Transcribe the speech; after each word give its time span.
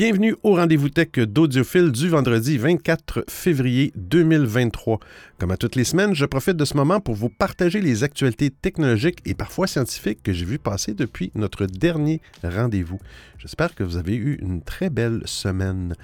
Bienvenue 0.00 0.34
au 0.44 0.54
rendez-vous 0.54 0.88
tech 0.88 1.10
d'Audiophile 1.10 1.92
du 1.92 2.08
vendredi 2.08 2.56
24 2.56 3.26
février 3.28 3.92
2023. 3.96 4.98
Comme 5.38 5.50
à 5.50 5.58
toutes 5.58 5.76
les 5.76 5.84
semaines, 5.84 6.14
je 6.14 6.24
profite 6.24 6.56
de 6.56 6.64
ce 6.64 6.74
moment 6.74 7.00
pour 7.00 7.14
vous 7.14 7.28
partager 7.28 7.82
les 7.82 8.02
actualités 8.02 8.48
technologiques 8.48 9.18
et 9.26 9.34
parfois 9.34 9.66
scientifiques 9.66 10.22
que 10.22 10.32
j'ai 10.32 10.46
vu 10.46 10.58
passer 10.58 10.94
depuis 10.94 11.32
notre 11.34 11.66
dernier 11.66 12.22
rendez-vous. 12.42 12.98
J'espère 13.36 13.74
que 13.74 13.84
vous 13.84 13.98
avez 13.98 14.14
eu 14.14 14.38
une 14.40 14.62
très 14.62 14.88
belle 14.88 15.20
semaine. 15.26 15.94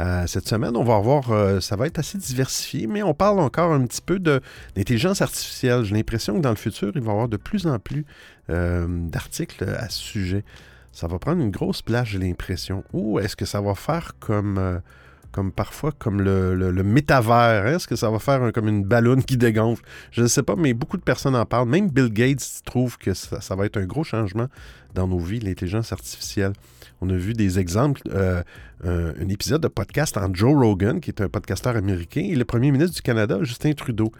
Euh, 0.00 0.26
cette 0.26 0.46
semaine, 0.46 0.76
on 0.76 0.84
va 0.84 0.98
voir, 0.98 1.32
euh, 1.32 1.60
ça 1.60 1.76
va 1.76 1.86
être 1.86 1.98
assez 1.98 2.18
diversifié, 2.18 2.86
mais 2.86 3.02
on 3.02 3.14
parle 3.14 3.40
encore 3.40 3.72
un 3.72 3.86
petit 3.86 4.02
peu 4.02 4.18
d'intelligence 4.18 5.22
artificielle. 5.22 5.82
J'ai 5.84 5.94
l'impression 5.94 6.34
que 6.34 6.42
dans 6.42 6.50
le 6.50 6.56
futur, 6.56 6.92
il 6.94 7.00
va 7.00 7.06
y 7.06 7.10
avoir 7.10 7.28
de 7.30 7.38
plus 7.38 7.66
en 7.66 7.78
plus 7.78 8.04
euh, 8.50 8.86
d'articles 8.86 9.64
à 9.64 9.88
ce 9.88 9.98
sujet 9.98 10.44
ça 10.96 11.08
va 11.08 11.18
prendre 11.18 11.42
une 11.42 11.50
grosse 11.50 11.82
place, 11.82 12.08
j'ai 12.08 12.18
l'impression. 12.18 12.82
Ou 12.94 13.18
est-ce 13.18 13.36
que 13.36 13.44
ça 13.44 13.60
va 13.60 13.74
faire 13.74 14.12
comme, 14.18 14.56
euh, 14.56 14.78
comme 15.30 15.52
parfois 15.52 15.92
comme 15.92 16.22
le, 16.22 16.54
le, 16.54 16.82
métavers? 16.82 17.66
Hein? 17.66 17.76
Est-ce 17.76 17.86
que 17.86 17.96
ça 17.96 18.08
va 18.08 18.18
faire 18.18 18.50
comme 18.54 18.66
une 18.66 18.82
ballonne 18.82 19.22
qui 19.22 19.36
dégonfle? 19.36 19.84
Je 20.10 20.22
ne 20.22 20.26
sais 20.26 20.42
pas, 20.42 20.56
mais 20.56 20.72
beaucoup 20.72 20.96
de 20.96 21.02
personnes 21.02 21.36
en 21.36 21.44
parlent. 21.44 21.68
Même 21.68 21.90
Bill 21.90 22.08
Gates 22.08 22.62
trouve 22.64 22.96
que 22.96 23.12
ça, 23.12 23.54
va 23.54 23.66
être 23.66 23.76
un 23.76 23.84
gros 23.84 24.04
changement 24.04 24.46
dans 24.94 25.06
nos 25.06 25.18
vies, 25.18 25.38
l'intelligence 25.38 25.92
artificielle. 25.92 26.54
On 27.02 27.10
a 27.10 27.16
vu 27.16 27.34
des 27.34 27.58
exemples, 27.58 28.00
euh, 28.14 28.42
un, 28.82 29.28
épisode 29.28 29.60
de 29.60 29.68
podcast 29.68 30.16
en 30.16 30.32
Joe 30.32 30.54
Rogan, 30.54 31.00
qui 31.00 31.10
est 31.10 31.20
un 31.20 31.28
podcasteur 31.28 31.76
américain, 31.76 32.22
et 32.22 32.36
le 32.36 32.46
premier 32.46 32.70
ministre 32.70 32.96
du 32.96 33.02
Canada, 33.02 33.36
Justin 33.42 33.74
Trudeau. 33.74 34.12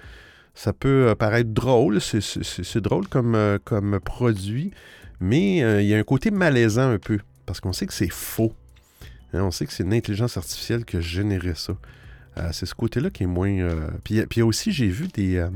Ça 0.52 0.74
peut 0.74 1.08
euh, 1.08 1.14
paraître 1.14 1.48
drôle, 1.48 2.02
c'est 2.02 2.80
drôle 2.82 3.08
comme, 3.08 3.58
comme 3.64 3.98
produit, 4.00 4.72
mais 5.20 5.62
euh, 5.62 5.82
il 5.82 5.88
y 5.88 5.94
a 5.94 5.98
un 5.98 6.02
côté 6.02 6.30
malaisant 6.30 6.90
un 6.90 6.98
peu, 6.98 7.18
parce 7.46 7.60
qu'on 7.60 7.72
sait 7.72 7.86
que 7.86 7.94
c'est 7.94 8.12
faux. 8.12 8.54
Hein, 9.32 9.42
on 9.42 9.50
sait 9.50 9.66
que 9.66 9.72
c'est 9.72 9.82
une 9.82 9.94
intelligence 9.94 10.36
artificielle 10.36 10.84
qui 10.84 10.96
a 10.96 11.00
généré 11.00 11.54
ça. 11.54 11.76
Euh, 12.38 12.50
c'est 12.52 12.66
ce 12.66 12.74
côté-là 12.74 13.10
qui 13.10 13.22
est 13.22 13.28
moins... 13.28 13.50
Euh, 13.50 13.88
puis, 14.04 14.24
puis 14.26 14.42
aussi, 14.42 14.72
j'ai 14.72 14.88
vu 14.88 15.08
des... 15.08 15.46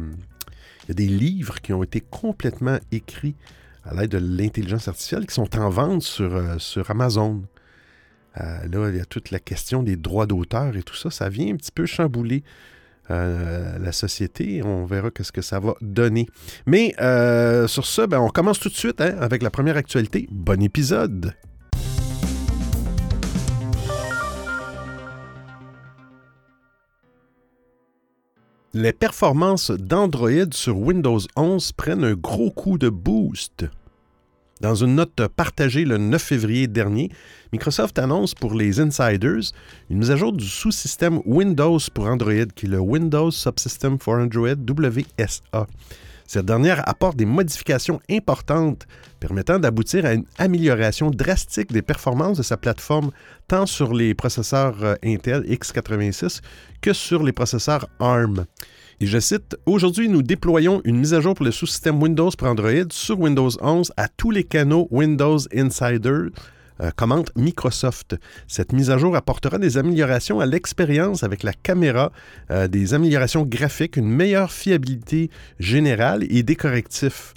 Des 0.88 1.06
livres 1.06 1.60
qui 1.60 1.72
ont 1.72 1.84
été 1.84 2.00
complètement 2.00 2.78
écrits 2.90 3.36
à 3.84 3.94
l'aide 3.94 4.10
de 4.10 4.18
l'intelligence 4.18 4.88
artificielle 4.88 5.24
qui 5.24 5.34
sont 5.34 5.56
en 5.56 5.70
vente 5.70 6.02
sur, 6.02 6.60
sur 6.60 6.90
Amazon. 6.90 7.42
là, 8.34 8.88
il 8.88 8.96
y 8.96 9.00
a 9.00 9.04
toute 9.04 9.30
la 9.30 9.38
question 9.38 9.84
des 9.84 9.94
droits 9.94 10.26
d'auteur 10.26 10.76
et 10.76 10.82
tout 10.82 10.96
ça. 10.96 11.12
Ça 11.12 11.28
vient 11.28 11.54
un 11.54 11.56
petit 11.56 11.70
peu 11.70 11.86
chambouler 11.86 12.42
euh, 13.10 13.78
la 13.78 13.92
société. 13.92 14.62
On 14.62 14.84
verra 14.84 15.10
qu'est-ce 15.10 15.32
que 15.32 15.42
ça 15.42 15.58
va 15.60 15.74
donner. 15.80 16.26
Mais 16.66 16.94
euh, 17.00 17.66
sur 17.66 17.86
ce, 17.86 18.02
ben, 18.02 18.20
on 18.20 18.28
commence 18.28 18.58
tout 18.60 18.68
de 18.68 18.74
suite 18.74 19.00
hein, 19.00 19.16
avec 19.20 19.42
la 19.42 19.50
première 19.50 19.76
actualité. 19.76 20.28
Bon 20.30 20.62
épisode! 20.62 21.34
Les 28.72 28.92
performances 28.92 29.72
d'Android 29.72 30.52
sur 30.52 30.78
Windows 30.78 31.18
11 31.34 31.72
prennent 31.72 32.04
un 32.04 32.14
gros 32.14 32.52
coup 32.52 32.78
de 32.78 32.88
boost. 32.88 33.64
Dans 34.60 34.74
une 34.74 34.96
note 34.96 35.26
partagée 35.28 35.86
le 35.86 35.96
9 35.96 36.22
février 36.22 36.66
dernier, 36.66 37.10
Microsoft 37.50 37.98
annonce 37.98 38.34
pour 38.34 38.52
les 38.52 38.78
insiders 38.78 39.52
une 39.88 39.98
mise 39.98 40.10
à 40.10 40.16
jour 40.16 40.34
du 40.34 40.44
sous-système 40.44 41.22
Windows 41.24 41.78
pour 41.94 42.04
Android, 42.04 42.44
qui 42.54 42.66
est 42.66 42.68
le 42.68 42.78
Windows 42.78 43.30
Subsystem 43.30 43.98
for 43.98 44.16
Android 44.16 44.56
WSA. 44.68 45.66
Cette 46.26 46.44
dernière 46.44 46.86
apporte 46.86 47.16
des 47.16 47.24
modifications 47.24 48.00
importantes 48.10 48.86
permettant 49.18 49.58
d'aboutir 49.58 50.04
à 50.04 50.12
une 50.12 50.26
amélioration 50.36 51.10
drastique 51.10 51.72
des 51.72 51.82
performances 51.82 52.36
de 52.36 52.42
sa 52.42 52.58
plateforme 52.58 53.12
tant 53.48 53.64
sur 53.64 53.94
les 53.94 54.14
processeurs 54.14 54.76
euh, 54.84 54.94
Intel 55.02 55.42
x86 55.42 56.40
que 56.82 56.92
sur 56.92 57.22
les 57.22 57.32
processeurs 57.32 57.88
ARM. 57.98 58.44
Et 59.02 59.06
je 59.06 59.18
cite, 59.18 59.56
Aujourd'hui, 59.64 60.10
nous 60.10 60.22
déployons 60.22 60.82
une 60.84 60.98
mise 60.98 61.14
à 61.14 61.22
jour 61.22 61.32
pour 61.34 61.46
le 61.46 61.52
sous-système 61.52 62.02
Windows 62.02 62.30
pour 62.36 62.48
Android 62.48 62.84
sur 62.90 63.18
Windows 63.18 63.48
11 63.62 63.92
à 63.96 64.08
tous 64.08 64.30
les 64.30 64.44
canaux 64.44 64.88
Windows 64.90 65.38
Insider. 65.54 66.26
Euh, 66.82 66.90
commente 66.96 67.32
Microsoft. 67.34 68.16
Cette 68.46 68.74
mise 68.74 68.90
à 68.90 68.98
jour 68.98 69.16
apportera 69.16 69.56
des 69.56 69.78
améliorations 69.78 70.40
à 70.40 70.44
l'expérience 70.44 71.22
avec 71.22 71.44
la 71.44 71.54
caméra, 71.54 72.12
euh, 72.50 72.68
des 72.68 72.92
améliorations 72.92 73.46
graphiques, 73.46 73.96
une 73.96 74.10
meilleure 74.10 74.52
fiabilité 74.52 75.30
générale 75.58 76.26
et 76.28 76.42
des 76.42 76.56
correctifs. 76.56 77.32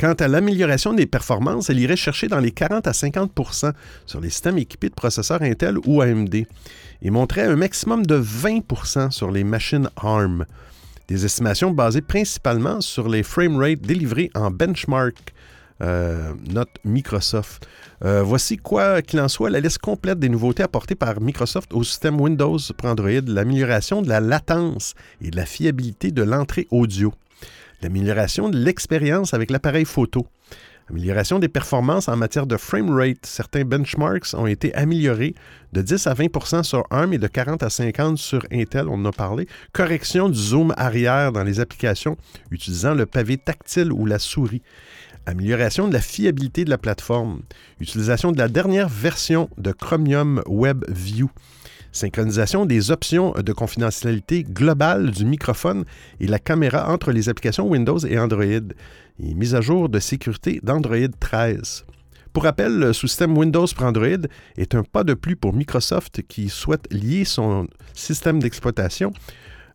Quant 0.00 0.14
à 0.14 0.26
l'amélioration 0.26 0.94
des 0.94 1.06
performances, 1.06 1.70
elle 1.70 1.78
irait 1.78 1.94
chercher 1.94 2.26
dans 2.26 2.40
les 2.40 2.50
40 2.50 2.88
à 2.88 2.92
50% 2.92 3.72
sur 4.06 4.20
les 4.20 4.30
systèmes 4.30 4.58
équipés 4.58 4.88
de 4.88 4.94
processeurs 4.94 5.42
Intel 5.42 5.76
ou 5.86 6.02
AMD 6.02 6.34
et 7.02 7.10
montrait 7.10 7.42
un 7.42 7.54
maximum 7.54 8.04
de 8.04 8.18
20% 8.20 9.12
sur 9.12 9.30
les 9.30 9.44
machines 9.44 9.88
ARM. 9.96 10.44
Des 11.08 11.24
estimations 11.26 11.70
basées 11.70 12.00
principalement 12.00 12.80
sur 12.80 13.08
les 13.08 13.22
frame 13.22 13.58
rates 13.58 13.82
délivrés 13.82 14.30
en 14.34 14.50
benchmark, 14.50 15.34
euh, 15.82 16.32
note 16.48 16.70
Microsoft. 16.84 17.66
Euh, 18.04 18.22
voici 18.22 18.56
quoi 18.56 19.02
qu'il 19.02 19.20
en 19.20 19.28
soit 19.28 19.50
la 19.50 19.60
liste 19.60 19.78
complète 19.78 20.18
des 20.18 20.28
nouveautés 20.28 20.62
apportées 20.62 20.94
par 20.94 21.20
Microsoft 21.20 21.74
au 21.74 21.84
système 21.84 22.20
Windows 22.20 22.58
pour 22.78 22.88
Android, 22.88 23.20
l'amélioration 23.26 24.00
de 24.00 24.08
la 24.08 24.20
latence 24.20 24.94
et 25.20 25.30
de 25.30 25.36
la 25.36 25.44
fiabilité 25.44 26.10
de 26.10 26.22
l'entrée 26.22 26.68
audio, 26.70 27.12
l'amélioration 27.82 28.48
de 28.48 28.56
l'expérience 28.56 29.34
avec 29.34 29.50
l'appareil 29.50 29.84
photo, 29.84 30.26
Amélioration 30.90 31.38
des 31.38 31.48
performances 31.48 32.08
en 32.08 32.16
matière 32.16 32.46
de 32.46 32.58
frame 32.58 32.90
rate. 32.90 33.24
Certains 33.24 33.64
benchmarks 33.64 34.34
ont 34.34 34.46
été 34.46 34.74
améliorés 34.74 35.34
de 35.72 35.80
10 35.80 36.06
à 36.06 36.14
20% 36.14 36.62
sur 36.62 36.84
ARM 36.90 37.14
et 37.14 37.18
de 37.18 37.26
40 37.26 37.62
à 37.62 37.68
50% 37.68 38.16
sur 38.16 38.46
Intel, 38.52 38.88
on 38.88 38.94
en 38.94 39.06
a 39.06 39.12
parlé. 39.12 39.48
Correction 39.72 40.28
du 40.28 40.38
zoom 40.38 40.74
arrière 40.76 41.32
dans 41.32 41.42
les 41.42 41.58
applications 41.58 42.18
utilisant 42.50 42.94
le 42.94 43.06
pavé 43.06 43.38
tactile 43.38 43.92
ou 43.92 44.04
la 44.04 44.18
souris. 44.18 44.60
Amélioration 45.24 45.88
de 45.88 45.94
la 45.94 46.02
fiabilité 46.02 46.66
de 46.66 46.70
la 46.70 46.76
plateforme. 46.76 47.40
Utilisation 47.80 48.30
de 48.30 48.36
la 48.36 48.48
dernière 48.48 48.90
version 48.90 49.48
de 49.56 49.72
Chromium 49.72 50.42
Web 50.46 50.84
View 50.90 51.30
synchronisation 51.94 52.66
des 52.66 52.90
options 52.90 53.32
de 53.32 53.52
confidentialité 53.52 54.42
globale 54.42 55.12
du 55.12 55.24
microphone 55.24 55.84
et 56.20 56.26
la 56.26 56.38
caméra 56.38 56.92
entre 56.92 57.12
les 57.12 57.28
applications 57.28 57.68
Windows 57.68 57.98
et 57.98 58.18
Android, 58.18 58.44
et 59.18 59.34
mise 59.34 59.54
à 59.54 59.60
jour 59.60 59.88
de 59.88 59.98
sécurité 59.98 60.60
d'Android 60.62 61.08
13. 61.20 61.84
Pour 62.32 62.42
rappel, 62.42 62.78
le 62.78 62.92
système 62.92 63.38
Windows 63.38 63.66
pour 63.76 63.86
Android 63.86 64.26
est 64.56 64.74
un 64.74 64.82
pas 64.82 65.04
de 65.04 65.14
plus 65.14 65.36
pour 65.36 65.52
Microsoft 65.52 66.22
qui 66.26 66.48
souhaite 66.48 66.92
lier 66.92 67.24
son 67.24 67.68
système 67.94 68.40
d'exploitation 68.40 69.12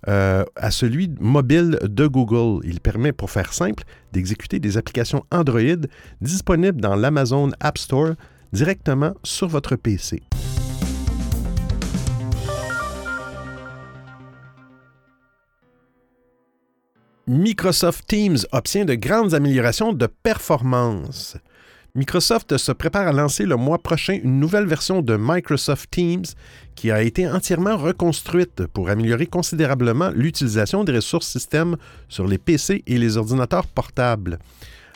euh, 0.09 0.43
à 0.57 0.69
celui 0.69 1.09
mobile 1.19 1.79
de 1.81 2.07
Google. 2.07 2.65
Il 2.65 2.81
permet, 2.81 3.13
pour 3.13 3.31
faire 3.31 3.53
simple, 3.53 3.83
d'exécuter 4.11 4.59
des 4.59 4.77
applications 4.77 5.23
Android 5.31 5.87
disponibles 6.19 6.81
dans 6.81 6.95
l'Amazon 6.95 7.51
App 7.61 7.77
Store 7.77 8.11
directement 8.51 9.13
sur 9.23 9.47
votre 9.47 9.77
PC. 9.77 10.21
Microsoft 17.29 18.07
Teams 18.07 18.39
obtient 18.53 18.85
de 18.85 18.95
grandes 18.95 19.35
améliorations 19.35 19.93
de 19.93 20.07
performance. 20.07 21.37
Microsoft 21.93 22.57
se 22.57 22.71
prépare 22.71 23.07
à 23.07 23.11
lancer 23.11 23.45
le 23.45 23.55
mois 23.55 23.77
prochain 23.77 24.17
une 24.23 24.39
nouvelle 24.39 24.65
version 24.65 25.03
de 25.03 25.15
Microsoft 25.15 25.91
Teams 25.91 26.25
qui 26.73 26.89
a 26.89 27.03
été 27.03 27.29
entièrement 27.29 27.77
reconstruite 27.77 28.65
pour 28.73 28.89
améliorer 28.89 29.27
considérablement 29.27 30.09
l'utilisation 30.09 30.83
des 30.83 30.93
ressources 30.93 31.27
système 31.27 31.77
sur 32.07 32.25
les 32.25 32.39
PC 32.39 32.81
et 32.87 32.97
les 32.97 33.15
ordinateurs 33.15 33.67
portables. 33.67 34.39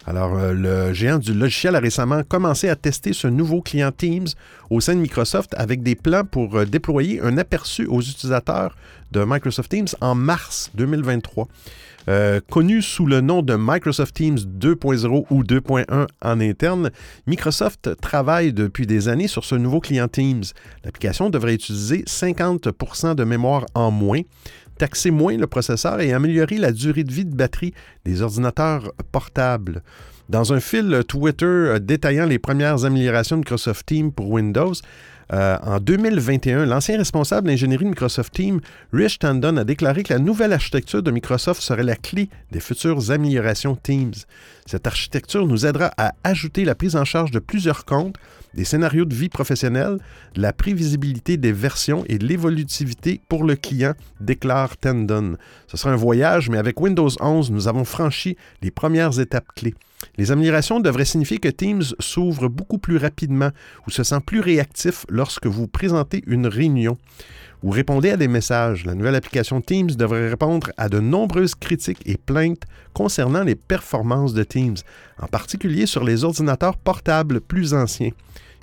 Alors, 0.07 0.35
euh, 0.35 0.53
le 0.53 0.91
géant 0.91 1.19
du 1.19 1.35
logiciel 1.35 1.75
a 1.75 1.79
récemment 1.79 2.23
commencé 2.23 2.67
à 2.67 2.75
tester 2.75 3.13
ce 3.13 3.27
nouveau 3.27 3.61
client 3.61 3.91
Teams 3.91 4.27
au 4.71 4.81
sein 4.81 4.95
de 4.95 4.99
Microsoft 4.99 5.53
avec 5.55 5.83
des 5.83 5.95
plans 5.95 6.25
pour 6.25 6.57
euh, 6.57 6.65
déployer 6.65 7.21
un 7.21 7.37
aperçu 7.37 7.85
aux 7.85 8.01
utilisateurs 8.01 8.75
de 9.11 9.23
Microsoft 9.23 9.69
Teams 9.69 9.87
en 10.01 10.15
mars 10.15 10.71
2023. 10.73 11.47
Euh, 12.09 12.41
connu 12.49 12.81
sous 12.81 13.05
le 13.05 13.21
nom 13.21 13.41
de 13.41 13.55
Microsoft 13.57 14.15
Teams 14.15 14.37
2.0 14.37 15.25
ou 15.29 15.43
2.1 15.43 16.07
en 16.21 16.41
interne, 16.41 16.91
Microsoft 17.27 17.89
travaille 18.01 18.53
depuis 18.53 18.85
des 18.85 19.07
années 19.07 19.27
sur 19.27 19.45
ce 19.45 19.55
nouveau 19.55 19.79
client 19.79 20.07
Teams. 20.07 20.43
L'application 20.83 21.29
devrait 21.29 21.55
utiliser 21.55 22.03
50% 22.03 23.15
de 23.15 23.23
mémoire 23.23 23.65
en 23.73 23.91
moins, 23.91 24.21
taxer 24.77 25.11
moins 25.11 25.37
le 25.37 25.47
processeur 25.47 26.01
et 26.01 26.13
améliorer 26.13 26.57
la 26.57 26.71
durée 26.71 27.03
de 27.03 27.13
vie 27.13 27.25
de 27.25 27.35
batterie 27.35 27.73
des 28.05 28.21
ordinateurs 28.21 28.91
portables. 29.11 29.81
Dans 30.29 30.53
un 30.53 30.59
fil 30.59 31.03
Twitter 31.07 31.75
détaillant 31.81 32.25
les 32.25 32.39
premières 32.39 32.85
améliorations 32.85 33.35
de 33.35 33.41
Microsoft 33.41 33.85
Teams 33.85 34.11
pour 34.11 34.29
Windows, 34.29 34.73
Euh, 35.31 35.57
en 35.63 35.79
2021, 35.79 36.65
l'ancien 36.65 36.97
responsable 36.97 37.47
d'ingénierie 37.47 37.85
de 37.85 37.89
Microsoft 37.89 38.33
Teams, 38.33 38.59
Rich 38.91 39.19
Tandon, 39.19 39.57
a 39.57 39.63
déclaré 39.63 40.03
que 40.03 40.13
la 40.13 40.19
nouvelle 40.19 40.53
architecture 40.53 41.01
de 41.01 41.11
Microsoft 41.11 41.61
serait 41.61 41.83
la 41.83 41.95
clé 41.95 42.29
des 42.51 42.59
futures 42.59 43.11
améliorations 43.11 43.75
Teams. 43.75 44.13
Cette 44.65 44.87
architecture 44.87 45.47
nous 45.47 45.65
aidera 45.65 45.91
à 45.97 46.13
ajouter 46.23 46.65
la 46.65 46.75
prise 46.75 46.95
en 46.95 47.05
charge 47.05 47.31
de 47.31 47.39
plusieurs 47.39 47.85
comptes, 47.85 48.15
des 48.53 48.65
scénarios 48.65 49.05
de 49.05 49.15
vie 49.15 49.29
professionnelle, 49.29 49.97
de 50.35 50.41
la 50.41 50.53
prévisibilité 50.53 51.37
des 51.37 51.51
versions 51.51 52.03
et 52.07 52.17
de 52.17 52.25
l'évolutivité 52.25 53.21
pour 53.27 53.43
le 53.43 53.55
client, 53.55 53.93
déclare 54.19 54.77
Tandon. 54.77 55.37
Ce 55.67 55.77
sera 55.77 55.93
un 55.93 55.97
voyage, 55.97 56.49
mais 56.49 56.57
avec 56.57 56.79
Windows 56.79 57.09
11, 57.19 57.51
nous 57.51 57.67
avons 57.67 57.85
franchi 57.85 58.37
les 58.61 58.71
premières 58.71 59.19
étapes 59.19 59.47
clés. 59.55 59.75
Les 60.17 60.31
améliorations 60.31 60.79
devraient 60.79 61.05
signifier 61.05 61.37
que 61.37 61.49
Teams 61.49 61.83
s'ouvre 61.99 62.47
beaucoup 62.47 62.77
plus 62.77 62.97
rapidement 62.97 63.49
ou 63.87 63.91
se 63.91 64.03
sent 64.03 64.19
plus 64.25 64.41
réactif 64.41 65.05
lorsque 65.09 65.47
vous 65.47 65.67
présentez 65.67 66.23
une 66.27 66.47
réunion 66.47 66.97
ou 67.63 67.71
répondez 67.71 68.11
à 68.11 68.17
des 68.17 68.27
messages. 68.27 68.85
La 68.85 68.93
nouvelle 68.93 69.15
application 69.15 69.61
Teams 69.61 69.91
devrait 69.91 70.29
répondre 70.29 70.71
à 70.77 70.89
de 70.89 70.99
nombreuses 70.99 71.55
critiques 71.55 72.01
et 72.05 72.17
plaintes 72.17 72.63
concernant 72.93 73.43
les 73.43 73.55
performances 73.55 74.33
de 74.33 74.43
Teams, 74.43 74.75
en 75.19 75.27
particulier 75.27 75.85
sur 75.85 76.03
les 76.03 76.23
ordinateurs 76.23 76.77
portables 76.77 77.41
plus 77.41 77.73
anciens. 77.73 78.11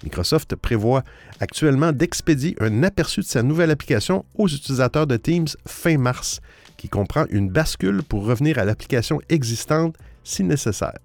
Microsoft 0.05 0.55
prévoit 0.57 1.03
actuellement 1.41 1.93
d'expédier 1.93 2.57
un 2.61 2.83
aperçu 2.83 3.21
de 3.21 3.27
sa 3.27 3.43
nouvelle 3.43 3.71
application 3.71 4.25
aux 4.37 4.49
utilisateurs 4.49 5.07
de 5.07 5.17
Teams 5.17 5.49
fin 5.67 5.99
mars, 5.99 6.41
qui 6.77 6.89
comprend 6.89 7.25
une 7.31 7.51
bascule 7.51 8.03
pour 8.03 8.25
revenir 8.25 8.59
à 8.59 8.65
l'application 8.65 9.21
existante 9.29 9.97
si 10.25 10.45
nécessaire. 10.45 10.99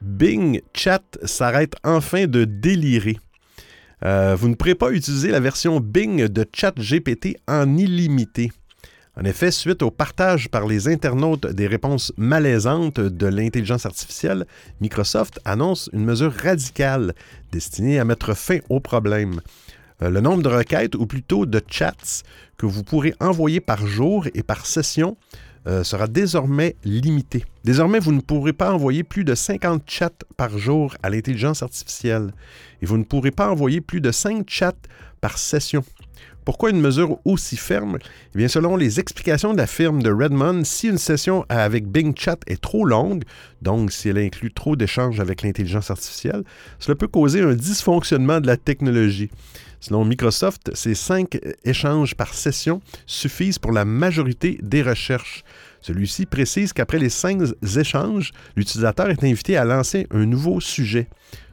Bing 0.00 0.62
Chat 0.72 1.02
s'arrête 1.24 1.74
enfin 1.84 2.26
de 2.26 2.44
délirer. 2.44 3.18
Euh, 4.04 4.34
vous 4.34 4.48
ne 4.48 4.54
pourrez 4.54 4.74
pas 4.74 4.90
utiliser 4.92 5.30
la 5.30 5.40
version 5.40 5.80
Bing 5.80 6.28
de 6.28 6.46
ChatGPT 6.52 7.36
en 7.48 7.76
illimité. 7.76 8.50
En 9.18 9.24
effet, 9.24 9.50
suite 9.50 9.82
au 9.82 9.90
partage 9.90 10.50
par 10.50 10.66
les 10.66 10.88
internautes 10.88 11.46
des 11.46 11.66
réponses 11.66 12.12
malaisantes 12.18 13.00
de 13.00 13.26
l'intelligence 13.26 13.86
artificielle, 13.86 14.46
Microsoft 14.82 15.40
annonce 15.46 15.88
une 15.94 16.04
mesure 16.04 16.32
radicale 16.32 17.14
destinée 17.50 17.98
à 17.98 18.04
mettre 18.04 18.34
fin 18.34 18.58
au 18.68 18.78
problème. 18.78 19.40
Euh, 20.02 20.10
le 20.10 20.20
nombre 20.20 20.42
de 20.42 20.48
requêtes, 20.48 20.94
ou 20.94 21.06
plutôt 21.06 21.46
de 21.46 21.60
chats, 21.68 22.22
que 22.56 22.66
vous 22.66 22.82
pourrez 22.82 23.14
envoyer 23.20 23.60
par 23.60 23.86
jour 23.86 24.26
et 24.34 24.42
par 24.42 24.66
session 24.66 25.16
euh, 25.66 25.82
sera 25.82 26.06
désormais 26.06 26.76
limité. 26.84 27.44
Désormais, 27.64 27.98
vous 27.98 28.12
ne 28.12 28.20
pourrez 28.20 28.52
pas 28.52 28.72
envoyer 28.72 29.02
plus 29.02 29.24
de 29.24 29.34
50 29.34 29.82
chats 29.86 30.10
par 30.36 30.56
jour 30.58 30.94
à 31.02 31.10
l'intelligence 31.10 31.62
artificielle 31.62 32.32
et 32.82 32.86
vous 32.86 32.98
ne 32.98 33.04
pourrez 33.04 33.32
pas 33.32 33.50
envoyer 33.50 33.80
plus 33.80 34.00
de 34.00 34.12
5 34.12 34.48
chats 34.48 34.72
par 35.20 35.38
session. 35.38 35.82
Pourquoi 36.46 36.70
une 36.70 36.80
mesure 36.80 37.18
aussi 37.24 37.56
ferme? 37.56 37.98
Eh 38.32 38.38
bien, 38.38 38.46
selon 38.46 38.76
les 38.76 39.00
explications 39.00 39.52
de 39.52 39.58
la 39.58 39.66
firme 39.66 40.00
de 40.00 40.12
Redmond, 40.12 40.62
si 40.62 40.86
une 40.86 40.96
session 40.96 41.44
avec 41.48 41.88
Bing 41.88 42.16
Chat 42.16 42.38
est 42.46 42.60
trop 42.62 42.84
longue, 42.84 43.24
donc 43.62 43.90
si 43.90 44.10
elle 44.10 44.18
inclut 44.18 44.52
trop 44.52 44.76
d'échanges 44.76 45.18
avec 45.18 45.42
l'intelligence 45.42 45.90
artificielle, 45.90 46.44
cela 46.78 46.94
peut 46.94 47.08
causer 47.08 47.40
un 47.40 47.54
dysfonctionnement 47.54 48.40
de 48.40 48.46
la 48.46 48.56
technologie. 48.56 49.28
Selon 49.80 50.04
Microsoft, 50.04 50.70
ces 50.74 50.94
cinq 50.94 51.36
échanges 51.64 52.14
par 52.14 52.32
session 52.32 52.80
suffisent 53.06 53.58
pour 53.58 53.72
la 53.72 53.84
majorité 53.84 54.60
des 54.62 54.82
recherches. 54.82 55.42
Celui-ci 55.80 56.26
précise 56.26 56.72
qu'après 56.72 57.00
les 57.00 57.10
cinq 57.10 57.42
échanges, 57.76 58.30
l'utilisateur 58.54 59.10
est 59.10 59.24
invité 59.24 59.56
à 59.56 59.64
lancer 59.64 60.06
un 60.12 60.26
nouveau 60.26 60.60
sujet. 60.60 61.08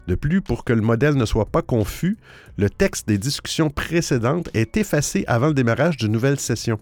De 0.07 0.15
plus, 0.15 0.41
pour 0.41 0.63
que 0.63 0.73
le 0.73 0.81
modèle 0.81 1.15
ne 1.15 1.25
soit 1.25 1.45
pas 1.45 1.61
confus, 1.61 2.17
le 2.57 2.69
texte 2.69 3.07
des 3.07 3.17
discussions 3.17 3.69
précédentes 3.69 4.49
est 4.53 4.77
effacé 4.77 5.23
avant 5.27 5.47
le 5.47 5.53
démarrage 5.53 5.97
d'une 5.97 6.11
nouvelle 6.11 6.39
session. 6.39 6.79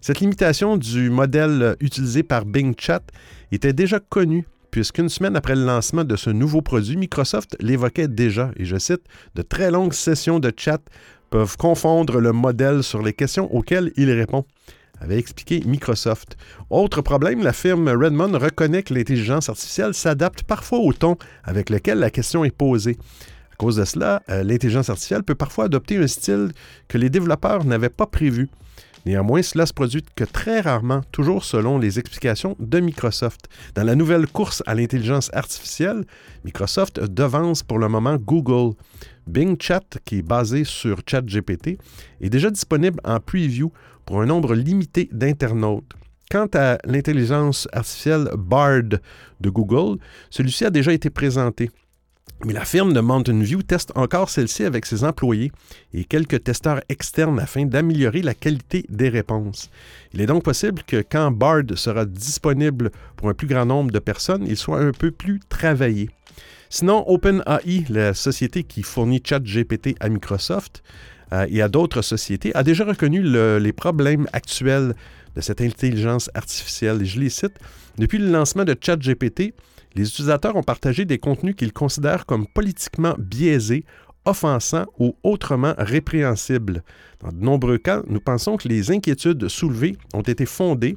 Cette 0.00 0.20
limitation 0.20 0.76
du 0.76 1.10
modèle 1.10 1.76
utilisé 1.80 2.22
par 2.22 2.44
Bing 2.44 2.74
Chat 2.78 3.02
était 3.50 3.72
déjà 3.72 4.00
connue 4.00 4.46
puisqu'une 4.74 5.08
semaine 5.08 5.36
après 5.36 5.54
le 5.54 5.64
lancement 5.64 6.02
de 6.02 6.16
ce 6.16 6.30
nouveau 6.30 6.60
produit, 6.60 6.96
Microsoft 6.96 7.56
l'évoquait 7.60 8.08
déjà, 8.08 8.50
et 8.56 8.64
je 8.64 8.76
cite, 8.76 9.02
De 9.36 9.42
très 9.42 9.70
longues 9.70 9.92
sessions 9.92 10.40
de 10.40 10.52
chat 10.56 10.80
peuvent 11.30 11.56
confondre 11.56 12.18
le 12.18 12.32
modèle 12.32 12.82
sur 12.82 13.00
les 13.00 13.12
questions 13.12 13.54
auxquelles 13.54 13.92
il 13.96 14.10
répond 14.10 14.44
avait 15.00 15.18
expliqué 15.18 15.62
Microsoft. 15.66 16.36
Autre 16.70 17.02
problème, 17.02 17.42
la 17.42 17.52
firme 17.52 17.88
Redmond 17.88 18.38
reconnaît 18.38 18.82
que 18.82 18.94
l'intelligence 18.94 19.48
artificielle 19.48 19.94
s'adapte 19.94 20.42
parfois 20.42 20.78
au 20.78 20.92
ton 20.92 21.16
avec 21.44 21.70
lequel 21.70 21.98
la 21.98 22.10
question 22.10 22.44
est 22.44 22.56
posée. 22.56 22.96
À 23.52 23.56
cause 23.56 23.76
de 23.76 23.84
cela, 23.84 24.22
euh, 24.30 24.42
l'intelligence 24.42 24.90
artificielle 24.90 25.22
peut 25.22 25.34
parfois 25.34 25.66
adopter 25.66 25.96
un 25.96 26.06
style 26.06 26.50
que 26.88 26.98
les 26.98 27.10
développeurs 27.10 27.64
n'avaient 27.64 27.88
pas 27.88 28.06
prévu. 28.06 28.48
Néanmoins, 29.06 29.42
cela 29.42 29.66
se 29.66 29.74
produit 29.74 30.02
que 30.16 30.24
très 30.24 30.60
rarement, 30.60 31.02
toujours 31.12 31.44
selon 31.44 31.78
les 31.78 31.98
explications 31.98 32.56
de 32.58 32.80
Microsoft. 32.80 33.48
Dans 33.74 33.84
la 33.84 33.94
nouvelle 33.94 34.26
course 34.26 34.62
à 34.66 34.74
l'intelligence 34.74 35.30
artificielle, 35.34 36.04
Microsoft 36.44 36.98
devance 36.98 37.62
pour 37.62 37.78
le 37.78 37.88
moment 37.88 38.16
Google. 38.16 38.74
Bing 39.26 39.56
Chat, 39.60 39.98
qui 40.04 40.18
est 40.18 40.22
basé 40.22 40.64
sur 40.64 41.00
ChatGPT, 41.06 41.78
est 42.20 42.30
déjà 42.30 42.50
disponible 42.50 42.98
en 43.04 43.20
preview 43.20 43.72
pour 44.06 44.22
un 44.22 44.26
nombre 44.26 44.54
limité 44.54 45.08
d'internautes. 45.12 45.92
Quant 46.30 46.48
à 46.54 46.78
l'intelligence 46.84 47.68
artificielle 47.72 48.28
BARD 48.36 49.00
de 49.40 49.50
Google, 49.50 49.98
celui-ci 50.30 50.64
a 50.64 50.70
déjà 50.70 50.92
été 50.92 51.10
présenté. 51.10 51.70
Mais 52.44 52.52
la 52.52 52.64
firme 52.64 52.92
de 52.92 53.00
Mountain 53.00 53.40
View 53.40 53.62
teste 53.62 53.92
encore 53.94 54.28
celle-ci 54.28 54.64
avec 54.64 54.86
ses 54.86 55.04
employés 55.04 55.52
et 55.92 56.04
quelques 56.04 56.42
testeurs 56.42 56.80
externes 56.88 57.38
afin 57.38 57.64
d'améliorer 57.64 58.22
la 58.22 58.34
qualité 58.34 58.84
des 58.88 59.08
réponses. 59.08 59.70
Il 60.12 60.20
est 60.20 60.26
donc 60.26 60.42
possible 60.42 60.82
que 60.86 61.02
quand 61.08 61.30
Bard 61.30 61.62
sera 61.76 62.04
disponible 62.04 62.90
pour 63.16 63.28
un 63.28 63.34
plus 63.34 63.46
grand 63.46 63.66
nombre 63.66 63.92
de 63.92 63.98
personnes, 63.98 64.46
il 64.46 64.56
soit 64.56 64.80
un 64.80 64.92
peu 64.92 65.10
plus 65.10 65.40
travaillé. 65.48 66.10
Sinon, 66.68 67.04
OpenAI, 67.06 67.84
la 67.88 68.14
société 68.14 68.64
qui 68.64 68.82
fournit 68.82 69.22
ChatGPT 69.24 69.94
à 70.00 70.08
Microsoft 70.08 70.82
euh, 71.34 71.46
et 71.50 71.60
à 71.62 71.68
d'autres 71.68 72.02
sociétés, 72.02 72.54
a 72.54 72.62
déjà 72.62 72.84
reconnu 72.84 73.22
les 73.22 73.72
problèmes 73.72 74.26
actuels 74.32 74.94
de 75.34 75.40
cette 75.40 75.60
intelligence 75.60 76.30
artificielle. 76.34 77.04
je 77.04 77.18
les 77.18 77.28
cite. 77.28 77.54
Depuis 77.98 78.18
le 78.18 78.30
lancement 78.30 78.64
de 78.64 78.76
ChatGPT, 78.80 79.54
les 79.96 80.08
utilisateurs 80.08 80.56
ont 80.56 80.62
partagé 80.62 81.04
des 81.04 81.18
contenus 81.18 81.54
qu'ils 81.56 81.72
considèrent 81.72 82.26
comme 82.26 82.46
politiquement 82.46 83.14
biaisés, 83.18 83.84
offensants 84.24 84.86
ou 84.98 85.16
autrement 85.22 85.74
répréhensibles. 85.76 86.82
Dans 87.20 87.32
de 87.32 87.44
nombreux 87.44 87.78
cas, 87.78 88.02
nous 88.06 88.20
pensons 88.20 88.56
que 88.56 88.68
les 88.68 88.90
inquiétudes 88.90 89.48
soulevées 89.48 89.96
ont 90.14 90.22
été 90.22 90.46
fondées 90.46 90.96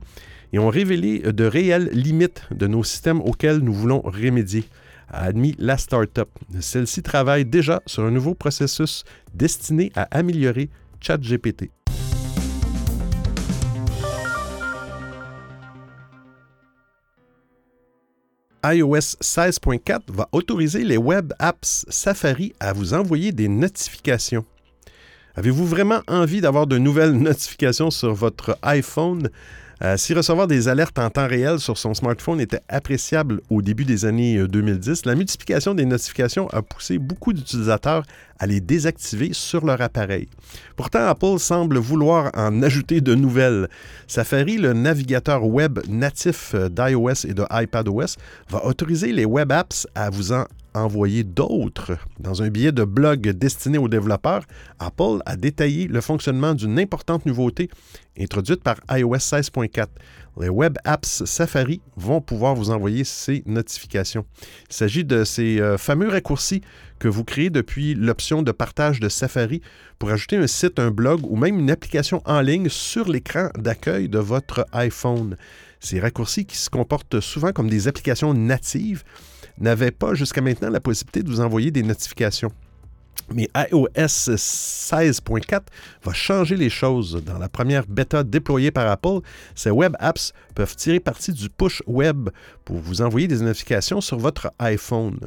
et 0.54 0.60
ont 0.60 0.70
révélé 0.70 1.20
de 1.20 1.44
réelles 1.44 1.90
limites 1.92 2.44
de 2.52 2.68
nos 2.68 2.84
systèmes 2.84 3.22
auxquels 3.22 3.60
nous 3.60 3.74
voulons 3.74 4.02
remédier 4.02 4.64
a 5.10 5.24
admis 5.24 5.56
la 5.58 5.78
start-up. 5.78 6.30
Celle-ci 6.60 7.02
travaille 7.02 7.46
déjà 7.46 7.82
sur 7.86 8.04
un 8.04 8.12
nouveau 8.12 8.34
processus 8.34 9.04
destiné 9.34 9.92
à 9.96 10.04
améliorer 10.12 10.70
ChatGPT. 11.00 11.72
iOS 18.66 19.16
16.4 19.22 20.02
va 20.10 20.28
autoriser 20.32 20.84
les 20.84 20.98
web 20.98 21.32
apps 21.40 21.86
Safari 21.90 22.54
à 22.60 22.74
vous 22.74 22.94
envoyer 22.94 23.32
des 23.32 23.48
notifications. 23.48 24.46
Avez-vous 25.36 25.66
vraiment 25.66 26.02
envie 26.08 26.42
d'avoir 26.42 26.68
de 26.68 26.78
nouvelles 26.78 27.12
notifications 27.18 27.92
sur 27.92 28.14
votre 28.14 28.58
iPhone? 28.64 29.30
Euh, 29.84 29.96
si 29.96 30.14
recevoir 30.16 30.48
des 30.48 30.68
alertes 30.68 30.98
en 30.98 31.10
temps 31.10 31.28
réel 31.28 31.60
sur 31.60 31.78
son 31.78 31.94
smartphone 31.94 32.42
était 32.42 32.62
appréciable 32.68 33.42
au 33.50 33.62
début 33.62 33.86
des 33.86 34.06
années 34.06 34.48
2010, 34.48 34.90
euh, 34.90 35.02
la 35.06 35.16
multiplication 35.16 35.76
des 35.76 35.86
notifications 35.86 36.48
a 36.50 36.64
poussé 36.64 36.98
beaucoup 36.98 37.32
d'utilisateurs 37.32 38.04
à 38.40 38.48
les 38.48 38.60
désactiver 38.60 39.30
sur 39.34 39.66
leur 39.66 39.82
appareil. 39.82 40.30
Pourtant, 40.76 41.06
Apple 41.06 41.38
semble 41.38 41.78
vouloir 41.78 42.32
en 42.34 42.64
ajouter 42.64 43.02
de 43.02 43.14
nouvelles. 43.14 43.68
Safari, 44.08 44.58
le 44.58 44.74
navigateur 44.74 45.46
web 45.46 45.80
natif 45.88 46.54
euh, 46.56 46.70
d'iOS 46.70 47.26
et 47.28 47.34
de 47.34 47.46
iPadOS, 47.52 48.18
va 48.50 48.66
autoriser 48.66 49.12
les 49.12 49.26
web 49.26 49.52
apps 49.52 49.88
à 49.94 50.10
vous 50.10 50.32
en 50.32 50.46
envoyer 50.84 51.24
d'autres. 51.24 51.98
Dans 52.20 52.42
un 52.42 52.50
billet 52.50 52.72
de 52.72 52.84
blog 52.84 53.30
destiné 53.30 53.78
aux 53.78 53.88
développeurs, 53.88 54.44
Apple 54.80 55.20
a 55.26 55.36
détaillé 55.36 55.88
le 55.88 56.02
fonctionnement 56.02 56.54
d'une 56.54 56.80
importante 56.80 57.26
nouveauté 57.26 57.70
introduite 58.20 58.64
par 58.64 58.78
iOS 58.92 59.16
16.4. 59.18 59.88
Les 60.40 60.50
web 60.50 60.78
apps 60.84 61.24
Safari 61.26 61.82
vont 61.96 62.22
pouvoir 62.22 62.54
vous 62.56 62.70
envoyer 62.70 63.04
ces 63.04 63.44
notifications. 63.46 64.26
Il 64.70 64.76
s'agit 64.76 65.04
de 65.04 65.24
ces 65.24 65.60
euh, 65.60 65.78
fameux 65.78 66.10
raccourcis 66.10 66.62
que 67.00 67.08
vous 67.08 67.24
créez 67.24 67.50
depuis 67.50 67.96
l'option 67.96 68.44
de 68.44 68.52
partage 68.52 69.00
de 69.00 69.10
Safari 69.10 69.62
pour 69.98 70.12
ajouter 70.12 70.38
un 70.38 70.48
site, 70.48 70.80
un 70.80 70.92
blog 70.92 71.22
ou 71.24 71.36
même 71.36 71.60
une 71.60 71.72
application 71.72 72.22
en 72.26 72.42
ligne 72.42 72.70
sur 72.70 73.08
l'écran 73.10 73.50
d'accueil 73.58 74.10
de 74.10 74.20
votre 74.20 74.66
iPhone. 74.74 75.38
Ces 75.80 76.00
raccourcis 76.00 76.46
qui 76.46 76.58
se 76.58 76.70
comportent 76.70 77.20
souvent 77.20 77.52
comme 77.52 77.70
des 77.70 77.88
applications 77.88 78.34
natives 78.34 79.04
n'avaient 79.60 79.92
pas 79.92 80.14
jusqu'à 80.14 80.42
maintenant 80.42 80.70
la 80.70 80.80
possibilité 80.80 81.24
de 81.24 81.30
vous 81.30 81.40
envoyer 81.40 81.72
des 81.72 81.84
notifications. 81.84 82.52
Mais 83.34 83.50
iOS 83.56 83.88
16.4 83.98 85.62
va 86.04 86.14
changer 86.14 86.56
les 86.56 86.70
choses. 86.70 87.22
Dans 87.26 87.38
la 87.38 87.50
première 87.50 87.86
bêta 87.86 88.24
déployée 88.24 88.72
par 88.72 88.88
Apple, 88.88 89.20
ces 89.54 89.70
web 89.70 89.96
apps 90.00 90.34
peuvent 90.56 90.76
tirer 90.76 91.00
parti 91.00 91.34
du 91.34 91.50
push 91.50 91.84
web 91.88 92.30
pour 92.64 92.78
vous 92.78 93.02
envoyer 93.02 93.28
des 93.28 93.42
notifications 93.42 94.00
sur 94.00 94.18
votre 94.18 94.52
iPhone. 94.60 95.20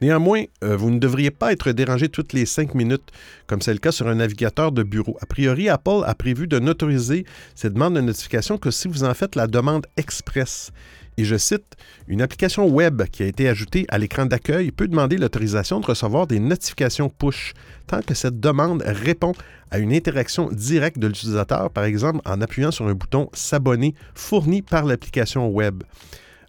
Néanmoins, 0.00 0.44
euh, 0.62 0.76
vous 0.76 0.90
ne 0.90 0.98
devriez 0.98 1.30
pas 1.30 1.52
être 1.52 1.72
dérangé 1.72 2.08
toutes 2.08 2.32
les 2.34 2.46
cinq 2.46 2.74
minutes, 2.74 3.10
comme 3.46 3.62
c'est 3.62 3.72
le 3.72 3.78
cas 3.78 3.92
sur 3.92 4.08
un 4.08 4.16
navigateur 4.16 4.70
de 4.70 4.82
bureau. 4.82 5.16
A 5.20 5.26
priori, 5.26 5.68
Apple 5.68 6.04
a 6.04 6.14
prévu 6.14 6.46
de 6.46 6.58
n'autoriser 6.58 7.24
ces 7.54 7.70
demandes 7.70 7.94
de 7.94 8.00
notification 8.02 8.58
que 8.58 8.70
si 8.70 8.88
vous 8.88 9.04
en 9.04 9.14
faites 9.14 9.36
la 9.36 9.46
demande 9.46 9.86
express. 9.96 10.70
Et 11.18 11.24
je 11.24 11.36
cite, 11.36 11.74
Une 12.06 12.22
application 12.22 12.68
web 12.68 13.02
qui 13.10 13.24
a 13.24 13.26
été 13.26 13.48
ajoutée 13.48 13.86
à 13.88 13.98
l'écran 13.98 14.24
d'accueil 14.24 14.70
peut 14.70 14.86
demander 14.86 15.18
l'autorisation 15.18 15.80
de 15.80 15.86
recevoir 15.86 16.28
des 16.28 16.38
notifications 16.38 17.08
push 17.08 17.54
tant 17.88 18.02
que 18.02 18.14
cette 18.14 18.38
demande 18.38 18.84
répond 18.86 19.32
à 19.72 19.78
une 19.78 19.92
interaction 19.92 20.48
directe 20.52 21.00
de 21.00 21.08
l'utilisateur, 21.08 21.70
par 21.70 21.82
exemple 21.84 22.20
en 22.24 22.40
appuyant 22.40 22.70
sur 22.70 22.86
un 22.86 22.94
bouton 22.94 23.28
S'abonner 23.32 23.96
fourni 24.14 24.62
par 24.62 24.84
l'application 24.84 25.48
web 25.48 25.82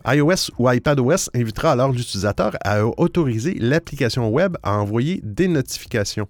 iOS 0.05 0.51
ou 0.57 0.69
iPadOS 0.71 1.29
invitera 1.33 1.71
alors 1.71 1.91
l'utilisateur 1.91 2.55
à 2.63 2.85
autoriser 2.85 3.55
l'application 3.59 4.29
web 4.29 4.55
à 4.63 4.77
envoyer 4.77 5.19
des 5.23 5.47
notifications. 5.47 6.27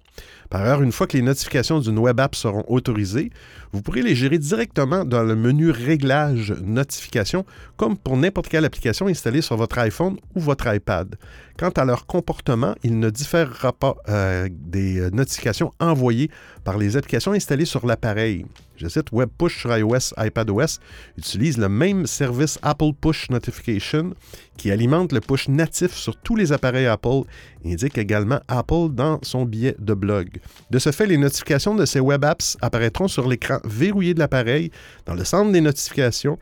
Par 0.50 0.62
ailleurs, 0.62 0.82
une 0.82 0.90
fois 0.90 1.06
que 1.06 1.16
les 1.16 1.22
notifications 1.22 1.78
d'une 1.78 1.98
web 1.98 2.18
app 2.18 2.34
seront 2.34 2.64
autorisées, 2.66 3.30
vous 3.72 3.82
pourrez 3.82 4.02
les 4.02 4.16
gérer 4.16 4.36
directement 4.36 5.04
dans 5.04 5.22
le 5.22 5.36
menu 5.36 5.70
Réglages 5.70 6.52
notifications, 6.60 7.46
comme 7.76 7.96
pour 7.96 8.16
n'importe 8.16 8.48
quelle 8.48 8.64
application 8.64 9.06
installée 9.06 9.42
sur 9.42 9.56
votre 9.56 9.78
iPhone 9.78 10.16
ou 10.34 10.40
votre 10.40 10.66
iPad. 10.74 11.14
Quant 11.56 11.70
à 11.70 11.84
leur 11.84 12.06
comportement, 12.06 12.74
il 12.82 12.98
ne 12.98 13.10
différera 13.10 13.72
pas 13.72 13.94
euh, 14.08 14.48
des 14.50 14.98
euh, 14.98 15.10
notifications 15.10 15.70
envoyées 15.78 16.30
par 16.64 16.78
les 16.78 16.96
applications 16.96 17.32
installées 17.32 17.64
sur 17.64 17.86
l'appareil. 17.86 18.44
Je 18.76 18.88
cite 18.88 19.12
Web 19.12 19.28
Push 19.36 19.60
sur 19.60 19.76
iOS, 19.76 20.14
iPadOS 20.16 20.80
utilise 21.18 21.58
le 21.58 21.68
même 21.68 22.06
service 22.06 22.58
Apple 22.62 22.92
Push 22.98 23.28
Notification 23.28 24.14
qui 24.56 24.70
alimente 24.70 25.12
le 25.12 25.20
push 25.20 25.48
natif 25.48 25.94
sur 25.94 26.16
tous 26.16 26.36
les 26.36 26.52
appareils 26.52 26.86
Apple, 26.86 27.22
indique 27.64 27.98
également 27.98 28.40
Apple 28.48 28.88
dans 28.90 29.18
son 29.22 29.44
billet 29.44 29.76
de 29.78 29.94
blog. 29.94 30.40
De 30.70 30.78
ce 30.78 30.92
fait, 30.92 31.06
les 31.06 31.18
notifications 31.18 31.74
de 31.74 31.84
ces 31.84 32.00
web 32.00 32.24
apps 32.24 32.56
apparaîtront 32.60 33.08
sur 33.08 33.28
l'écran 33.28 33.58
verrouillé 33.64 34.14
de 34.14 34.18
l'appareil 34.18 34.70
dans 35.06 35.14
le 35.14 35.24
centre 35.24 35.52
des 35.52 35.60
notifications, 35.60 36.38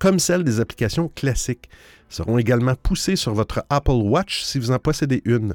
comme 0.00 0.18
celles 0.18 0.42
des 0.42 0.58
applications 0.58 1.08
classiques 1.14 1.68
seront 2.08 2.38
également 2.38 2.74
poussées 2.74 3.14
sur 3.14 3.34
votre 3.34 3.64
Apple 3.70 3.92
Watch 3.92 4.42
si 4.42 4.58
vous 4.58 4.72
en 4.72 4.80
possédez 4.80 5.22
une. 5.24 5.54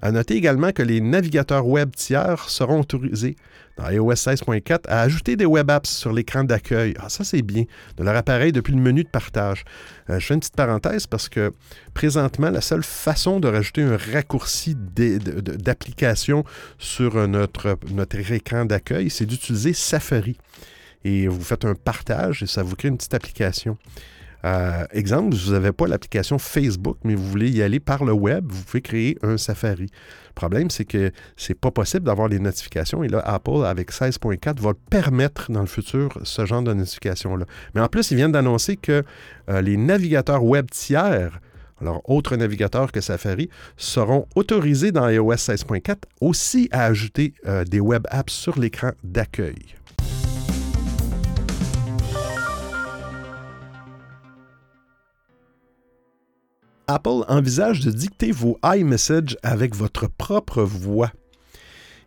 À 0.00 0.12
noter 0.12 0.36
également 0.36 0.70
que 0.70 0.82
les 0.82 1.00
navigateurs 1.00 1.66
web 1.66 1.90
tiers 1.96 2.48
seront 2.48 2.82
autorisés 2.82 3.34
dans 3.76 3.90
iOS 3.90 4.12
16.4 4.12 4.86
à 4.86 5.00
ajouter 5.00 5.34
des 5.34 5.44
web 5.44 5.68
apps 5.70 5.90
sur 5.90 6.12
l'écran 6.12 6.44
d'accueil. 6.44 6.94
Ah, 7.00 7.08
ça, 7.08 7.24
c'est 7.24 7.42
bien, 7.42 7.64
de 7.96 8.04
leur 8.04 8.14
appareil 8.14 8.52
depuis 8.52 8.72
le 8.72 8.80
menu 8.80 9.02
de 9.02 9.08
partage. 9.08 9.64
Euh, 10.08 10.20
je 10.20 10.26
fais 10.26 10.34
une 10.34 10.40
petite 10.40 10.54
parenthèse 10.54 11.08
parce 11.08 11.28
que 11.28 11.52
présentement, 11.94 12.50
la 12.50 12.60
seule 12.60 12.84
façon 12.84 13.40
de 13.40 13.48
rajouter 13.48 13.82
un 13.82 13.96
raccourci 13.96 14.76
d'application 14.76 16.44
sur 16.78 17.26
notre, 17.26 17.76
notre 17.90 18.18
écran 18.32 18.66
d'accueil, 18.66 19.10
c'est 19.10 19.26
d'utiliser 19.26 19.72
Safari. 19.72 20.36
Et 21.04 21.28
vous 21.28 21.40
faites 21.40 21.64
un 21.64 21.74
partage 21.74 22.42
et 22.42 22.46
ça 22.46 22.62
vous 22.62 22.76
crée 22.76 22.88
une 22.88 22.96
petite 22.96 23.14
application. 23.14 23.76
Euh, 24.44 24.84
exemple, 24.92 25.34
vous 25.34 25.52
n'avez 25.52 25.72
pas 25.72 25.86
l'application 25.86 26.38
Facebook, 26.38 26.98
mais 27.04 27.14
vous 27.14 27.26
voulez 27.26 27.50
y 27.50 27.62
aller 27.62 27.80
par 27.80 28.04
le 28.04 28.12
web, 28.12 28.44
vous 28.48 28.62
pouvez 28.62 28.80
créer 28.80 29.18
un 29.22 29.36
Safari. 29.36 29.86
Le 29.90 30.34
problème, 30.34 30.70
c'est 30.70 30.84
que 30.84 31.10
c'est 31.36 31.58
pas 31.58 31.70
possible 31.70 32.06
d'avoir 32.06 32.28
les 32.28 32.38
notifications 32.38 33.02
et 33.02 33.08
là, 33.08 33.20
Apple, 33.24 33.64
avec 33.64 33.90
16.4, 33.90 34.60
va 34.60 34.72
permettre 34.90 35.50
dans 35.50 35.60
le 35.60 35.66
futur 35.66 36.18
ce 36.22 36.46
genre 36.46 36.62
de 36.62 36.72
notifications-là. 36.72 37.46
Mais 37.74 37.80
en 37.80 37.88
plus, 37.88 38.10
ils 38.12 38.16
viennent 38.16 38.32
d'annoncer 38.32 38.76
que 38.76 39.02
euh, 39.50 39.60
les 39.60 39.76
navigateurs 39.76 40.44
web 40.44 40.70
tiers, 40.70 41.40
alors 41.80 42.02
autres 42.08 42.36
navigateurs 42.36 42.92
que 42.92 43.00
Safari, 43.00 43.50
seront 43.76 44.26
autorisés 44.36 44.92
dans 44.92 45.08
iOS 45.08 45.34
16.4 45.34 45.96
aussi 46.20 46.68
à 46.70 46.84
ajouter 46.84 47.34
euh, 47.46 47.64
des 47.64 47.80
web 47.80 48.04
apps 48.10 48.32
sur 48.32 48.58
l'écran 48.58 48.92
d'accueil. 49.02 49.77
Apple 56.90 57.24
envisage 57.28 57.80
de 57.80 57.90
dicter 57.90 58.32
vos 58.32 58.58
iMessage 58.64 59.36
avec 59.42 59.76
votre 59.76 60.08
propre 60.08 60.62
voix. 60.62 61.12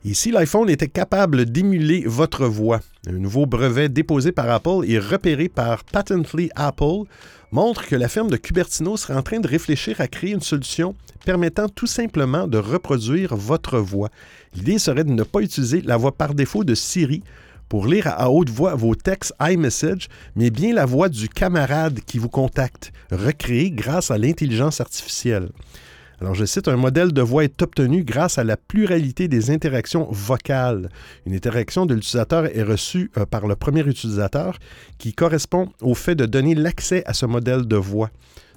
Ici, 0.04 0.32
l'iPhone 0.32 0.72
était 0.72 0.88
capable 0.88 1.46
d'émuler 1.46 2.04
votre 2.08 2.48
voix. 2.48 2.80
Un 3.06 3.12
nouveau 3.12 3.46
brevet 3.46 3.90
déposé 3.90 4.32
par 4.32 4.50
Apple 4.50 4.84
et 4.88 4.98
repéré 4.98 5.50
par 5.50 5.84
Patently 5.84 6.50
Apple 6.56 7.04
montre 7.52 7.86
que 7.86 7.96
la 7.96 8.08
firme 8.08 8.32
de 8.32 8.38
Cupertino 8.38 8.98
serait 8.98 9.14
en 9.14 9.22
train 9.22 9.40
de 9.40 9.48
réfléchir 9.48 10.02
à 10.02 10.08
créer 10.08 10.32
une 10.32 10.42
solution 10.42 10.96
permettant 11.26 11.70
tout 11.70 11.86
simplement 11.86 12.48
de 12.48 12.58
reproduire 12.58 13.36
votre 13.36 13.78
voix. 13.78 14.10
L'idée 14.56 14.80
serait 14.80 15.04
de 15.04 15.12
ne 15.12 15.22
pas 15.22 15.42
utiliser 15.42 15.82
la 15.82 15.98
voix 15.98 16.14
par 16.14 16.34
défaut 16.34 16.64
de 16.64 16.74
Siri 16.74 17.22
pour 17.72 17.88
lire 17.88 18.08
à 18.08 18.30
haute 18.30 18.50
voix 18.50 18.75
vos 18.75 18.96
textes 18.96 19.34
iMessage, 19.40 20.10
mais 20.36 20.50
bien 20.50 20.74
la 20.74 20.86
voix 20.86 21.08
du 21.08 21.30
camarade 21.30 22.01
qui 22.06 22.18
vous 22.18 22.28
contacte, 22.28 22.92
recréée 23.12 23.72
grâce 23.72 24.12
à 24.12 24.18
l'intelligence 24.18 24.82
artificielle. 24.82 25.51
Alors, 26.20 26.36
je 26.36 26.44
cite, 26.44 26.68
un 26.68 26.75
modèle 26.75 27.13
de 27.13 27.22
voix 27.22 27.46
est 27.46 27.62
obtenu 27.62 28.04
grâce 28.04 28.38
à 28.38 28.44
la 28.44 28.58
pluralité 28.58 29.30
des 29.30 29.51
interactions 29.51 30.10
vocales. 30.12 30.90
Une 31.25 31.34
interaction 31.34 31.86
de 31.86 31.94
l'utilisateur 31.94 32.46
est 32.54 32.62
reçue 32.62 33.10
euh, 33.18 33.25
par 33.25 33.48
le 33.48 33.56
premier 33.56 33.88
utilisateur 33.88 34.60
qui 34.98 35.13
correspond 35.13 35.70
au 35.80 35.96
fait 35.96 36.16
de 36.16 36.25
donner 36.25 36.56
l'accès 36.56 37.04
à 37.06 37.13
ce 37.13 37.25
modèle 37.25 37.66
de 37.70 37.78
voix. 37.78 38.10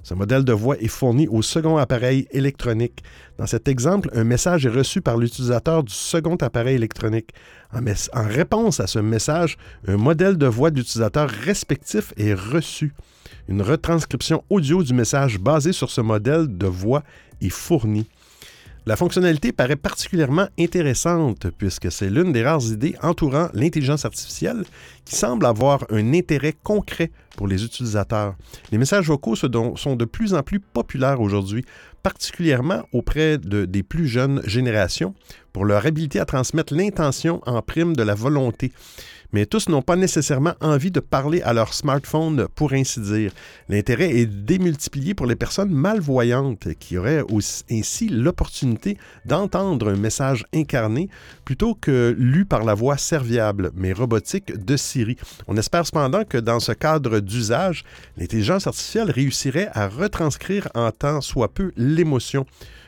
Ce 0.05 0.13
modèle 0.13 0.43
de 0.43 0.53
voix 0.53 0.77
est 0.77 0.87
fourni 0.87 1.27
au 1.27 1.41
second 1.41 1.77
appareil 1.77 2.27
électronique. 2.29 3.01
Dans 3.39 3.47
cet 3.47 3.67
exemple, 3.67 4.11
un 4.13 4.23
message 4.23 4.63
est 4.67 4.69
reçu 4.69 5.01
par 5.01 5.17
l'utilisateur 5.17 5.83
du 5.83 5.91
second 5.91 6.35
appareil 6.35 6.75
électronique. 6.75 7.31
En, 7.73 8.27
réponse 8.27 8.79
à 8.79 8.85
ce 8.85 8.99
message, 8.99 9.57
un 9.87 9.97
modèle 9.97 10.37
de 10.37 10.45
voix 10.45 10.69
d'utilisateur 10.69 11.27
respectif 11.27 12.13
est 12.17 12.35
reçu. 12.35 12.93
Une 13.47 13.63
retranscription 13.63 14.43
audio 14.51 14.83
du 14.83 14.93
message 14.93 15.39
basée 15.39 15.73
sur 15.73 15.89
ce 15.89 16.01
modèle 16.01 16.55
de 16.55 16.67
voix 16.67 17.01
est 17.41 17.49
fournie. 17.49 18.05
La 18.87 18.95
fonctionnalité 18.95 19.51
paraît 19.51 19.75
particulièrement 19.75 20.47
intéressante 20.59 21.47
puisque 21.57 21.91
c'est 21.91 22.11
l'une 22.11 22.31
des 22.31 22.43
rares 22.43 22.67
idées 22.71 22.95
entourant 23.01 23.49
l'intelligence 23.55 24.05
artificielle 24.05 24.63
qui 25.05 25.15
semble 25.15 25.47
avoir 25.47 25.85
un 25.89 26.13
intérêt 26.13 26.53
concret 26.63 27.09
pour 27.35 27.47
les 27.47 27.65
utilisateurs. 27.65 28.35
Les 28.71 28.77
messages 28.77 29.07
vocaux 29.07 29.35
sont 29.35 29.95
de 29.95 30.05
plus 30.05 30.35
en 30.35 30.43
plus 30.43 30.59
populaires 30.59 31.19
aujourd'hui, 31.19 31.65
particulièrement 32.05 32.83
auprès 32.93 33.39
de, 33.39 33.65
des 33.65 33.81
plus 33.81 34.07
jeunes 34.07 34.39
générations, 34.45 35.15
pour 35.53 35.65
leur 35.65 35.87
habilité 35.87 36.19
à 36.19 36.25
transmettre 36.25 36.75
l'intention 36.75 37.41
en 37.47 37.63
prime 37.63 37.95
de 37.95 38.03
la 38.03 38.13
volonté 38.13 38.71
mais 39.35 39.45
tous 39.45 39.67
n'ont 39.67 39.81
pas 39.81 39.97
nécessairement 39.97 40.53
envie 40.61 40.91
de 40.91 41.01
parler 41.01 41.41
à 41.41 41.51
leur 41.51 41.73
smartphone, 41.73 42.47
pour 42.55 42.71
ainsi 42.71 43.01
dire. 43.01 43.33
L'intérêt 43.67 44.15
est 44.15 44.25
démultiplié 44.25 45.13
pour 45.13 45.25
les 45.25 45.35
personnes 45.35 45.71
malvoyantes 45.71 46.73
qui 46.79 46.97
auraient 46.97 47.21
ainsi 47.69 48.07
l'opportunité 48.07 48.97
d'entendre 49.25 49.89
un 49.89 49.97
message 49.97 50.45
incarné 50.53 51.09
plutôt 51.43 51.75
que 51.75 52.15
lu 52.17 52.45
par 52.45 52.63
la 52.63 52.73
voix 52.73 52.95
serviable, 52.95 53.71
mais 53.75 53.91
robotique 53.91 54.57
de 54.57 54.77
Siri. 54.77 55.17
On 55.47 55.57
espère 55.57 55.85
cependant 55.85 56.23
que 56.23 56.37
dans 56.37 56.61
ce 56.61 56.71
cadre 56.71 57.19
d'usage, 57.19 57.83
l'intelligence 58.15 58.67
artificielle 58.67 59.11
réussirait 59.11 59.69
à 59.73 59.89
retranscrire 59.89 60.69
en 60.75 60.91
temps 60.91 61.19
soit 61.19 61.53
peu 61.53 61.73
l'émotion 61.95 62.45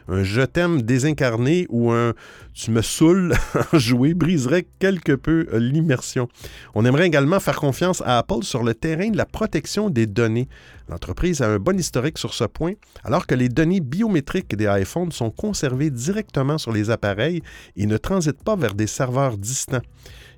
un 0.10 0.24
je 0.24 0.42
t'aime 0.42 0.82
désincarné 0.82 1.66
ou 1.70 1.92
un 1.92 2.14
tu 2.54 2.72
me 2.72 2.82
saoules 2.82 3.36
jouer 3.74 4.14
briserait 4.14 4.66
quelque 4.80 5.12
peu 5.12 5.48
l'immersion. 5.54 6.28
On 6.76 6.86
aimerait 6.86 7.08
également 7.08 7.40
faire 7.40 7.58
confiance 7.58 8.02
à 8.06 8.18
Apple 8.18 8.44
sur 8.44 8.64
le 8.64 8.74
terrain 8.74 9.10
de 9.10 9.18
la 9.18 9.26
protection 9.26 9.90
des 9.90 10.08
données. 10.08 10.48
L'entreprise 10.90 11.42
a 11.42 11.50
un 11.50 11.60
bon 11.60 11.78
historique 11.78 12.18
sur 12.18 12.34
ce 12.34 12.46
point, 12.46 12.74
alors 13.04 13.28
que 13.28 13.36
les 13.36 13.50
données 13.50 13.82
biométriques 13.82 14.56
des 14.56 14.66
iPhones 14.66 15.12
sont 15.12 15.30
conservées 15.30 15.90
directement 15.90 16.58
sur 16.58 16.72
les 16.72 16.90
appareils 16.90 17.44
et 17.76 17.86
ne 17.86 17.98
transitent 17.98 18.44
pas 18.44 18.56
vers 18.56 18.74
des 18.74 18.88
serveurs 18.88 19.38
distants. 19.38 19.82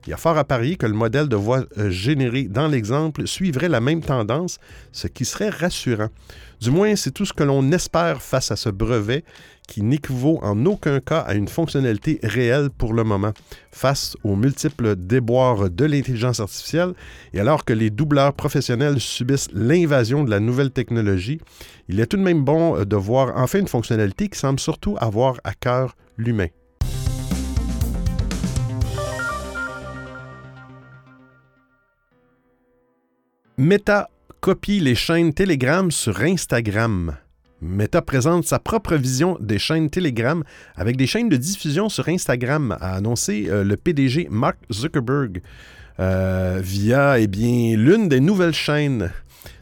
Il 0.08 0.10
y 0.10 0.14
a 0.14 0.18
fort 0.18 0.38
à 0.38 0.46
parier 0.46 0.76
que 0.76 0.86
le 0.86 0.94
modèle 0.94 1.28
de 1.28 1.36
voix 1.36 1.66
euh, 1.78 1.90
généré 1.90 2.44
dans 2.44 2.68
l'exemple 2.68 3.28
suivrait 3.28 3.70
la 3.70 3.82
même 3.82 4.02
tendance, 4.02 4.58
ce 4.92 5.08
qui 5.08 5.26
serait 5.26 5.50
rassurant. 5.50 6.10
Du 6.62 6.72
moins, 6.72 6.98
c'est 6.98 7.12
tout 7.12 7.26
ce 7.26 7.32
que 7.32 7.44
l'on 7.44 7.72
espère 7.72 8.22
face 8.22 8.52
à 8.52 8.58
ce 8.58 8.68
brevet 8.68 9.24
qui 9.66 9.82
n'équivaut 9.82 10.40
en 10.42 10.66
aucun 10.66 11.00
cas 11.00 11.20
à 11.20 11.36
une 11.36 11.48
fonctionnalité 11.48 12.20
réelle 12.22 12.70
pour 12.70 12.94
le 12.94 13.06
moment, 13.06 13.32
face 13.72 14.18
aux 14.26 14.36
multiples 14.36 14.98
déboires 14.98 15.70
de 15.70 15.86
l'intelligence 15.86 16.42
artificielle, 16.42 16.94
et 17.34 17.40
alors 17.40 17.64
que 17.64 17.72
les 17.72 17.90
doubleurs 17.90 18.34
professionnels 18.34 19.00
subissent 19.00 19.48
l'invasion 19.54 20.26
de 20.26 20.32
la 20.32 20.42
nouvelle 20.42 20.72
technologie, 20.72 21.40
il 21.88 22.00
est 22.02 22.08
tout 22.08 22.18
de 22.18 22.24
même 22.24 22.44
bon 22.44 22.84
de 22.84 22.96
voir 22.98 23.32
enfin 23.38 23.60
une 23.60 23.68
fonctionnalité 23.68 24.28
qui 24.28 24.38
semble 24.38 24.60
surtout 24.60 24.98
avoir 25.00 25.36
à 25.46 25.54
cœur 25.54 25.96
l'humain. 26.18 26.48
Meta 33.58 34.10
copie 34.40 34.80
les 34.80 34.96
chaînes 34.96 35.34
Telegram 35.34 35.92
sur 35.92 36.22
Instagram. 36.22 37.18
Meta 37.62 38.02
présente 38.02 38.46
sa 38.46 38.58
propre 38.58 38.96
vision 38.96 39.38
des 39.42 39.60
chaînes 39.60 39.90
Telegram 39.90 40.44
avec 40.76 40.96
des 40.96 41.08
chaînes 41.08 41.28
de 41.28 41.36
diffusion 41.36 41.90
sur 41.90 42.08
Instagram, 42.08 42.78
a 42.80 42.96
annoncé 42.96 43.48
euh, 43.50 43.66
le 43.66 43.76
PDG 43.76 44.28
Mark 44.32 44.58
Zuckerberg 44.72 45.42
euh, 46.00 46.62
via 46.64 47.20
eh 47.20 47.28
l'une 47.28 48.08
des 48.08 48.22
nouvelles 48.22 48.54
chaînes 48.54 49.12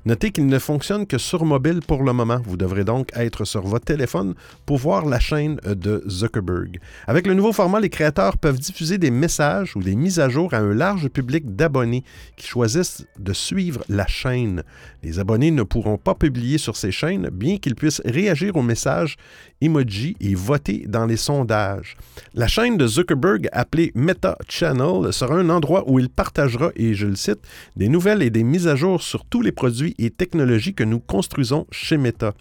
Notez 0.08 0.32
qu'il 0.32 0.46
ne 0.46 0.58
fonctionne 0.58 1.06
que 1.06 1.18
sur 1.18 1.44
mobile 1.44 1.82
pour 1.86 2.02
le 2.02 2.14
moment. 2.14 2.40
Vous 2.46 2.56
devrez 2.56 2.86
donc 2.86 3.10
être 3.14 3.44
sur 3.44 3.64
votre 3.64 3.84
téléphone 3.84 4.36
pour 4.66 4.78
voir 4.78 5.06
la 5.06 5.20
chaîne 5.20 5.58
de 5.66 6.02
Zuckerberg. 6.08 6.80
Avec 7.08 7.28
le 7.28 7.34
nouveau 7.34 7.52
format, 7.52 7.82
les 7.82 7.90
créateurs 7.90 8.38
peuvent 8.38 8.58
diffuser 8.58 8.98
des 8.98 9.12
messages 9.12 9.76
ou 9.76 9.84
des 9.84 9.98
mises 9.98 10.22
à 10.22 10.30
jour 10.30 10.54
à 10.54 10.60
un 10.60 10.74
large 10.74 11.10
public 11.10 11.58
d'abonnés 11.58 12.06
qui 12.38 12.48
choisissent 12.48 13.06
de 13.20 13.34
suivre 13.34 13.84
la 13.90 14.08
chaîne. 14.08 14.64
Les 15.04 15.20
abonnés 15.20 15.52
ne 15.52 15.64
pourront 15.64 15.98
pas 15.98 16.16
publier 16.16 16.58
sur 16.58 16.78
ces 16.78 16.94
chaînes, 16.94 17.28
bien 17.30 17.58
qu'ils 17.58 17.76
puissent 17.76 18.02
réagir 18.06 18.56
aux 18.56 18.64
messages 18.64 19.18
emoji 19.62 20.16
et 20.20 20.36
voter 20.36 20.86
dans 20.88 21.06
les 21.06 21.18
sondages. 21.18 21.98
La 22.34 22.48
chaîne 22.48 22.78
de 22.78 22.88
Zuckerberg, 22.88 23.50
appelée 23.52 23.92
Meta 23.96 24.38
Channel, 24.48 25.12
sera 25.12 25.36
un 25.36 25.50
endroit 25.50 25.84
où 25.88 26.00
il 26.00 26.10
partagera, 26.10 26.72
et 26.76 26.94
je 26.94 27.08
le 27.08 27.16
cite, 27.16 27.40
des 27.76 27.90
nouvelles 27.90 28.22
et 28.22 28.30
des 28.30 28.44
mises 28.44 28.68
à 28.68 28.76
jour 28.76 29.02
sur 29.02 29.26
tous 29.26 29.42
les 29.42 29.52
produits 29.52 29.96
et 29.98 30.10
technologies 30.10 30.74
que 30.74 30.84
nous 30.84 31.00
construisons 31.00 31.66
chez 31.72 31.98
Meta. 31.98 32.34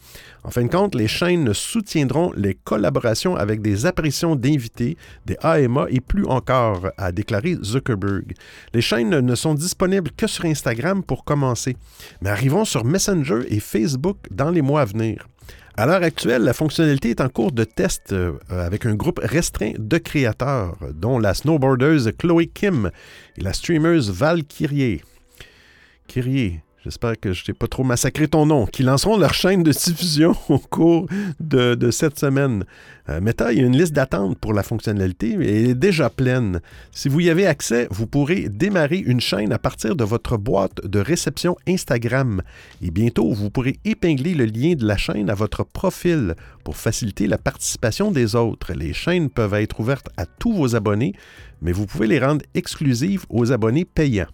En 0.44 0.50
fin 0.50 0.64
de 0.64 0.70
compte, 0.70 0.94
les 0.94 1.08
chaînes 1.08 1.52
soutiendront 1.52 2.32
les 2.36 2.54
collaborations 2.54 3.36
avec 3.36 3.62
des 3.62 3.86
apparitions 3.86 4.36
d'invités, 4.36 4.96
des 5.24 5.36
AMA 5.42 5.86
et 5.90 6.00
plus 6.00 6.26
encore, 6.26 6.90
a 6.96 7.12
déclaré 7.12 7.56
Zuckerberg. 7.62 8.34
Les 8.72 8.80
chaînes 8.80 9.20
ne 9.20 9.34
sont 9.34 9.54
disponibles 9.54 10.10
que 10.16 10.26
sur 10.26 10.44
Instagram 10.44 11.02
pour 11.02 11.24
commencer, 11.24 11.76
mais 12.20 12.30
arrivons 12.30 12.64
sur 12.64 12.84
Messenger 12.84 13.40
et 13.48 13.60
Facebook 13.60 14.18
dans 14.30 14.50
les 14.50 14.62
mois 14.62 14.82
à 14.82 14.84
venir. 14.84 15.26
À 15.78 15.84
l'heure 15.84 16.02
actuelle, 16.02 16.42
la 16.42 16.54
fonctionnalité 16.54 17.10
est 17.10 17.20
en 17.20 17.28
cours 17.28 17.52
de 17.52 17.64
test 17.64 18.12
euh, 18.12 18.32
avec 18.48 18.86
un 18.86 18.94
groupe 18.94 19.20
restreint 19.22 19.72
de 19.76 19.98
créateurs, 19.98 20.76
dont 20.94 21.18
la 21.18 21.34
snowboardeuse 21.34 22.12
Chloé 22.18 22.46
Kim 22.46 22.90
et 23.36 23.42
la 23.42 23.52
streameuse 23.52 24.10
Val 24.10 24.44
Kyrie. 24.44 25.02
Kyrie, 26.06 26.60
j'espère 26.86 27.18
que 27.18 27.32
je 27.32 27.44
t'ai 27.44 27.52
pas 27.52 27.66
trop 27.66 27.82
massacré 27.82 28.28
ton 28.28 28.46
nom, 28.46 28.64
qui 28.64 28.84
lanceront 28.84 29.16
leur 29.16 29.34
chaîne 29.34 29.64
de 29.64 29.72
diffusion 29.72 30.36
au 30.48 30.58
cours 30.60 31.08
de, 31.40 31.90
cette 31.90 32.16
semaine. 32.16 32.64
Euh, 33.08 33.20
Meta, 33.20 33.52
il 33.52 33.58
y 33.58 33.62
a 33.62 33.66
une 33.66 33.76
liste 33.76 33.92
d'attente 33.92 34.38
pour 34.38 34.52
la 34.52 34.62
fonctionnalité, 34.62 35.36
mais 35.36 35.48
elle 35.48 35.70
est 35.70 35.74
déjà 35.74 36.10
pleine. 36.10 36.60
Si 36.92 37.08
vous 37.08 37.18
y 37.18 37.28
avez 37.28 37.44
accès, 37.44 37.88
vous 37.90 38.06
pourrez 38.06 38.48
démarrer 38.48 38.98
une 38.98 39.20
chaîne 39.20 39.52
à 39.52 39.58
partir 39.58 39.96
de 39.96 40.04
votre 40.04 40.36
boîte 40.36 40.86
de 40.86 41.00
réception 41.00 41.56
Instagram. 41.66 42.40
Et 42.80 42.92
bientôt, 42.92 43.32
vous 43.32 43.50
pourrez 43.50 43.80
épingler 43.84 44.34
le 44.34 44.44
lien 44.44 44.74
de 44.74 44.86
la 44.86 44.96
chaîne 44.96 45.28
à 45.28 45.34
votre 45.34 45.64
profil 45.64 46.36
pour 46.62 46.76
faciliter 46.76 47.26
la 47.26 47.38
participation 47.38 48.12
des 48.12 48.36
autres. 48.36 48.72
Les 48.74 48.92
chaînes 48.92 49.28
peuvent 49.28 49.54
être 49.54 49.80
ouvertes 49.80 50.10
à 50.16 50.24
tous 50.24 50.52
vos 50.52 50.76
abonnés, 50.76 51.14
mais 51.62 51.72
vous 51.72 51.86
pouvez 51.86 52.06
les 52.06 52.20
rendre 52.20 52.44
exclusives 52.54 53.26
aux 53.28 53.50
abonnés 53.50 53.84
payants. 53.84 54.28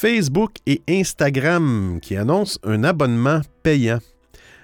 Facebook 0.00 0.52
et 0.64 0.80
Instagram 0.88 1.98
qui 2.00 2.16
annoncent 2.16 2.60
un 2.62 2.84
abonnement 2.84 3.40
payant. 3.64 3.98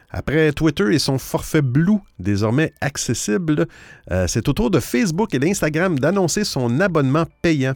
Après 0.08 0.52
Twitter 0.52 0.94
et 0.94 1.00
son 1.00 1.18
forfait 1.18 1.60
Blue, 1.60 1.98
désormais 2.20 2.72
accessible, 2.80 3.66
euh, 4.12 4.28
c'est 4.28 4.48
au 4.48 4.52
tour 4.52 4.70
de 4.70 4.78
Facebook 4.78 5.34
et 5.34 5.40
d'Instagram 5.40 5.98
d'annoncer 5.98 6.44
son 6.44 6.78
abonnement 6.78 7.24
payant. 7.42 7.74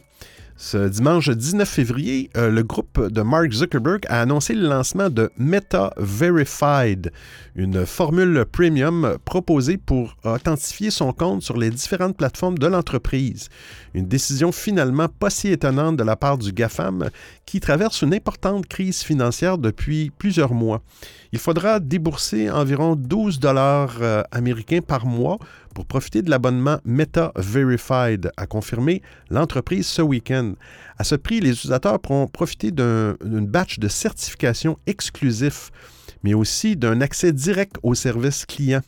Ce 0.61 0.89
dimanche 0.89 1.29
19 1.29 1.69
février, 1.69 2.29
euh, 2.35 2.51
le 2.51 2.63
groupe 2.63 3.07
de 3.07 3.21
Mark 3.21 3.49
Zuckerberg 3.49 4.01
a 4.09 4.19
annoncé 4.19 4.53
le 4.53 4.67
lancement 4.67 5.09
de 5.09 5.31
Meta 5.37 5.93
Verified, 5.95 7.13
une 7.55 7.85
formule 7.85 8.43
premium 8.43 9.15
proposée 9.23 9.77
pour 9.77 10.17
authentifier 10.25 10.91
son 10.91 11.13
compte 11.13 11.43
sur 11.43 11.57
les 11.57 11.69
différentes 11.69 12.17
plateformes 12.17 12.57
de 12.57 12.67
l'entreprise. 12.67 13.47
Une 13.93 14.05
décision 14.05 14.51
finalement 14.51 15.07
pas 15.07 15.29
si 15.29 15.47
étonnante 15.47 15.95
de 15.95 16.03
la 16.03 16.17
part 16.17 16.37
du 16.37 16.51
GAFAM 16.51 17.09
qui 17.45 17.61
traverse 17.61 18.01
une 18.01 18.13
importante 18.13 18.67
crise 18.67 19.01
financière 19.01 19.59
depuis 19.59 20.11
plusieurs 20.17 20.53
mois. 20.53 20.81
Il 21.31 21.39
faudra 21.39 21.79
débourser 21.79 22.51
environ 22.51 22.97
12 22.97 23.39
dollars 23.39 23.95
euh, 24.01 24.23
américains 24.31 24.81
par 24.85 25.05
mois 25.05 25.39
pour 25.79 25.85
profiter 25.85 26.21
de 26.21 26.29
l'abonnement 26.29 26.79
Meta 26.83 27.31
Verified, 27.37 28.31
a 28.35 28.45
confirmé 28.47 29.01
l'entreprise 29.29 29.87
ce 29.87 30.01
week-end. 30.01 30.55
À 30.97 31.05
ce 31.05 31.15
prix, 31.15 31.39
les 31.39 31.51
utilisateurs 31.51 32.01
pourront 32.01 32.27
profiter 32.27 32.71
d'un 32.71 33.15
batch 33.21 33.79
de 33.79 33.87
certification 33.87 34.77
exclusif, 34.87 35.71
mais 36.21 36.33
aussi 36.33 36.75
d'un 36.75 36.99
accès 36.99 37.31
direct 37.31 37.77
au 37.81 37.95
service 37.95 38.45
client 38.45 38.81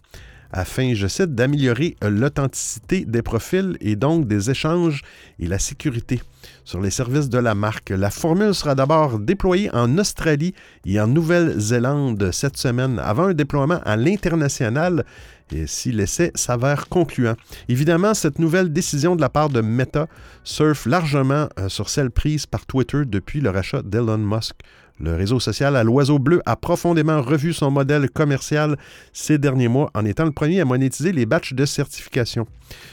afin, 0.54 0.94
je 0.94 1.08
cite, 1.08 1.34
d'améliorer 1.34 1.96
l'authenticité 2.02 3.06
des 3.06 3.22
profils 3.22 3.78
et 3.80 3.96
donc 3.96 4.28
des 4.28 4.50
échanges 4.50 5.02
et 5.40 5.48
la 5.48 5.60
sécurité 5.60 6.22
sur 6.66 6.82
les 6.82 6.90
services 6.90 7.30
de 7.30 7.38
la 7.38 7.56
marque. 7.56 7.92
La 7.92 8.10
formule 8.10 8.54
sera 8.54 8.76
d'abord 8.76 9.20
déployée 9.20 9.74
en 9.74 9.98
Australie 9.98 10.54
et 10.86 11.00
en 11.00 11.08
Nouvelle-Zélande 11.08 12.32
cette 12.32 12.58
semaine 12.58 13.00
avant 13.00 13.28
un 13.28 13.34
déploiement 13.34 13.80
à 13.86 13.96
l'international 13.96 15.06
et 15.52 15.68
si 15.68 15.92
l'essai 15.92 16.32
s'avère 16.36 16.88
concluant. 16.90 17.36
Évidemment, 17.70 18.14
cette 18.14 18.40
nouvelle 18.40 18.72
décision 18.72 19.16
de 19.16 19.22
la 19.22 19.30
part 19.30 19.50
de 19.50 19.62
Meta 19.62 20.08
surfe 20.44 20.86
largement 20.86 21.48
euh, 21.60 21.70
sur 21.70 21.90
celle 21.90 22.12
prise 22.12 22.46
par 22.46 22.66
Twitter 22.66 23.04
depuis 23.06 23.42
le 23.42 23.50
rachat 23.50 23.82
d'Elon 23.82 24.18
Musk. 24.18 24.56
Le 25.00 25.16
réseau 25.16 25.40
social 25.40 25.76
à 25.76 25.84
l'oiseau 25.84 26.20
bleu 26.20 26.44
a 26.46 26.56
profondément 26.56 27.24
revu 27.24 27.54
son 27.54 27.72
modèle 27.72 28.08
commercial 28.12 28.78
ces 29.14 29.40
derniers 29.40 29.68
mois 29.68 29.90
en 29.96 30.06
étant 30.06 30.26
le 30.26 30.32
premier 30.32 30.62
à 30.62 30.66
monétiser 30.66 31.12
les 31.12 31.26
batchs 31.26 31.54
de 31.54 31.66
certification. 31.66 32.46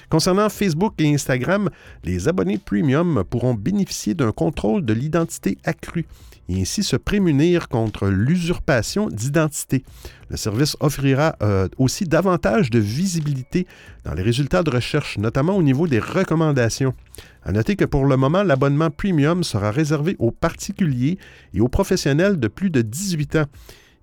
Concernant 0.08 0.48
Facebook 0.48 0.94
et 0.98 1.12
Instagram, 1.12 1.68
les 2.04 2.26
abonnés 2.26 2.56
premium 2.56 3.24
pourront 3.28 3.52
bénéficier 3.52 4.14
d'un 4.14 4.32
contrôle 4.32 4.86
de 4.86 4.94
l'identité 4.94 5.58
accru 5.64 6.06
et 6.48 6.60
ainsi 6.60 6.82
se 6.82 6.96
prémunir 6.96 7.68
contre 7.68 8.08
l'usurpation 8.08 9.08
d'identité. 9.08 9.84
Le 10.30 10.36
service 10.36 10.76
offrira 10.80 11.36
euh, 11.42 11.68
aussi 11.78 12.04
davantage 12.04 12.70
de 12.70 12.78
visibilité 12.78 13.66
dans 14.04 14.14
les 14.14 14.22
résultats 14.22 14.62
de 14.62 14.70
recherche, 14.70 15.18
notamment 15.18 15.56
au 15.56 15.62
niveau 15.62 15.86
des 15.86 15.98
recommandations. 15.98 16.94
À 17.42 17.52
noter 17.52 17.76
que 17.76 17.84
pour 17.84 18.06
le 18.06 18.16
moment, 18.16 18.42
l'abonnement 18.42 18.90
premium 18.90 19.44
sera 19.44 19.70
réservé 19.70 20.16
aux 20.18 20.30
particuliers 20.30 21.18
et 21.54 21.60
aux 21.60 21.68
professionnels 21.68 22.38
de 22.38 22.48
plus 22.48 22.70
de 22.70 22.82
18 22.82 23.36
ans 23.36 23.46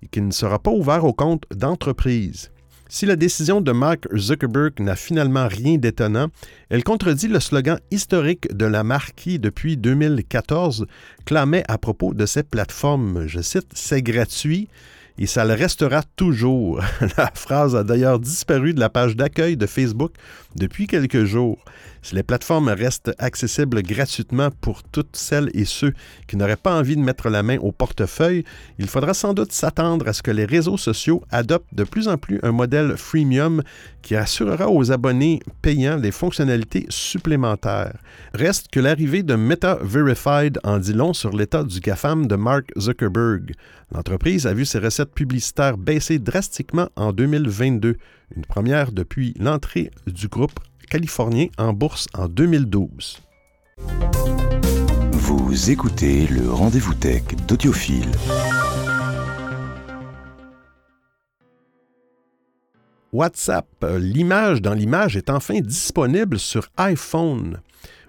et 0.02 0.08
qu'il 0.08 0.26
ne 0.26 0.32
sera 0.32 0.58
pas 0.58 0.70
ouvert 0.70 1.04
aux 1.04 1.12
comptes 1.12 1.44
d'entreprise. 1.54 2.50
Si 2.88 3.04
la 3.04 3.16
décision 3.16 3.60
de 3.60 3.72
Mark 3.72 4.06
Zuckerberg 4.16 4.78
n'a 4.78 4.94
finalement 4.94 5.48
rien 5.48 5.76
d'étonnant, 5.76 6.28
elle 6.68 6.84
contredit 6.84 7.26
le 7.26 7.40
slogan 7.40 7.80
historique 7.90 8.54
de 8.56 8.64
la 8.64 8.84
marque 8.84 9.14
qui, 9.16 9.40
depuis 9.40 9.76
2014, 9.76 10.86
clamait 11.24 11.64
à 11.66 11.78
propos 11.78 12.14
de 12.14 12.26
ces 12.26 12.44
plateformes, 12.44 13.26
je 13.26 13.40
cite, 13.40 13.66
C'est 13.74 14.02
gratuit 14.02 14.68
et 15.18 15.26
ça 15.26 15.44
le 15.44 15.54
restera 15.54 16.02
toujours. 16.16 16.80
La 17.16 17.30
phrase 17.34 17.74
a 17.74 17.84
d'ailleurs 17.84 18.18
disparu 18.18 18.74
de 18.74 18.80
la 18.80 18.90
page 18.90 19.16
d'accueil 19.16 19.56
de 19.56 19.66
Facebook 19.66 20.12
depuis 20.54 20.86
quelques 20.86 21.24
jours. 21.24 21.58
Si 22.06 22.14
les 22.14 22.22
plateformes 22.22 22.68
restent 22.68 23.12
accessibles 23.18 23.82
gratuitement 23.82 24.50
pour 24.60 24.84
toutes 24.84 25.16
celles 25.16 25.50
et 25.54 25.64
ceux 25.64 25.92
qui 26.28 26.36
n'auraient 26.36 26.54
pas 26.54 26.78
envie 26.78 26.94
de 26.94 27.00
mettre 27.00 27.28
la 27.30 27.42
main 27.42 27.58
au 27.58 27.72
portefeuille, 27.72 28.44
il 28.78 28.86
faudra 28.86 29.12
sans 29.12 29.34
doute 29.34 29.50
s'attendre 29.50 30.06
à 30.06 30.12
ce 30.12 30.22
que 30.22 30.30
les 30.30 30.44
réseaux 30.44 30.76
sociaux 30.76 31.24
adoptent 31.32 31.74
de 31.74 31.82
plus 31.82 32.06
en 32.06 32.16
plus 32.16 32.38
un 32.44 32.52
modèle 32.52 32.96
freemium 32.96 33.60
qui 34.02 34.14
assurera 34.14 34.70
aux 34.70 34.92
abonnés 34.92 35.40
payants 35.62 35.98
des 35.98 36.12
fonctionnalités 36.12 36.86
supplémentaires. 36.90 37.96
Reste 38.34 38.68
que 38.70 38.78
l'arrivée 38.78 39.24
de 39.24 39.34
Meta 39.34 39.78
Verified 39.82 40.60
en 40.62 40.78
dit 40.78 40.92
long 40.92 41.12
sur 41.12 41.36
l'état 41.36 41.64
du 41.64 41.80
GAFAM 41.80 42.28
de 42.28 42.36
Mark 42.36 42.70
Zuckerberg. 42.78 43.52
L'entreprise 43.92 44.46
a 44.46 44.54
vu 44.54 44.64
ses 44.64 44.78
recettes 44.78 45.12
publicitaires 45.12 45.78
baisser 45.78 46.18
drastiquement 46.18 46.88
en 46.96 47.12
2022, 47.12 47.96
une 48.36 48.44
première 48.44 48.92
depuis 48.92 49.34
l'entrée 49.38 49.90
du 50.06 50.28
groupe 50.28 50.58
californien 50.90 51.46
en 51.56 51.72
bourse 51.72 52.06
en 52.14 52.28
2012. 52.28 53.20
Vous 55.12 55.70
écoutez 55.70 56.26
le 56.26 56.50
rendez-vous 56.50 56.94
tech 56.94 57.22
d'Audiophile. 57.46 58.10
WhatsApp, 63.12 63.66
euh, 63.82 63.98
l'image 63.98 64.60
dans 64.60 64.74
l'image 64.74 65.16
est 65.16 65.30
enfin 65.30 65.60
disponible 65.60 66.38
sur 66.38 66.68
iPhone. 66.76 67.60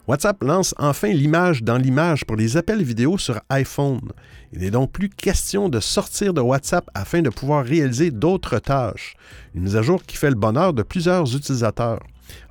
WhatsApp 0.08 0.42
lance 0.42 0.74
enfin 0.78 1.10
l'image 1.10 1.64
dans 1.64 1.76
l'image 1.76 2.24
pour 2.24 2.38
les 2.38 2.56
appels 2.56 2.82
vidéo 2.82 3.18
sur 3.18 3.42
iPhone. 3.50 4.14
Il 4.54 4.62
n'est 4.62 4.72
donc 4.72 4.94
plus 4.94 5.10
question 5.10 5.68
de 5.68 5.82
sortir 5.82 6.34
de 6.34 6.40
WhatsApp 6.40 6.90
afin 6.94 7.22
de 7.22 7.30
pouvoir 7.30 7.66
réaliser 7.66 8.10
d'autres 8.10 8.60
tâches. 8.60 9.18
Une 9.54 9.64
mise 9.64 9.76
à 9.76 9.82
jour 9.82 10.02
qui 10.02 10.16
fait 10.16 10.30
le 10.30 10.38
bonheur 10.38 10.72
de 10.72 10.82
plusieurs 10.82 11.36
utilisateurs. 11.36 12.00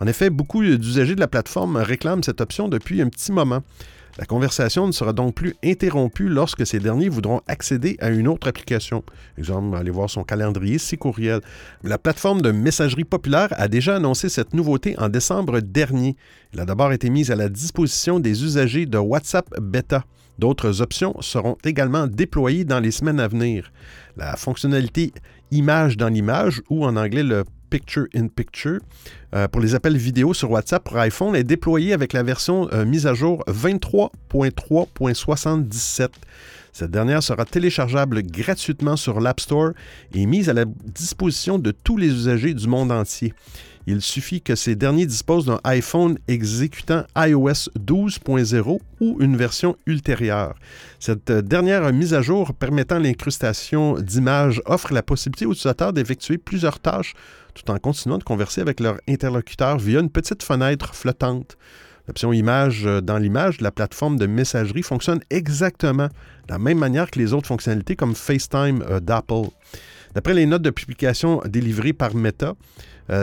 En 0.01 0.07
effet, 0.07 0.29
beaucoup 0.29 0.63
d'usagers 0.63 1.15
de 1.15 1.21
la 1.21 1.29
plateforme 1.29 1.79
réclament 1.79 2.23
cette 2.23 2.43
option 2.43 2.69
depuis 2.69 3.01
un 3.01 3.09
petit 3.09 3.33
moment. 3.33 3.63
La 4.19 4.25
conversation 4.25 4.87
ne 4.87 4.93
sera 4.93 5.13
donc 5.13 5.35
plus 5.35 5.55
interrompue 5.63 6.29
lorsque 6.29 6.67
ces 6.67 6.79
derniers 6.79 7.11
voudront 7.11 7.43
accéder 7.47 7.97
à 8.01 8.09
une 8.09 8.29
autre 8.29 8.49
application. 8.49 9.05
Exemple, 9.37 9.77
aller 9.77 9.91
voir 9.91 10.09
son 10.09 10.25
calendrier, 10.25 10.79
ses 10.79 10.97
courriels. 10.97 11.43
La 11.83 11.99
plateforme 11.99 12.41
de 12.41 12.51
messagerie 12.51 13.05
populaire 13.05 13.49
a 13.51 13.69
déjà 13.69 13.97
annoncé 13.97 14.31
cette 14.31 14.55
nouveauté 14.55 14.99
en 14.99 15.11
décembre 15.11 15.61
dernier. 15.61 16.17
Elle 16.55 16.61
a 16.61 16.65
d'abord 16.65 16.93
été 16.93 17.11
mise 17.11 17.31
à 17.31 17.37
la 17.37 17.51
disposition 17.51 18.19
des 18.19 18.43
usagers 18.43 18.87
de 18.87 18.99
WhatsApp 18.99 19.49
Beta. 19.61 20.05
D'autres 20.39 20.83
options 20.83 21.15
seront 21.21 21.57
également 21.65 22.07
déployées 22.07 22.65
dans 22.65 22.81
les 22.81 22.91
semaines 22.91 23.21
à 23.21 23.29
venir. 23.29 23.71
La 24.17 24.37
fonctionnalité 24.37 25.13
image 25.51 25.97
dans 25.97 26.09
l'image, 26.09 26.63
ou 26.71 26.85
en 26.85 26.97
anglais 26.97 27.23
le 27.23 27.45
Picture 27.71 28.07
in 28.15 28.29
Picture, 28.29 28.81
euh, 29.35 29.49
pour 29.49 29.61
les 29.61 29.75
appels 29.75 29.97
vidéo 29.97 30.33
sur 30.35 30.51
WhatsApp 30.51 30.85
pour 30.85 30.99
iPhone 30.99 31.35
est 31.35 31.45
déployée 31.45 31.93
avec 31.93 32.13
la 32.13 32.23
version 32.23 32.69
euh, 32.73 32.85
mise 32.85 33.07
à 33.07 33.15
jour 33.15 33.43
23.3.77. 33.49 36.09
Cette 36.73 36.91
dernière 36.91 37.23
sera 37.23 37.45
téléchargeable 37.45 38.23
gratuitement 38.23 38.97
sur 38.97 39.21
l'App 39.21 39.41
Store 39.41 39.71
et 40.13 40.27
mise 40.27 40.51
à 40.51 40.53
la 40.53 40.65
disposition 40.67 41.59
de 41.59 41.71
tous 41.71 41.97
les 41.97 42.09
usagers 42.09 42.55
du 42.55 42.69
monde 42.69 42.93
entier. 42.93 43.33
Il 43.89 44.03
suffit 44.03 44.43
que 44.43 44.57
ces 44.57 44.75
derniers 44.75 45.07
disposent 45.07 45.47
d'un 45.47 45.61
iPhone 45.63 46.19
exécutant 46.27 47.05
iOS 47.17 47.71
12.0 47.79 48.81
ou 49.01 49.17
une 49.21 49.37
version 49.37 49.77
ultérieure. 49.87 50.57
Cette 50.99 51.31
dernière 51.31 51.93
mise 51.93 52.13
à 52.13 52.21
jour 52.21 52.53
permettant 52.53 52.99
l'incrustation 52.99 53.95
d'images 54.01 54.61
offre 54.67 54.93
la 54.93 55.05
possibilité 55.05 55.47
aux 55.47 55.53
utilisateurs 55.53 55.93
d'effectuer 55.93 56.37
plusieurs 56.37 56.81
tâches 56.81 57.15
tout 57.55 57.71
en 57.71 57.79
continuant 57.79 58.19
de 58.19 58.25
converser 58.25 58.61
avec 58.61 58.81
leur 58.81 58.97
interlocuteur 59.09 59.79
via 59.79 60.01
une 60.01 60.11
petite 60.11 60.43
fenêtre 60.43 60.95
flottante. 60.95 61.57
L'option 62.09 62.33
image 62.33 62.85
dans 63.03 63.19
l'image 63.19 63.59
de 63.59 63.65
la 63.65 63.71
plateforme 63.71 64.17
de 64.17 64.27
messagerie 64.27 64.83
fonctionne 64.83 65.21
exactement 65.31 66.07
de 66.07 66.53
la 66.53 66.59
même 66.59 66.79
manière 66.79 67.11
que 67.11 67.19
les 67.19 67.33
autres 67.33 67.49
fonctionnalités 67.49 67.97
comme 67.97 68.15
FaceTime 68.15 68.83
euh, 68.89 69.01
d'Apple. 69.01 69.49
D'après 70.15 70.35
les 70.35 70.47
notes 70.47 70.63
de 70.63 70.71
publication 70.71 71.43
délivrées 71.47 71.93
par 71.93 72.15
Meta, 72.15 72.49
euh, 72.51 72.55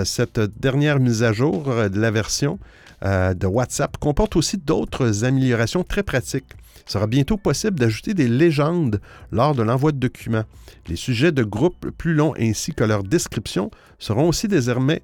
cette 0.06 0.40
dernière 0.40 1.00
mise 1.00 1.24
à 1.24 1.34
jour 1.34 1.70
euh, 1.70 1.90
de 1.90 2.00
la 2.00 2.12
version 2.12 2.60
euh, 3.04 3.34
de 3.34 3.48
WhatsApp 3.48 3.98
comporte 3.98 4.36
aussi 4.36 4.58
d'autres 4.58 5.26
améliorations 5.26 5.84
très 5.84 6.04
pratiques. 6.04 6.54
Il 6.88 6.92
sera 6.92 7.08
bientôt 7.08 7.38
possible 7.38 7.80
d'ajouter 7.80 8.14
des 8.14 8.28
légendes 8.28 9.02
lors 9.32 9.56
de 9.56 9.64
l'envoi 9.64 9.92
de 9.92 9.98
documents. 9.98 10.46
Les 10.88 10.96
sujets 10.96 11.32
de 11.32 11.44
groupe 11.44 11.90
plus 11.98 12.14
longs 12.14 12.34
ainsi 12.40 12.74
que 12.74 12.84
leur 12.84 13.04
description 13.04 13.72
seront 14.00 14.28
aussi 14.28 14.48
désormais 14.48 15.02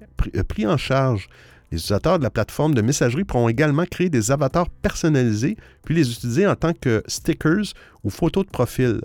pris 0.48 0.66
en 0.66 0.76
charge. 0.76 1.28
Les 1.70 1.76
utilisateurs 1.76 2.18
de 2.18 2.24
la 2.24 2.30
plateforme 2.30 2.74
de 2.74 2.82
messagerie 2.82 3.24
pourront 3.24 3.48
également 3.48 3.84
créer 3.84 4.10
des 4.10 4.30
avatars 4.30 4.68
personnalisés 4.68 5.56
puis 5.84 5.94
les 5.94 6.10
utiliser 6.10 6.46
en 6.46 6.56
tant 6.56 6.72
que 6.72 7.02
stickers 7.06 7.72
ou 8.02 8.10
photos 8.10 8.44
de 8.44 8.50
profil. 8.50 9.00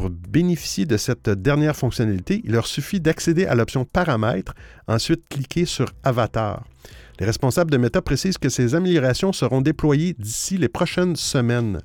Pour 0.00 0.08
bénéficier 0.08 0.86
de 0.86 0.96
cette 0.96 1.28
dernière 1.28 1.76
fonctionnalité, 1.76 2.40
il 2.44 2.52
leur 2.52 2.66
suffit 2.66 3.00
d'accéder 3.00 3.44
à 3.44 3.54
l'option 3.54 3.84
Paramètres, 3.84 4.54
ensuite 4.88 5.28
cliquer 5.28 5.66
sur 5.66 5.92
Avatar. 6.04 6.64
Les 7.18 7.26
responsables 7.26 7.70
de 7.70 7.76
Meta 7.76 8.00
précisent 8.00 8.38
que 8.38 8.48
ces 8.48 8.74
améliorations 8.74 9.34
seront 9.34 9.60
déployées 9.60 10.16
d'ici 10.18 10.56
les 10.56 10.70
prochaines 10.70 11.16
semaines. 11.16 11.80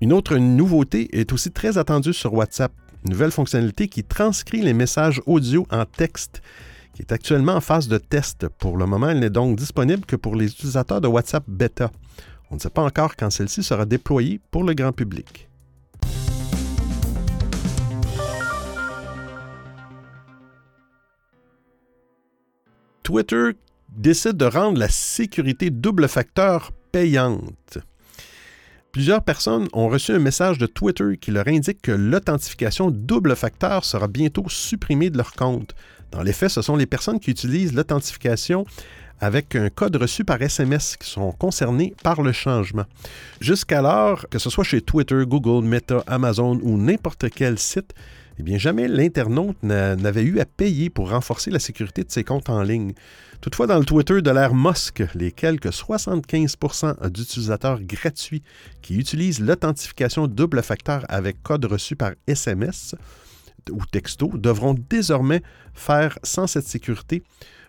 Une 0.00 0.12
autre 0.12 0.36
nouveauté 0.36 1.16
est 1.16 1.32
aussi 1.32 1.52
très 1.52 1.78
attendue 1.78 2.12
sur 2.12 2.34
WhatsApp, 2.34 2.72
une 3.04 3.12
nouvelle 3.12 3.30
fonctionnalité 3.30 3.86
qui 3.86 4.02
transcrit 4.02 4.62
les 4.62 4.74
messages 4.74 5.22
audio 5.26 5.64
en 5.70 5.84
texte 5.84 6.42
qui 6.92 7.02
est 7.02 7.12
actuellement 7.12 7.54
en 7.54 7.60
phase 7.60 7.86
de 7.86 7.98
test. 7.98 8.48
Pour 8.48 8.78
le 8.78 8.86
moment, 8.86 9.10
elle 9.10 9.20
n'est 9.20 9.30
donc 9.30 9.56
disponible 9.56 10.04
que 10.06 10.16
pour 10.16 10.34
les 10.34 10.46
utilisateurs 10.46 11.00
de 11.00 11.06
WhatsApp 11.06 11.44
Beta. 11.46 11.92
On 12.50 12.56
ne 12.56 12.60
sait 12.60 12.68
pas 12.68 12.82
encore 12.82 13.14
quand 13.14 13.30
celle-ci 13.30 13.62
sera 13.62 13.86
déployée 13.86 14.40
pour 14.50 14.64
le 14.64 14.74
grand 14.74 14.90
public. 14.90 15.49
Twitter 23.10 23.56
décide 23.88 24.36
de 24.36 24.44
rendre 24.44 24.78
la 24.78 24.88
sécurité 24.88 25.70
double 25.70 26.06
facteur 26.06 26.70
payante. 26.92 27.78
Plusieurs 28.92 29.24
personnes 29.24 29.66
ont 29.72 29.88
reçu 29.88 30.12
un 30.12 30.20
message 30.20 30.58
de 30.58 30.66
Twitter 30.66 31.18
qui 31.20 31.32
leur 31.32 31.48
indique 31.48 31.82
que 31.82 31.90
l'authentification 31.90 32.92
double 32.92 33.34
facteur 33.34 33.84
sera 33.84 34.06
bientôt 34.06 34.48
supprimée 34.48 35.10
de 35.10 35.16
leur 35.16 35.32
compte. 35.32 35.74
Dans 36.12 36.22
les 36.22 36.32
faits, 36.32 36.50
ce 36.50 36.62
sont 36.62 36.76
les 36.76 36.86
personnes 36.86 37.18
qui 37.18 37.32
utilisent 37.32 37.74
l'authentification 37.74 38.64
avec 39.18 39.56
un 39.56 39.70
code 39.70 39.96
reçu 39.96 40.24
par 40.24 40.40
SMS 40.40 40.96
qui 40.96 41.10
sont 41.10 41.32
concernées 41.32 41.94
par 42.04 42.22
le 42.22 42.30
changement. 42.30 42.84
Jusqu'alors, 43.40 44.28
que 44.28 44.38
ce 44.38 44.50
soit 44.50 44.62
chez 44.62 44.82
Twitter, 44.82 45.24
Google, 45.26 45.66
Meta, 45.66 46.04
Amazon 46.06 46.60
ou 46.62 46.78
n'importe 46.78 47.28
quel 47.30 47.58
site, 47.58 47.92
eh 48.40 48.42
bien, 48.42 48.56
jamais 48.56 48.88
l'internaute 48.88 49.62
n'avait 49.62 50.22
eu 50.22 50.40
à 50.40 50.46
payer 50.46 50.88
pour 50.88 51.10
renforcer 51.10 51.50
la 51.50 51.58
sécurité 51.58 52.04
de 52.04 52.10
ses 52.10 52.24
comptes 52.24 52.48
en 52.48 52.62
ligne. 52.62 52.94
Toutefois, 53.42 53.66
dans 53.66 53.78
le 53.78 53.84
Twitter 53.84 54.22
de 54.22 54.30
l'ère 54.30 54.54
Musk, 54.54 55.02
les 55.14 55.30
quelques 55.30 55.68
75% 55.68 57.10
d'utilisateurs 57.10 57.82
gratuits 57.82 58.42
qui 58.80 58.96
utilisent 58.96 59.40
l'authentification 59.40 60.26
double 60.26 60.62
facteur 60.62 61.04
avec 61.10 61.42
code 61.42 61.66
reçu 61.66 61.96
par 61.96 62.12
SMS 62.26 62.94
ou 63.70 63.84
texto 63.84 64.30
devront 64.32 64.74
désormais 64.88 65.42
faire 65.74 66.18
sans 66.22 66.46
cette 66.46 66.66
sécurité, 66.66 67.22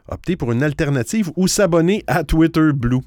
opter 0.08 0.38
pour 0.38 0.54
une 0.54 0.64
alternative 0.64 1.32
ou 1.36 1.50
s'abonner 1.50 2.06
à 2.08 2.24
Twitter 2.24 2.72
Blue. 2.74 3.02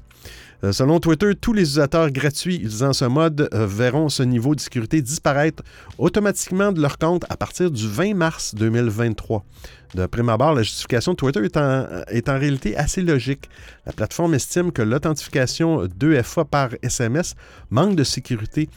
Euh, 0.65 0.71
selon 0.71 0.99
Twitter, 0.99 1.35
tous 1.39 1.53
les 1.53 1.61
utilisateurs 1.61 2.09
gratuits 2.09 2.55
utilisant 2.55 2.91
ce 2.91 3.05
mode 3.05 3.49
euh, 3.53 3.67
verront 3.67 4.09
ce 4.09 4.23
niveau 4.23 4.55
de 4.55 4.59
sécurité 4.59 4.99
disparaître 4.99 5.61
automatiquement 5.99 6.71
de 6.71 6.81
leur 6.81 6.97
compte 6.97 7.23
à 7.29 7.37
partir 7.37 7.69
du 7.69 7.87
20 7.87 8.15
mars 8.15 8.55
2023. 8.55 9.45
De 9.93 10.07
prime 10.07 10.29
abord, 10.29 10.55
la 10.55 10.63
justification 10.63 11.11
de 11.11 11.17
Twitter 11.17 11.43
est 11.43 11.57
en, 11.57 11.85
est 12.07 12.29
en 12.29 12.39
réalité 12.39 12.75
assez 12.75 13.03
logique. 13.03 13.47
La 13.85 13.93
plateforme 13.93 14.33
estime 14.33 14.71
que 14.71 14.81
l'authentification 14.81 15.85
2FA 15.85 16.45
par 16.45 16.69
SMS 16.81 17.35
manque 17.69 17.95
de 17.95 18.03
sécurité 18.03 18.67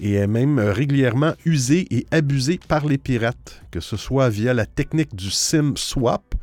et 0.00 0.14
est 0.14 0.26
même 0.26 0.58
régulièrement 0.58 1.34
usée 1.44 1.86
et 1.90 2.06
abusée 2.12 2.58
par 2.66 2.86
les 2.86 2.98
pirates, 2.98 3.62
que 3.70 3.80
ce 3.80 3.98
soit 3.98 4.30
via 4.30 4.54
la 4.54 4.64
technique 4.64 5.14
du 5.14 5.30
SIM 5.30 5.74
swap, 5.76 6.34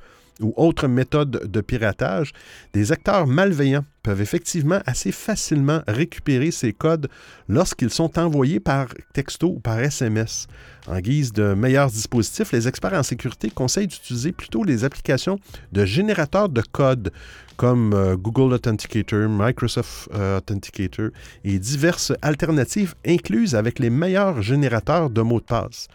ou 0.42 0.54
autres 0.58 0.88
méthodes 0.88 1.50
de 1.52 1.62
piratage, 1.62 2.32
des 2.74 2.92
acteurs 2.92 3.28
malveillants 3.28 3.86
peuvent 4.02 4.22
effectivement 4.22 4.80
assez 4.86 5.12
facilement 5.12 5.82
récupérer 5.88 6.52
ces 6.52 6.74
codes 6.74 7.08
lorsqu'ils 7.48 7.90
sont 7.90 8.20
envoyés 8.20 8.60
par 8.60 8.88
texto 9.14 9.48
ou 9.48 9.60
par 9.60 9.80
SMS. 9.80 10.48
En 10.88 11.00
guise 11.00 11.32
de 11.32 11.54
meilleurs 11.54 11.90
dispositifs, 11.90 12.52
les 12.52 12.68
experts 12.68 12.94
en 12.94 13.04
sécurité 13.04 13.50
conseillent 13.50 13.88
d'utiliser 13.88 14.34
plutôt 14.34 14.64
les 14.64 14.84
applications 14.84 15.40
de 15.72 15.86
générateurs 15.86 16.50
de 16.50 16.62
codes 16.62 17.12
comme 17.56 17.94
euh, 17.94 18.18
Google 18.18 18.54
Authenticator, 18.54 19.30
Microsoft 19.30 20.10
euh, 20.14 20.40
Authenticator 20.40 21.10
et 21.46 21.60
diverses 21.60 22.12
alternatives 22.22 22.96
incluses 23.06 23.56
avec 23.56 23.80
les 23.80 23.90
meilleurs 23.90 24.42
générateurs 24.42 25.10
de 25.10 25.22
mots 25.22 25.40
de 25.40 25.46
passe. 25.46 25.88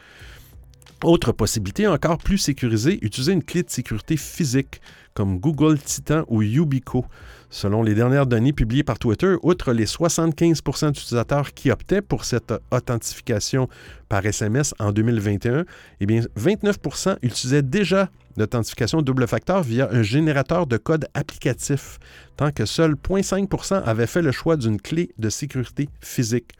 Autre 1.04 1.30
possibilité 1.30 1.86
encore 1.86 2.18
plus 2.18 2.38
sécurisée, 2.38 2.98
utiliser 3.02 3.32
une 3.32 3.44
clé 3.44 3.62
de 3.62 3.70
sécurité 3.70 4.16
physique 4.16 4.80
comme 5.14 5.38
Google 5.38 5.78
Titan 5.78 6.24
ou 6.26 6.42
Yubico. 6.42 7.04
Selon 7.50 7.84
les 7.84 7.94
dernières 7.94 8.26
données 8.26 8.52
publiées 8.52 8.82
par 8.82 8.98
Twitter, 8.98 9.36
outre 9.42 9.72
les 9.72 9.86
75% 9.86 10.90
d'utilisateurs 10.90 11.54
qui 11.54 11.70
optaient 11.70 12.02
pour 12.02 12.24
cette 12.24 12.52
authentification 12.72 13.68
par 14.08 14.26
SMS 14.26 14.74
en 14.80 14.90
2021, 14.90 15.64
eh 16.00 16.06
bien 16.06 16.22
29% 16.36 17.16
utilisaient 17.22 17.62
déjà 17.62 18.10
l'authentification 18.36 19.00
double 19.00 19.28
facteur 19.28 19.62
via 19.62 19.88
un 19.92 20.02
générateur 20.02 20.66
de 20.66 20.76
code 20.78 21.06
applicatif, 21.14 22.00
tant 22.36 22.50
que 22.50 22.64
seul 22.64 22.94
0,5% 22.94 23.82
avaient 23.84 24.06
fait 24.08 24.22
le 24.22 24.32
choix 24.32 24.56
d'une 24.56 24.80
clé 24.80 25.10
de 25.16 25.30
sécurité 25.30 25.88
physique. 26.00 26.54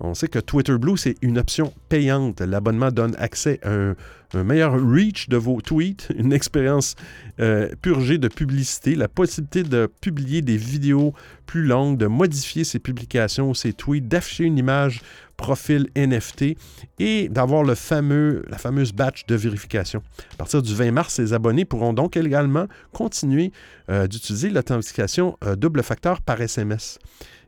On 0.00 0.14
sait 0.14 0.28
que 0.28 0.38
Twitter 0.38 0.76
Blue, 0.78 0.96
c'est 0.96 1.14
une 1.22 1.38
option 1.38 1.72
payante. 1.88 2.40
L'abonnement 2.40 2.90
donne 2.90 3.14
accès 3.18 3.60
à 3.62 3.70
un, 3.70 3.94
meilleur 4.34 4.74
reach 4.74 5.28
de 5.30 5.38
vos 5.38 5.62
tweets, 5.62 6.08
une 6.18 6.32
expérience 6.32 6.94
euh, 7.40 7.70
purgée 7.80 8.18
de 8.18 8.28
publicité, 8.28 8.94
la 8.94 9.08
possibilité 9.08 9.62
de 9.62 9.88
publier 10.00 10.42
des 10.42 10.58
vidéos 10.58 11.14
plus 11.46 11.62
longues, 11.62 11.96
de 11.96 12.06
modifier 12.06 12.64
ses 12.64 12.78
publications, 12.78 13.54
ses 13.54 13.72
tweets, 13.72 14.08
d'afficher 14.08 14.44
une 14.44 14.58
image 14.58 15.00
profil 15.36 15.88
NFT 15.96 16.56
et 16.98 17.28
d'avoir 17.28 17.62
le 17.62 17.74
fameux, 17.74 18.42
la 18.48 18.58
fameuse 18.58 18.92
batch 18.92 19.26
de 19.26 19.34
vérification. 19.34 20.02
À 20.34 20.36
partir 20.36 20.62
du 20.62 20.74
20 20.74 20.90
mars, 20.90 21.18
les 21.18 21.32
abonnés 21.32 21.64
pourront 21.64 21.92
donc 21.92 22.16
également 22.16 22.66
continuer 22.92 23.52
euh, 23.90 24.06
d'utiliser 24.06 24.50
l'authentification 24.50 25.38
euh, 25.44 25.56
double 25.56 25.82
facteur 25.82 26.20
par 26.20 26.40
SMS. 26.40 26.98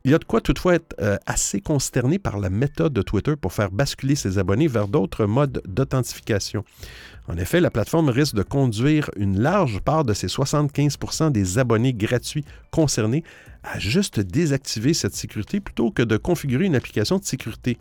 Il 0.05 0.11
y 0.11 0.15
a 0.15 0.19
de 0.19 0.25
quoi 0.25 0.41
toutefois 0.41 0.75
être 0.77 0.95
euh, 1.01 1.17
assez 1.27 1.61
consterné 1.61 2.19
par 2.19 2.39
la 2.39 2.51
méthode 2.51 2.93
de 2.93 3.03
Twitter 3.03 3.35
pour 3.37 3.53
faire 3.53 3.71
basculer 3.71 4.15
ses 4.15 4.39
abonnés 4.39 4.69
vers 4.69 4.89
d'autres 4.89 5.27
modes 5.27 5.61
d'authentification. 5.67 6.65
En 7.27 7.37
effet, 7.37 7.61
la 7.61 7.71
plateforme 7.71 8.09
risque 8.09 8.35
de 8.35 8.43
conduire 8.43 9.11
une 9.17 9.41
large 9.41 9.81
part 9.81 10.05
de 10.05 10.15
ses 10.15 10.29
75% 10.29 11.33
des 11.33 11.59
abonnés 11.59 11.93
gratuits 11.93 12.45
concernés 12.71 13.25
à 13.63 13.79
juste 13.79 14.21
désactiver 14.21 14.95
cette 14.95 15.15
sécurité 15.15 15.61
plutôt 15.61 15.91
que 15.91 16.03
de 16.03 16.17
configurer 16.17 16.65
une 16.65 16.77
application 16.77 17.19
de 17.19 17.25
sécurité 17.25 17.77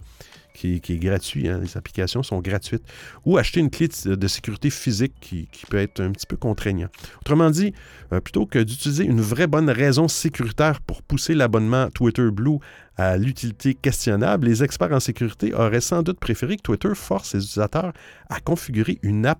qui, 0.57 0.75
est 0.75 0.97
gratuite. 0.97 1.47
Hein. 1.47 1.59
les 1.61 1.77
applications 1.77 2.23
sont 2.23 2.39
gratuites. 2.39 2.83
Ou 3.25 3.37
acheter 3.37 3.59
une 3.59 3.69
clé 3.69 3.87
de, 3.87 4.27
sécurité 4.27 4.69
physique 4.69 5.13
qui, 5.21 5.47
peut 5.69 5.77
être 5.77 6.01
un 6.01 6.11
petit 6.11 6.25
peu 6.25 6.37
contraignant. 6.37 6.89
Autrement 7.21 7.49
dit, 7.49 7.73
euh, 8.13 8.19
plutôt 8.19 8.45
que 8.45 8.59
d'utiliser 8.59 9.05
une 9.05 9.21
vraie 9.21 9.47
bonne 9.47 9.69
raison 9.69 10.07
sécuritaire 10.07 10.81
pour 10.81 11.01
pousser 11.01 11.33
l'abonnement 11.33 11.89
Twitter 11.91 12.29
Blue 12.31 12.57
à 12.97 13.17
l'utilité 13.17 13.75
questionnable, 13.75 14.47
les 14.47 14.63
experts 14.63 14.91
en 14.91 14.99
sécurité 14.99 15.53
auraient 15.53 15.81
sans 15.81 16.01
doute 16.01 16.19
préféré 16.19 16.57
que 16.57 16.63
Twitter 16.63 16.93
force 16.95 17.29
ses 17.29 17.37
utilisateurs 17.37 17.93
à 18.29 18.39
configurer 18.39 18.97
une 19.03 19.25
app 19.25 19.39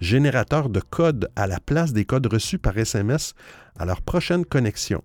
générateur 0.00 0.68
de 0.68 0.80
code 0.80 1.28
à 1.34 1.46
la 1.46 1.58
place 1.58 1.92
des 1.92 2.04
codes 2.04 2.26
reçus 2.26 2.58
par 2.58 2.76
SMS 2.76 3.34
à 3.78 3.84
leur 3.84 4.02
prochaine 4.02 4.44
connexion. 4.44 5.02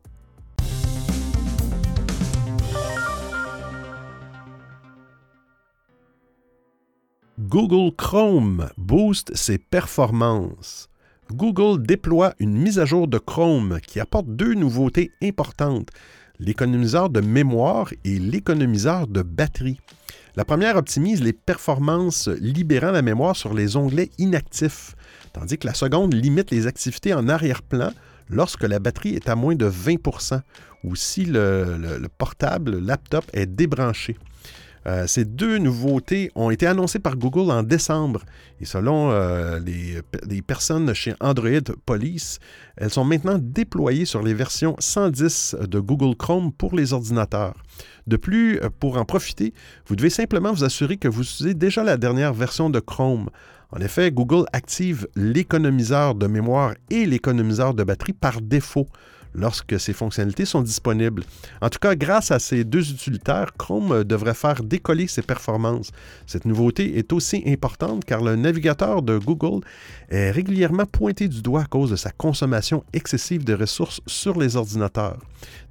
Google 7.49 7.93
Chrome 7.97 8.69
booste 8.77 9.35
ses 9.35 9.57
performances. 9.57 10.87
Google 11.29 11.85
déploie 11.85 12.33
une 12.39 12.57
mise 12.57 12.79
à 12.79 12.85
jour 12.85 13.05
de 13.05 13.17
Chrome 13.17 13.79
qui 13.85 13.99
apporte 13.99 14.27
deux 14.27 14.53
nouveautés 14.53 15.11
importantes, 15.21 15.89
l'économiseur 16.39 17.09
de 17.09 17.19
mémoire 17.19 17.89
et 18.05 18.17
l'économiseur 18.17 19.07
de 19.07 19.23
batterie. 19.23 19.81
La 20.37 20.45
première 20.45 20.77
optimise 20.77 21.21
les 21.21 21.33
performances 21.33 22.29
libérant 22.29 22.91
la 22.91 23.01
mémoire 23.01 23.35
sur 23.35 23.53
les 23.53 23.75
onglets 23.75 24.11
inactifs, 24.17 24.95
tandis 25.33 25.57
que 25.57 25.67
la 25.67 25.73
seconde 25.73 26.13
limite 26.13 26.49
les 26.49 26.65
activités 26.65 27.13
en 27.13 27.27
arrière-plan 27.27 27.91
lorsque 28.29 28.63
la 28.63 28.79
batterie 28.79 29.15
est 29.15 29.27
à 29.27 29.35
moins 29.35 29.55
de 29.55 29.69
20% 29.69 30.39
ou 30.85 30.95
si 30.95 31.25
le, 31.25 31.77
le 31.77 32.07
portable, 32.07 32.71
le 32.71 32.79
laptop 32.79 33.25
est 33.33 33.47
débranché. 33.47 34.15
Euh, 34.85 35.07
ces 35.07 35.25
deux 35.25 35.57
nouveautés 35.57 36.31
ont 36.35 36.49
été 36.49 36.67
annoncées 36.67 36.99
par 36.99 37.15
Google 37.15 37.51
en 37.51 37.63
décembre 37.63 38.21
et 38.59 38.65
selon 38.65 39.11
euh, 39.11 39.59
les, 39.59 40.41
personnes 40.41 40.93
chez 40.93 41.13
Android 41.21 41.49
Police, 41.85 42.39
elles 42.75 42.89
sont 42.89 43.05
maintenant 43.05 43.37
déployées 43.39 44.05
sur 44.05 44.21
les 44.21 44.33
versions 44.33 44.75
110 44.79 45.55
de 45.61 45.79
Google 45.79 46.15
Chrome 46.15 46.51
pour 46.51 46.75
les 46.75 46.91
ordinateurs. 46.93 47.55
De 48.07 48.17
plus, 48.17 48.59
euh, 48.59 48.69
pour 48.79 48.97
en 48.97 49.05
profiter, 49.05 49.53
vous 49.87 49.95
devez 49.95 50.09
simplement 50.09 50.51
vous 50.51 50.63
assurer 50.63 50.97
que 50.97 51.07
vous 51.07 51.23
utilisez 51.23 51.53
déjà 51.53 51.83
la 51.83 51.97
dernière 51.97 52.33
version 52.33 52.69
de 52.69 52.79
Chrome. 52.79 53.29
En 53.71 53.79
effet, 53.79 54.11
Google 54.11 54.45
active 54.53 55.07
l'économiseur 55.15 56.13
de 56.13 56.27
mémoire 56.27 56.73
et 56.89 57.05
l'économiseur 57.05 57.73
de 57.73 57.83
batterie 57.83 58.13
par 58.13 58.41
défaut 58.41 58.87
lorsque 59.33 59.79
ces 59.79 59.93
fonctionnalités 59.93 60.45
sont 60.45 60.61
disponibles. 60.61 61.23
En 61.61 61.69
tout 61.69 61.79
cas, 61.79 61.95
grâce 61.95 62.31
à 62.31 62.39
ces 62.39 62.63
deux 62.63 62.91
utilitaires, 62.91 63.53
Chrome 63.57 64.03
devrait 64.03 64.33
faire 64.33 64.63
décoller 64.63 65.07
ses 65.07 65.21
performances. 65.21 65.91
Cette 66.25 66.45
nouveauté 66.45 66.97
est 66.97 67.13
aussi 67.13 67.43
importante 67.45 68.05
car 68.05 68.21
le 68.21 68.35
navigateur 68.35 69.01
de 69.01 69.17
Google 69.17 69.65
est 70.09 70.31
régulièrement 70.31 70.85
pointé 70.85 71.27
du 71.27 71.41
doigt 71.41 71.61
à 71.61 71.65
cause 71.65 71.91
de 71.91 71.95
sa 71.95 72.11
consommation 72.11 72.83
excessive 72.93 73.43
de 73.43 73.53
ressources 73.53 74.01
sur 74.07 74.39
les 74.39 74.55
ordinateurs. 74.55 75.19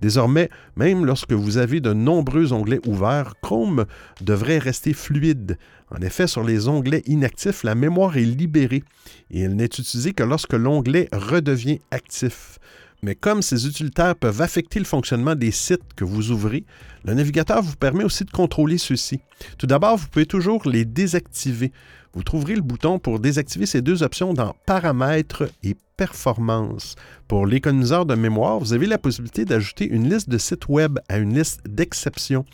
Désormais, 0.01 0.51
même 0.77 1.05
lorsque 1.05 1.33
vous 1.33 1.57
avez 1.57 1.81
de 1.81 1.93
nombreux 1.93 2.53
onglets 2.53 2.87
ouverts, 2.87 3.35
Chrome 3.43 3.87
devrait 4.21 4.59
rester 4.59 4.93
fluide. 4.93 5.59
En 5.91 6.01
effet, 6.01 6.27
sur 6.27 6.43
les 6.43 6.69
onglets 6.69 7.03
inactifs, 7.07 7.65
la 7.65 7.75
mémoire 7.75 8.17
est 8.17 8.25
libérée 8.25 8.83
et 9.31 9.41
elle 9.43 9.57
n'est 9.57 9.65
utilisée 9.65 10.13
que 10.13 10.23
lorsque 10.23 10.55
l'onglet 10.55 11.09
redevient 11.13 11.81
actif. 11.91 12.59
Mais 13.05 13.17
comme 13.17 13.43
ces 13.43 13.67
utilitaires 13.67 14.15
peuvent 14.15 14.43
affecter 14.43 14.79
le 14.79 14.85
fonctionnement 14.85 15.35
des 15.35 15.51
sites 15.51 15.93
que 15.97 16.05
vous 16.05 16.31
ouvrez, 16.31 16.65
le 17.05 17.15
navigateur 17.15 17.61
vous 17.61 17.75
permet 17.75 18.05
aussi 18.05 18.25
de 18.25 18.31
contrôler 18.31 18.79
ceux-ci. 18.79 19.19
Tout 19.59 19.67
d'abord, 19.67 19.97
vous 19.97 20.07
pouvez 20.07 20.25
toujours 20.25 20.69
les 20.69 20.85
désactiver. 20.85 21.73
Vous 22.13 22.23
trouverez 22.23 22.55
le 22.55 22.61
bouton 22.61 23.01
pour 23.01 23.19
désactiver 23.19 23.67
ces 23.67 23.83
deux 23.83 24.05
options 24.05 24.35
dans 24.35 24.55
Paramètres 24.67 25.51
et 25.65 25.77
Performance. 25.97 26.95
Pour 27.27 27.45
l'économiseur 27.45 28.07
de 28.07 28.15
mémoire, 28.15 28.61
vous 28.61 28.73
avez 28.73 28.87
la 28.87 28.99
possibilité 28.99 29.45
d'ajouter 29.45 29.89
une 29.89 30.09
liste 30.09 30.29
de 30.29 30.39
sites 30.39 30.69
Web 30.69 31.01
à 31.09 31.19
une 31.19 31.37
liste 31.37 31.61
d'exceptions 31.69 32.45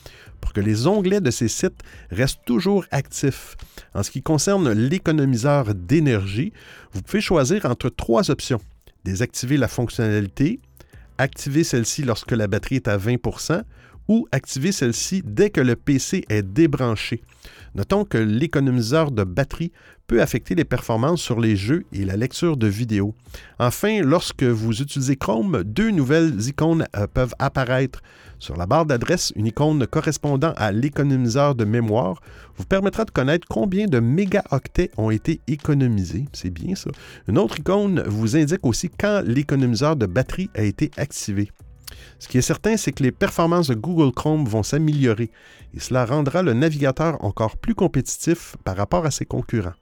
pour 0.40 0.54
que 0.54 0.62
les 0.62 0.86
onglets 0.86 1.20
de 1.20 1.30
ces 1.30 1.48
sites 1.48 1.82
restent 2.10 2.46
toujours 2.46 2.86
actifs. 2.90 3.54
En 3.92 4.02
ce 4.02 4.10
qui 4.10 4.22
concerne 4.22 4.72
l'économiseur 4.72 5.74
d'énergie, 5.74 6.54
vous 6.92 7.02
pouvez 7.02 7.20
choisir 7.20 7.66
entre 7.66 7.90
trois 7.90 8.30
options 8.30 8.62
désactiver 9.04 9.56
la 9.56 9.68
fonctionnalité, 9.68 10.60
activer 11.18 11.64
celle-ci 11.64 12.02
lorsque 12.02 12.32
la 12.32 12.46
batterie 12.46 12.76
est 12.76 12.88
à 12.88 12.96
20% 12.96 13.62
ou 14.08 14.26
activer 14.32 14.72
celle-ci 14.72 15.22
dès 15.24 15.50
que 15.50 15.60
le 15.60 15.76
PC 15.76 16.24
est 16.28 16.42
débranché. 16.42 17.22
Notons 17.74 18.04
que 18.04 18.18
l'économiseur 18.18 19.10
de 19.10 19.22
batterie 19.22 19.72
peut 20.06 20.22
affecter 20.22 20.54
les 20.54 20.64
performances 20.64 21.20
sur 21.20 21.38
les 21.38 21.54
jeux 21.54 21.84
et 21.92 22.04
la 22.04 22.16
lecture 22.16 22.56
de 22.56 22.66
vidéos. 22.66 23.14
Enfin, 23.58 24.00
lorsque 24.00 24.42
vous 24.42 24.80
utilisez 24.80 25.16
Chrome, 25.16 25.62
deux 25.62 25.90
nouvelles 25.90 26.40
icônes 26.48 26.86
euh, 26.96 27.06
peuvent 27.06 27.34
apparaître. 27.38 28.00
Sur 28.38 28.56
la 28.56 28.66
barre 28.66 28.86
d'adresse, 28.86 29.32
une 29.34 29.46
icône 29.46 29.86
correspondant 29.86 30.52
à 30.56 30.70
l'économiseur 30.70 31.54
de 31.54 31.64
mémoire 31.64 32.20
vous 32.56 32.64
permettra 32.64 33.04
de 33.04 33.10
connaître 33.10 33.46
combien 33.48 33.86
de 33.86 33.98
mégaoctets 33.98 34.90
ont 34.96 35.10
été 35.10 35.40
économisés. 35.48 36.26
C'est 36.32 36.50
bien 36.50 36.76
ça. 36.76 36.90
Une 37.26 37.38
autre 37.38 37.58
icône 37.58 38.02
vous 38.06 38.36
indique 38.36 38.64
aussi 38.64 38.90
quand 38.90 39.22
l'économiseur 39.24 39.96
de 39.96 40.06
batterie 40.06 40.50
a 40.54 40.62
été 40.62 40.90
activé. 40.96 41.50
Ce 42.20 42.28
qui 42.28 42.38
est 42.38 42.42
certain, 42.42 42.76
c'est 42.76 42.92
que 42.92 43.02
les 43.02 43.12
performances 43.12 43.68
de 43.68 43.74
Google 43.74 44.12
Chrome 44.12 44.44
vont 44.44 44.62
s'améliorer 44.62 45.30
et 45.74 45.80
cela 45.80 46.04
rendra 46.04 46.42
le 46.42 46.52
navigateur 46.52 47.22
encore 47.24 47.56
plus 47.56 47.74
compétitif 47.74 48.56
par 48.64 48.76
rapport 48.76 49.04
à 49.04 49.10
ses 49.10 49.26
concurrents. 49.26 49.74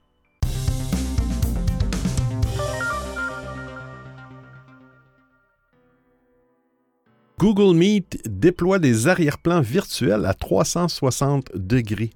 Google 7.39 7.77
Meet 7.77 8.23
déploie 8.27 8.79
des 8.79 9.09
arrière-plans 9.09 9.61
virtuels 9.61 10.25
à 10.25 10.33
360 10.33 11.51
degrés. 11.55 12.11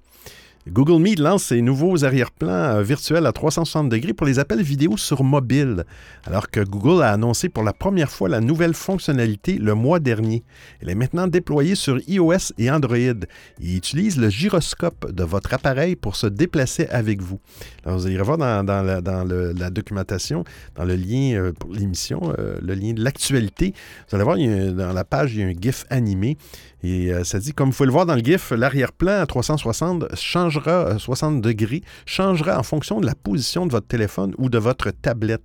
Google 0.67 1.01
Meet 1.01 1.17
lance 1.17 1.45
ses 1.45 1.61
nouveaux 1.61 2.05
arrière-plans 2.05 2.49
euh, 2.49 2.83
virtuels 2.83 3.25
à 3.25 3.31
360 3.31 3.89
degrés 3.89 4.13
pour 4.13 4.27
les 4.27 4.37
appels 4.37 4.61
vidéo 4.61 4.95
sur 4.95 5.23
mobile, 5.23 5.85
alors 6.23 6.51
que 6.51 6.59
Google 6.59 7.01
a 7.01 7.11
annoncé 7.11 7.49
pour 7.49 7.63
la 7.63 7.73
première 7.73 8.11
fois 8.11 8.29
la 8.29 8.41
nouvelle 8.41 8.75
fonctionnalité 8.75 9.57
le 9.57 9.73
mois 9.73 9.99
dernier. 9.99 10.43
Elle 10.79 10.89
est 10.89 10.95
maintenant 10.95 11.25
déployée 11.25 11.73
sur 11.73 11.97
iOS 12.07 12.53
et 12.59 12.69
Android 12.69 12.95
et 12.95 13.75
utilise 13.75 14.17
le 14.17 14.29
gyroscope 14.29 15.11
de 15.11 15.23
votre 15.23 15.51
appareil 15.55 15.95
pour 15.95 16.15
se 16.15 16.27
déplacer 16.27 16.85
avec 16.91 17.21
vous. 17.21 17.39
vous 17.85 18.07
irez 18.07 18.21
voir 18.21 18.37
dans, 18.37 18.63
la, 18.63 19.69
documentation, 19.71 20.43
dans 20.75 20.85
le 20.85 20.95
lien 20.95 21.33
euh, 21.33 21.53
pour 21.53 21.71
l'émission, 21.73 22.35
euh, 22.37 22.59
le 22.61 22.75
lien 22.75 22.93
de 22.93 23.03
l'actualité. 23.03 23.73
Vous 24.09 24.15
allez 24.15 24.23
voir, 24.23 24.37
dans 24.37 24.93
la 24.93 25.03
page, 25.03 25.33
il 25.33 25.39
y 25.39 25.43
a 25.43 25.47
un 25.47 25.53
GIF 25.59 25.85
animé 25.89 26.37
et 26.83 27.11
ça 27.23 27.39
dit, 27.39 27.53
comme 27.53 27.69
vous 27.69 27.75
pouvez 27.75 27.87
le 27.87 27.93
voir 27.93 28.05
dans 28.05 28.15
le 28.15 28.21
GIF, 28.21 28.51
l'arrière-plan 28.51 29.21
à 29.21 29.25
360 29.25 30.15
change 30.15 30.51
changera 30.51 30.99
60 30.99 31.37
euh, 31.37 31.41
degrés, 31.41 31.81
changera 32.05 32.59
en 32.59 32.63
fonction 32.63 32.99
de 32.99 33.05
la 33.05 33.15
position 33.15 33.65
de 33.65 33.71
votre 33.71 33.87
téléphone 33.87 34.33
ou 34.37 34.49
de 34.49 34.57
votre 34.57 34.91
tablette. 34.91 35.43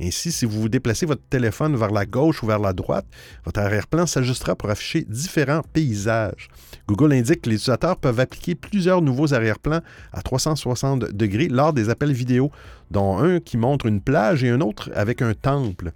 Ainsi, 0.00 0.32
si 0.32 0.44
vous 0.44 0.60
vous 0.62 0.68
déplacez 0.68 1.06
votre 1.06 1.22
téléphone 1.28 1.76
vers 1.76 1.90
la 1.90 2.06
gauche 2.06 2.42
ou 2.42 2.46
vers 2.46 2.58
la 2.58 2.72
droite, 2.72 3.06
votre 3.44 3.60
arrière-plan 3.60 4.06
s'ajustera 4.06 4.56
pour 4.56 4.70
afficher 4.70 5.04
différents 5.08 5.62
paysages. 5.72 6.48
Google 6.86 7.12
indique 7.12 7.42
que 7.42 7.50
les 7.50 7.56
utilisateurs 7.56 7.96
peuvent 7.96 8.20
appliquer 8.20 8.54
plusieurs 8.54 9.02
nouveaux 9.02 9.34
arrière-plans 9.34 9.80
à 10.12 10.22
360 10.22 11.12
degrés 11.12 11.48
lors 11.48 11.72
des 11.72 11.90
appels 11.90 12.12
vidéo, 12.12 12.50
dont 12.90 13.18
un 13.18 13.40
qui 13.40 13.56
montre 13.56 13.86
une 13.86 14.00
plage 14.00 14.44
et 14.44 14.48
un 14.48 14.60
autre 14.60 14.90
avec 14.94 15.22
un 15.22 15.34
temple. 15.34 15.92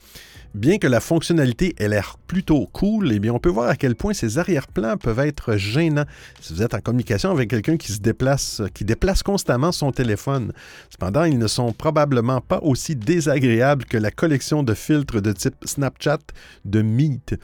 Bien 0.55 0.77
que 0.77 0.87
la 0.87 1.01
fonctionnalité 1.01 1.75
ait 1.79 1.89
l'air 1.89 2.19
plutôt 2.27 2.67
cool, 2.75 3.11
eh 3.11 3.19
bien, 3.19 3.33
on 3.33 3.39
peut 3.39 3.49
voir 3.49 3.71
à 3.71 3.75
quel 3.75 3.95
point 3.95 4.13
ces 4.13 4.37
arrière-plans 4.37 4.99
peuvent 4.99 5.21
être 5.21 5.57
gênants 5.57 6.05
si 6.43 6.53
vous 6.53 6.63
êtes 6.63 6.75
en 6.75 6.81
communication 6.81 7.31
avec 7.31 7.49
quelqu'un 7.49 7.79
qui 7.79 7.91
se 7.91 8.01
déplace, 8.01 8.61
qui 8.75 8.85
déplace 8.85 9.23
constamment 9.23 9.73
son 9.73 9.93
téléphone. 9.93 10.53
Cependant, 10.91 11.25
ils 11.25 11.39
ne 11.39 11.47
sont 11.47 11.73
probablement 11.73 12.43
pas 12.43 12.61
aussi 12.61 12.95
désagréables 12.97 13.87
que 13.87 13.97
la 13.97 14.11
collection 14.11 14.63
de 14.63 14.75
filtres 14.75 15.23
de 15.23 15.33
type 15.33 15.57
Snapchat 15.65 16.19
de 16.67 16.83
Meet 16.83 17.39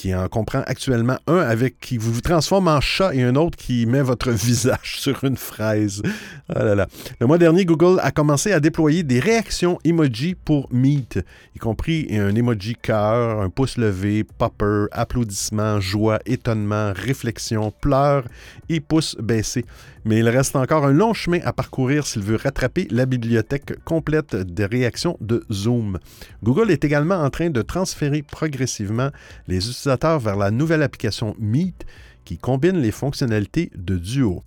qui 0.00 0.14
en 0.14 0.28
comprend 0.28 0.62
actuellement 0.66 1.18
un 1.26 1.40
avec 1.40 1.78
qui 1.78 1.98
vous 1.98 2.22
transforme 2.22 2.68
en 2.68 2.80
chat 2.80 3.14
et 3.14 3.22
un 3.22 3.36
autre 3.36 3.58
qui 3.58 3.84
met 3.84 4.00
votre 4.00 4.30
visage 4.30 4.96
sur 4.98 5.24
une 5.24 5.36
fraise. 5.36 6.00
Ah 6.48 6.64
là 6.64 6.74
là. 6.74 6.86
Le 7.20 7.26
mois 7.26 7.36
dernier, 7.36 7.66
Google 7.66 8.00
a 8.02 8.10
commencé 8.10 8.50
à 8.50 8.60
déployer 8.60 9.02
des 9.02 9.20
réactions 9.20 9.78
emoji 9.84 10.36
pour 10.36 10.72
Meet, 10.72 11.22
y 11.54 11.58
compris 11.58 12.08
un 12.12 12.34
emoji 12.34 12.76
cœur, 12.80 13.42
un 13.42 13.50
pouce 13.50 13.76
levé, 13.76 14.24
popper, 14.24 14.86
applaudissement, 14.90 15.80
joie, 15.80 16.18
étonnement, 16.24 16.94
réflexion, 16.96 17.70
pleurs 17.70 18.24
et 18.70 18.80
pouce 18.80 19.16
baissé 19.20 19.66
mais 20.04 20.18
il 20.18 20.28
reste 20.28 20.56
encore 20.56 20.86
un 20.86 20.92
long 20.92 21.12
chemin 21.12 21.40
à 21.44 21.52
parcourir 21.52 22.06
s'il 22.06 22.22
veut 22.22 22.36
rattraper 22.36 22.86
la 22.90 23.06
bibliothèque 23.06 23.82
complète 23.84 24.34
des 24.36 24.66
réactions 24.66 25.16
de 25.20 25.44
Zoom. 25.52 25.98
Google 26.42 26.70
est 26.70 26.84
également 26.84 27.16
en 27.16 27.30
train 27.30 27.50
de 27.50 27.62
transférer 27.62 28.22
progressivement 28.22 29.10
les 29.46 29.68
vers 29.96 30.36
la 30.36 30.50
nouvelle 30.50 30.82
application 30.82 31.34
Meet 31.38 31.84
qui 32.24 32.38
combine 32.38 32.80
les 32.80 32.92
fonctionnalités 32.92 33.70
de 33.74 33.96
Duo. 33.96 34.42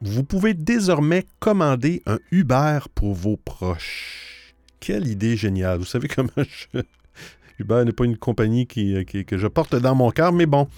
Vous 0.00 0.24
pouvez 0.24 0.54
désormais 0.54 1.26
commander 1.38 2.02
un 2.06 2.18
Uber 2.30 2.78
pour 2.94 3.14
vos 3.14 3.36
proches. 3.36 4.54
Quelle 4.80 5.06
idée 5.06 5.36
géniale. 5.36 5.78
Vous 5.78 5.84
savez 5.84 6.08
comment 6.08 6.30
je, 6.36 6.80
Uber 7.58 7.84
n'est 7.84 7.92
pas 7.92 8.04
une 8.04 8.16
compagnie 8.16 8.66
euh, 8.78 9.04
que 9.04 9.38
je 9.38 9.46
porte 9.46 9.74
dans 9.74 9.94
mon 9.94 10.10
cœur, 10.10 10.32
mais 10.32 10.46
bon, 10.46 10.68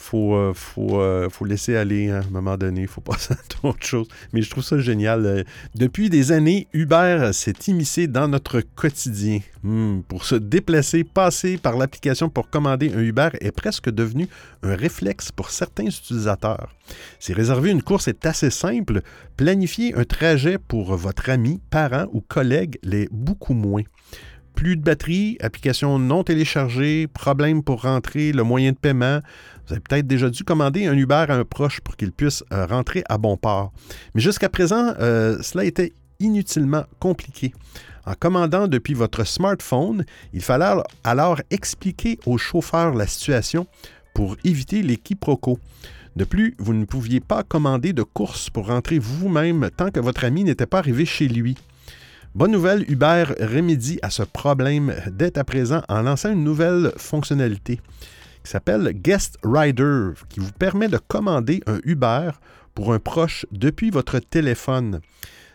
faut, 0.00 0.34
euh, 0.34 0.52
faut, 0.54 1.00
euh, 1.00 1.28
faut 1.28 1.44
laisser 1.44 1.76
aller 1.76 2.08
hein, 2.08 2.22
à 2.22 2.26
un 2.26 2.30
moment 2.30 2.56
donné. 2.56 2.86
Faut 2.86 3.00
passer 3.02 3.34
à 3.34 3.66
autre 3.66 3.84
chose. 3.86 4.08
Mais 4.32 4.42
je 4.42 4.50
trouve 4.50 4.64
ça 4.64 4.78
génial. 4.78 5.44
Depuis 5.74 6.08
des 6.10 6.32
années, 6.32 6.66
Uber 6.72 7.30
s'est 7.32 7.54
immiscé 7.68 8.06
dans 8.06 8.26
notre 8.26 8.60
quotidien. 8.60 9.40
Hmm, 9.62 10.00
pour 10.00 10.24
se 10.24 10.34
déplacer, 10.34 11.04
passer 11.04 11.58
par 11.58 11.76
l'application 11.76 12.30
pour 12.30 12.48
commander 12.48 12.92
un 12.94 13.00
Uber 13.00 13.28
est 13.40 13.52
presque 13.52 13.90
devenu 13.90 14.26
un 14.62 14.74
réflexe 14.74 15.30
pour 15.30 15.50
certains 15.50 15.84
utilisateurs. 15.84 16.74
Si 17.18 17.34
réserver 17.34 17.70
une 17.70 17.82
course 17.82 18.08
est 18.08 18.24
assez 18.24 18.50
simple, 18.50 19.02
planifier 19.36 19.94
un 19.94 20.04
trajet 20.04 20.56
pour 20.58 20.96
votre 20.96 21.28
ami, 21.28 21.60
parent 21.70 22.06
ou 22.12 22.22
collègue 22.22 22.78
l'est 22.82 23.08
beaucoup 23.12 23.54
moins 23.54 23.82
plus 24.60 24.76
de 24.76 24.82
batterie, 24.82 25.38
application 25.40 25.98
non 25.98 26.22
téléchargée, 26.22 27.06
problème 27.06 27.62
pour 27.62 27.80
rentrer 27.80 28.30
le 28.30 28.42
moyen 28.42 28.72
de 28.72 28.76
paiement. 28.76 29.20
Vous 29.66 29.72
avez 29.72 29.80
peut-être 29.80 30.06
déjà 30.06 30.28
dû 30.28 30.44
commander 30.44 30.84
un 30.84 30.92
Uber 30.98 31.24
à 31.30 31.36
un 31.36 31.44
proche 31.46 31.80
pour 31.80 31.96
qu'il 31.96 32.12
puisse 32.12 32.44
euh, 32.52 32.66
rentrer 32.66 33.02
à 33.08 33.16
bon 33.16 33.38
port. 33.38 33.72
Mais 34.14 34.20
jusqu'à 34.20 34.50
présent, 34.50 34.92
euh, 35.00 35.38
cela 35.40 35.64
était 35.64 35.94
inutilement 36.18 36.84
compliqué. 36.98 37.54
En 38.04 38.12
commandant 38.12 38.68
depuis 38.68 38.92
votre 38.92 39.26
smartphone, 39.26 40.04
il 40.34 40.42
fallait 40.42 40.82
alors 41.04 41.40
expliquer 41.50 42.18
au 42.26 42.36
chauffeur 42.36 42.92
la 42.92 43.06
situation 43.06 43.66
pour 44.12 44.36
éviter 44.44 44.82
les 44.82 44.98
quiproquos. 44.98 45.58
De 46.16 46.24
plus, 46.24 46.54
vous 46.58 46.74
ne 46.74 46.84
pouviez 46.84 47.20
pas 47.20 47.44
commander 47.44 47.94
de 47.94 48.02
course 48.02 48.50
pour 48.50 48.66
rentrer 48.66 48.98
vous-même 48.98 49.70
tant 49.74 49.90
que 49.90 50.00
votre 50.00 50.22
ami 50.22 50.44
n'était 50.44 50.66
pas 50.66 50.80
arrivé 50.80 51.06
chez 51.06 51.28
lui. 51.28 51.56
Bonne 52.32 52.52
nouvelle, 52.52 52.84
Uber 52.88 53.24
remédie 53.40 53.98
à 54.02 54.10
ce 54.10 54.22
problème 54.22 54.94
dès 55.10 55.36
à 55.36 55.42
présent 55.42 55.82
en 55.88 56.02
lançant 56.02 56.30
une 56.30 56.44
nouvelle 56.44 56.92
fonctionnalité 56.96 57.80
qui 58.44 58.50
s'appelle 58.50 58.92
Guest 58.94 59.36
Rider, 59.42 60.10
qui 60.28 60.38
vous 60.38 60.52
permet 60.52 60.86
de 60.86 60.98
commander 60.98 61.60
un 61.66 61.80
Uber 61.82 62.30
pour 62.72 62.94
un 62.94 63.00
proche 63.00 63.46
depuis 63.50 63.90
votre 63.90 64.20
téléphone. 64.20 65.00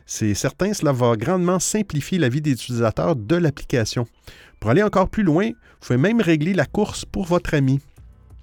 C'est 0.05 0.33
certain, 0.33 0.73
cela 0.73 0.91
va 0.91 1.15
grandement 1.15 1.59
simplifier 1.59 2.17
la 2.17 2.27
vie 2.27 2.41
des 2.41 2.51
utilisateurs 2.51 3.15
de 3.15 3.37
l'application. 3.37 4.05
Pour 4.59 4.69
aller 4.69 4.83
encore 4.83 5.07
plus 5.07 5.23
loin, 5.23 5.47
vous 5.47 5.87
pouvez 5.87 5.97
même 5.97 6.19
régler 6.19 6.53
la 6.53 6.65
course 6.65 7.05
pour 7.05 7.25
votre 7.25 7.53
ami. 7.53 7.79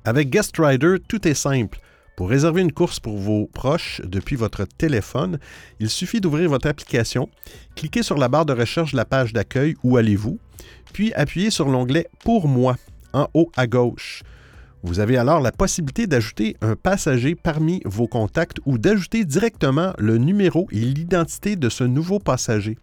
Avec 0.06 0.30
Guest 0.30 0.56
Rider, 0.56 0.96
tout 1.06 1.28
est 1.28 1.34
simple. 1.34 1.78
Pour 2.16 2.28
réserver 2.28 2.60
une 2.60 2.72
course 2.72 3.00
pour 3.00 3.16
vos 3.16 3.46
proches 3.46 4.02
depuis 4.04 4.36
votre 4.36 4.64
téléphone, 4.64 5.38
il 5.80 5.88
suffit 5.88 6.20
d'ouvrir 6.20 6.50
votre 6.50 6.68
application, 6.68 7.28
cliquer 7.74 8.02
sur 8.02 8.18
la 8.18 8.28
barre 8.28 8.46
de 8.46 8.52
recherche 8.52 8.92
de 8.92 8.98
la 8.98 9.06
page 9.06 9.32
d'accueil 9.32 9.76
Où 9.82 9.96
allez-vous, 9.96 10.38
puis 10.92 11.12
appuyer 11.14 11.50
sur 11.50 11.68
l'onglet 11.68 12.08
Pour 12.22 12.48
moi 12.48 12.76
en 13.14 13.28
haut 13.34 13.50
à 13.56 13.66
gauche. 13.66 14.22
Vous 14.82 14.98
avez 14.98 15.16
alors 15.16 15.40
la 15.40 15.52
possibilité 15.52 16.06
d'ajouter 16.06 16.56
un 16.60 16.74
passager 16.74 17.34
parmi 17.34 17.80
vos 17.84 18.08
contacts 18.08 18.58
ou 18.66 18.78
d'ajouter 18.78 19.24
directement 19.24 19.92
le 19.96 20.18
numéro 20.18 20.66
et 20.72 20.80
l'identité 20.80 21.56
de 21.56 21.68
ce 21.68 21.84
nouveau 21.84 22.18
passager. 22.18 22.76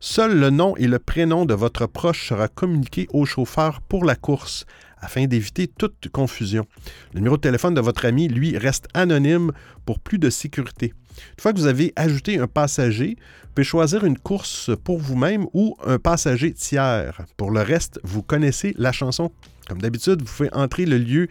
Seul 0.00 0.38
le 0.38 0.50
nom 0.50 0.76
et 0.76 0.86
le 0.86 1.00
prénom 1.00 1.44
de 1.44 1.54
votre 1.54 1.86
proche 1.86 2.28
sera 2.28 2.46
communiqué 2.46 3.08
au 3.12 3.26
chauffeur 3.26 3.80
pour 3.80 4.04
la 4.04 4.14
course 4.14 4.64
afin 5.00 5.26
d'éviter 5.26 5.66
toute 5.66 6.08
confusion. 6.12 6.66
Le 7.12 7.18
numéro 7.18 7.36
de 7.36 7.40
téléphone 7.40 7.74
de 7.74 7.80
votre 7.80 8.04
ami, 8.04 8.28
lui, 8.28 8.56
reste 8.56 8.86
anonyme 8.94 9.50
pour 9.86 9.98
plus 9.98 10.18
de 10.18 10.30
sécurité. 10.30 10.94
Une 11.16 11.42
fois 11.42 11.52
que 11.52 11.58
vous 11.58 11.66
avez 11.66 11.92
ajouté 11.96 12.38
un 12.38 12.46
passager, 12.46 13.16
vous 13.42 13.48
pouvez 13.56 13.64
choisir 13.64 14.04
une 14.04 14.18
course 14.18 14.70
pour 14.84 14.98
vous-même 14.98 15.46
ou 15.52 15.76
un 15.84 15.98
passager 15.98 16.52
tiers. 16.52 17.20
Pour 17.36 17.50
le 17.50 17.62
reste, 17.62 17.98
vous 18.04 18.22
connaissez 18.22 18.74
la 18.78 18.92
chanson. 18.92 19.32
Comme 19.68 19.82
d'habitude, 19.82 20.22
vous 20.22 20.32
pouvez 20.32 20.54
entrer 20.54 20.86
le 20.86 20.98
lieu 20.98 21.26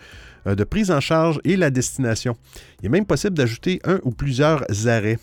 euh, 0.45 0.55
de 0.55 0.63
prise 0.65 0.91
en 0.91 0.99
charge 0.99 1.39
et 1.45 1.55
la 1.55 1.69
destination. 1.69 2.35
Il 2.81 2.87
est 2.87 2.89
même 2.89 3.05
possible 3.05 3.37
d'ajouter 3.37 3.79
un 3.85 3.99
ou 4.03 4.11
plusieurs 4.11 4.65
arrêts. 4.87 5.19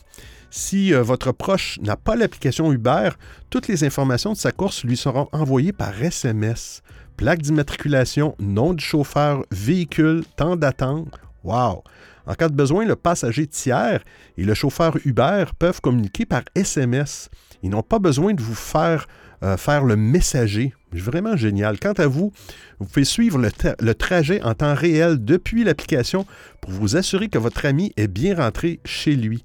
Si 0.57 0.95
euh, 0.95 1.03
votre 1.03 1.33
proche 1.33 1.81
n'a 1.83 1.97
pas 1.97 2.15
l'application 2.15 2.73
Uber, 2.73 3.11
toutes 3.51 3.67
les 3.67 3.83
informations 3.83 4.35
de 4.35 4.37
sa 4.37 4.53
course 4.53 4.85
lui 4.85 4.97
seront 4.97 5.29
envoyées 5.33 5.73
par 5.73 6.01
SMS 6.01 6.81
plaque 7.17 7.43
d'immatriculation, 7.43 8.37
nom 8.39 8.73
du 8.73 8.85
chauffeur, 8.85 9.45
véhicule, 9.51 10.23
temps 10.37 10.55
d'attente. 10.55 11.09
Wow! 11.43 11.83
En 12.29 12.35
cas 12.35 12.49
de 12.49 12.55
besoin, 12.55 12.85
le 12.85 12.95
passager 12.95 13.49
tiers 13.49 14.05
et 14.39 14.45
le 14.45 14.55
chauffeur 14.55 14.97
Uber 15.05 15.47
peuvent 15.59 15.81
communiquer 15.81 16.25
par 16.25 16.43
SMS. 16.55 17.31
Ils 17.65 17.71
n'ont 17.71 17.83
pas 17.83 17.99
besoin 17.99 18.33
de 18.33 18.41
vous 18.41 18.55
faire 18.55 19.09
euh, 19.43 19.57
faire 19.57 19.85
le 19.85 19.97
messager. 19.97 20.73
Vraiment 20.93 21.37
génial. 21.37 21.81
Quant 21.81 21.95
à 21.95 22.07
vous, 22.07 22.33
vous 22.79 22.87
pouvez 22.87 23.05
suivre 23.05 23.39
le, 23.39 23.51
le 23.81 23.95
trajet 23.97 24.41
en 24.43 24.55
temps 24.55 24.75
réel 24.77 25.25
depuis 25.25 25.65
l'application 25.65 26.27
pour 26.61 26.71
vous 26.71 26.97
assurer 26.97 27.27
que 27.29 27.39
votre 27.39 27.67
ami 27.67 27.93
est 27.97 28.07
bien 28.07 28.37
rentré 28.37 28.79
chez 28.85 29.17
lui. 29.17 29.43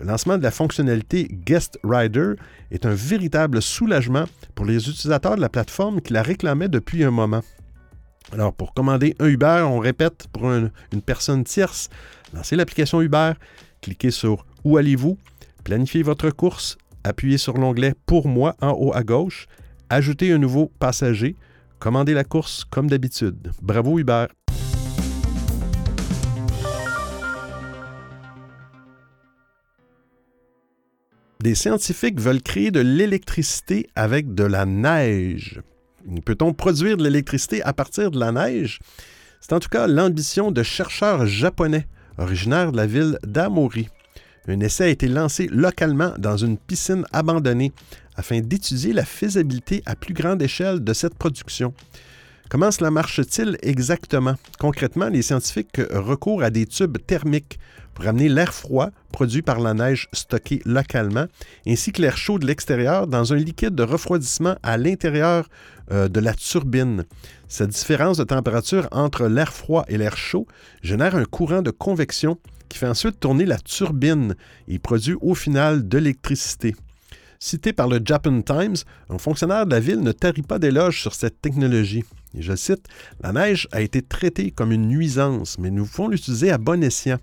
Le 0.00 0.06
lancement 0.06 0.38
de 0.38 0.42
la 0.42 0.50
fonctionnalité 0.50 1.28
Guest 1.30 1.78
Rider 1.84 2.32
est 2.70 2.86
un 2.86 2.94
véritable 2.94 3.60
soulagement 3.60 4.24
pour 4.54 4.64
les 4.64 4.88
utilisateurs 4.88 5.36
de 5.36 5.42
la 5.42 5.50
plateforme 5.50 6.00
qui 6.00 6.14
la 6.14 6.22
réclamaient 6.22 6.68
depuis 6.68 7.04
un 7.04 7.10
moment. 7.10 7.42
Alors, 8.32 8.54
pour 8.54 8.72
commander 8.72 9.14
un 9.18 9.26
Uber, 9.26 9.62
on 9.66 9.78
répète 9.78 10.26
pour 10.32 10.50
une 10.50 10.70
personne 11.04 11.44
tierce, 11.44 11.90
lancez 12.32 12.56
l'application 12.56 13.02
Uber, 13.02 13.32
cliquez 13.82 14.10
sur 14.10 14.46
Où 14.64 14.78
allez-vous, 14.78 15.18
planifiez 15.64 16.02
votre 16.02 16.30
course, 16.30 16.78
appuyez 17.04 17.36
sur 17.36 17.58
l'onglet 17.58 17.94
Pour 18.06 18.26
moi 18.26 18.56
en 18.62 18.70
haut 18.70 18.94
à 18.94 19.02
gauche, 19.02 19.48
ajoutez 19.90 20.32
un 20.32 20.38
nouveau 20.38 20.72
passager, 20.78 21.36
commandez 21.78 22.14
la 22.14 22.24
course 22.24 22.64
comme 22.64 22.88
d'habitude. 22.88 23.52
Bravo 23.60 23.98
Uber! 23.98 24.28
Des 31.42 31.54
scientifiques 31.54 32.20
veulent 32.20 32.42
créer 32.42 32.70
de 32.70 32.80
l'électricité 32.80 33.88
avec 33.96 34.34
de 34.34 34.44
la 34.44 34.66
neige. 34.66 35.62
Peut-on 36.26 36.52
produire 36.52 36.98
de 36.98 37.02
l'électricité 37.02 37.62
à 37.62 37.72
partir 37.72 38.10
de 38.10 38.20
la 38.20 38.30
neige? 38.30 38.78
C'est 39.40 39.54
en 39.54 39.58
tout 39.58 39.70
cas 39.70 39.86
l'ambition 39.86 40.50
de 40.50 40.62
chercheurs 40.62 41.24
japonais 41.24 41.86
originaires 42.18 42.72
de 42.72 42.76
la 42.76 42.86
ville 42.86 43.18
d'Amori. 43.26 43.88
Un 44.48 44.60
essai 44.60 44.84
a 44.84 44.88
été 44.88 45.08
lancé 45.08 45.48
localement 45.50 46.12
dans 46.18 46.36
une 46.36 46.58
piscine 46.58 47.06
abandonnée 47.10 47.72
afin 48.16 48.40
d'étudier 48.40 48.92
la 48.92 49.06
faisabilité 49.06 49.82
à 49.86 49.96
plus 49.96 50.12
grande 50.12 50.42
échelle 50.42 50.84
de 50.84 50.92
cette 50.92 51.14
production. 51.14 51.72
Comment 52.50 52.70
cela 52.70 52.90
marche-t-il 52.90 53.56
exactement? 53.62 54.34
Concrètement, 54.58 55.08
les 55.08 55.22
scientifiques 55.22 55.80
recourent 55.90 56.42
à 56.42 56.50
des 56.50 56.66
tubes 56.66 56.98
thermiques 57.06 57.58
pour 58.00 58.08
amener 58.08 58.30
l'air 58.30 58.54
froid 58.54 58.88
produit 59.12 59.42
par 59.42 59.60
la 59.60 59.74
neige 59.74 60.08
stocké 60.14 60.62
localement, 60.64 61.26
ainsi 61.68 61.92
que 61.92 62.00
l'air 62.00 62.16
chaud 62.16 62.38
de 62.38 62.46
l'extérieur 62.46 63.06
dans 63.06 63.34
un 63.34 63.36
liquide 63.36 63.74
de 63.74 63.82
refroidissement 63.82 64.56
à 64.62 64.78
l'intérieur 64.78 65.50
euh, 65.92 66.08
de 66.08 66.18
la 66.18 66.32
turbine. 66.32 67.04
Cette 67.46 67.68
différence 67.68 68.16
de 68.16 68.24
température 68.24 68.88
entre 68.90 69.26
l'air 69.26 69.52
froid 69.52 69.84
et 69.86 69.98
l'air 69.98 70.16
chaud 70.16 70.46
génère 70.80 71.14
un 71.14 71.26
courant 71.26 71.60
de 71.60 71.70
convection 71.70 72.38
qui 72.70 72.78
fait 72.78 72.86
ensuite 72.86 73.20
tourner 73.20 73.44
la 73.44 73.58
turbine 73.58 74.34
et 74.66 74.78
produit 74.78 75.16
au 75.20 75.34
final 75.34 75.86
de 75.86 75.98
l'électricité. 75.98 76.74
Cité 77.38 77.74
par 77.74 77.86
le 77.86 78.00
Japan 78.02 78.40
Times, 78.40 78.76
un 79.10 79.18
fonctionnaire 79.18 79.66
de 79.66 79.72
la 79.72 79.80
ville 79.80 80.00
ne 80.00 80.12
tarit 80.12 80.40
pas 80.40 80.58
d'éloges 80.58 81.02
sur 81.02 81.12
cette 81.12 81.42
technologie. 81.42 82.04
Et 82.34 82.40
je 82.40 82.56
cite 82.56 82.86
La 83.22 83.34
neige 83.34 83.68
a 83.72 83.82
été 83.82 84.00
traitée 84.00 84.52
comme 84.52 84.72
une 84.72 84.88
nuisance, 84.88 85.58
mais 85.58 85.70
nous 85.70 85.84
pouvons 85.84 86.08
l'utiliser 86.08 86.50
à 86.50 86.56
bon 86.56 86.82
escient. 86.82 87.18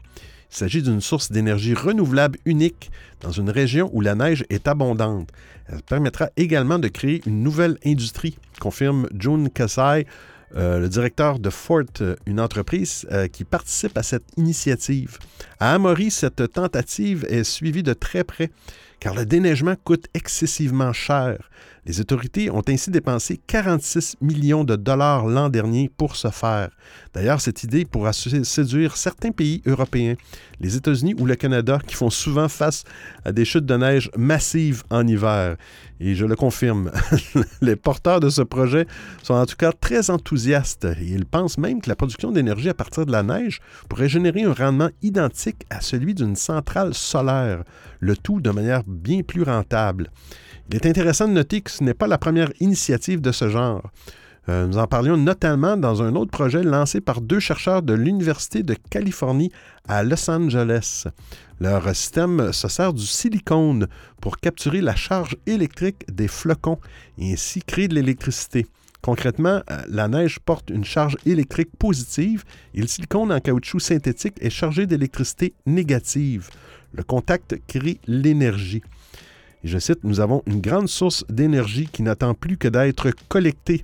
Il 0.51 0.55
s'agit 0.55 0.81
d'une 0.81 1.01
source 1.01 1.31
d'énergie 1.31 1.73
renouvelable 1.73 2.39
unique 2.45 2.91
dans 3.21 3.31
une 3.31 3.49
région 3.49 3.89
où 3.93 4.01
la 4.01 4.15
neige 4.15 4.45
est 4.49 4.67
abondante. 4.67 5.29
Elle 5.67 5.81
permettra 5.81 6.29
également 6.37 6.79
de 6.79 6.87
créer 6.87 7.21
une 7.25 7.43
nouvelle 7.43 7.77
industrie, 7.85 8.37
confirme 8.59 9.07
June 9.17 9.49
Kasai, 9.49 10.05
euh, 10.55 10.79
le 10.79 10.87
directeur 10.87 11.39
de 11.39 11.49
Fort, 11.49 11.83
euh, 11.99 12.15
une 12.25 12.39
entreprise 12.39 13.05
euh, 13.11 13.27
qui 13.27 13.43
participe 13.43 13.97
à 13.97 14.03
cette 14.03 14.23
initiative. 14.37 15.17
À 15.59 15.73
Amaury, 15.73 16.09
cette 16.09 16.53
tentative 16.53 17.25
est 17.27 17.43
suivie 17.43 17.83
de 17.83 17.93
très 17.93 18.23
près 18.23 18.49
car 18.99 19.13
le 19.13 19.25
déneigement 19.25 19.75
coûte 19.83 20.07
excessivement 20.13 20.93
cher. 20.93 21.49
Les 21.85 22.01
autorités 22.01 22.49
ont 22.51 22.63
ainsi 22.67 22.91
dépensé 22.91 23.39
46 23.47 24.17
millions 24.19 24.65
de 24.65 24.75
dollars 24.75 25.25
l'an 25.25 25.47
dernier 25.47 25.89
pour 25.95 26.17
ce 26.17 26.29
faire. 26.29 26.69
D'ailleurs, 27.13 27.39
cette 27.39 27.63
idée 27.63 27.85
pourra 27.85 28.11
séduire 28.11 28.97
certains 28.97 29.31
pays 29.31 29.61
européens, 29.65 30.15
les 30.59 30.75
États-Unis 30.75 31.15
ou 31.19 31.25
le 31.25 31.35
Canada, 31.35 31.79
qui 31.85 31.95
font 31.95 32.09
souvent 32.09 32.47
face 32.47 32.83
à 33.25 33.31
des 33.31 33.45
chutes 33.45 33.65
de 33.65 33.75
neige 33.75 34.09
massives 34.17 34.83
en 34.89 35.05
hiver. 35.05 35.55
Et 35.99 36.15
je 36.15 36.25
le 36.25 36.35
confirme, 36.35 36.91
les 37.61 37.75
porteurs 37.75 38.19
de 38.19 38.29
ce 38.29 38.41
projet 38.41 38.85
sont 39.23 39.33
en 39.33 39.45
tout 39.45 39.55
cas 39.55 39.71
très 39.71 40.09
enthousiastes 40.09 40.85
et 40.85 41.05
ils 41.05 41.25
pensent 41.25 41.57
même 41.57 41.81
que 41.81 41.89
la 41.89 41.95
production 41.95 42.31
d'énergie 42.31 42.69
à 42.69 42.73
partir 42.73 43.05
de 43.05 43.11
la 43.11 43.23
neige 43.23 43.59
pourrait 43.89 44.09
générer 44.09 44.43
un 44.43 44.53
rendement 44.53 44.89
identique 45.01 45.65
à 45.69 45.81
celui 45.81 46.13
d'une 46.13 46.35
centrale 46.35 46.93
solaire, 46.93 47.63
le 47.99 48.15
tout 48.15 48.41
de 48.41 48.51
manière 48.51 48.83
bien 48.85 49.21
plus 49.23 49.43
rentable. 49.43 50.11
Il 50.69 50.75
est 50.75 50.85
intéressant 50.85 51.27
de 51.27 51.33
noter 51.33 51.61
que 51.61 51.71
ce 51.71 51.83
n'est 51.83 51.93
pas 51.93 52.07
la 52.07 52.17
première 52.17 52.51
initiative 52.59 53.21
de 53.21 53.31
ce 53.31 53.49
genre. 53.49 53.89
Euh, 54.49 54.65
nous 54.65 54.77
en 54.77 54.87
parlions 54.87 55.17
notamment 55.17 55.75
dans 55.75 56.01
un 56.01 56.15
autre 56.15 56.31
projet 56.31 56.63
lancé 56.63 57.01
par 57.01 57.19
deux 57.19 57.39
chercheurs 57.39 57.81
de 57.81 57.93
l'Université 57.93 58.63
de 58.63 58.75
Californie 58.89 59.51
à 59.87 60.03
Los 60.03 60.29
Angeles. 60.29 61.05
Leur 61.59 61.93
système 61.93 62.53
se 62.53 62.67
sert 62.69 62.93
du 62.93 63.05
silicone 63.05 63.87
pour 64.21 64.37
capturer 64.37 64.79
la 64.79 64.95
charge 64.95 65.35
électrique 65.47 66.05
des 66.09 66.29
flocons 66.29 66.79
et 67.17 67.33
ainsi 67.33 67.61
créer 67.61 67.89
de 67.89 67.95
l'électricité. 67.95 68.67
Concrètement, 69.01 69.61
euh, 69.69 69.81
la 69.89 70.07
neige 70.07 70.39
porte 70.39 70.69
une 70.69 70.85
charge 70.85 71.17
électrique 71.25 71.69
positive 71.77 72.43
et 72.73 72.81
le 72.81 72.87
silicone 72.87 73.31
en 73.31 73.39
caoutchouc 73.39 73.79
synthétique 73.79 74.35
est 74.39 74.49
chargé 74.49 74.85
d'électricité 74.85 75.53
négative. 75.65 76.49
Le 76.93 77.03
contact 77.03 77.59
crée 77.67 77.99
l'énergie. 78.07 78.81
Je 79.63 79.77
cite, 79.77 80.03
Nous 80.03 80.19
avons 80.19 80.43
une 80.45 80.61
grande 80.61 80.87
source 80.87 81.25
d'énergie 81.29 81.87
qui 81.91 82.01
n'attend 82.01 82.33
plus 82.33 82.57
que 82.57 82.67
d'être 82.67 83.11
collectée, 83.27 83.81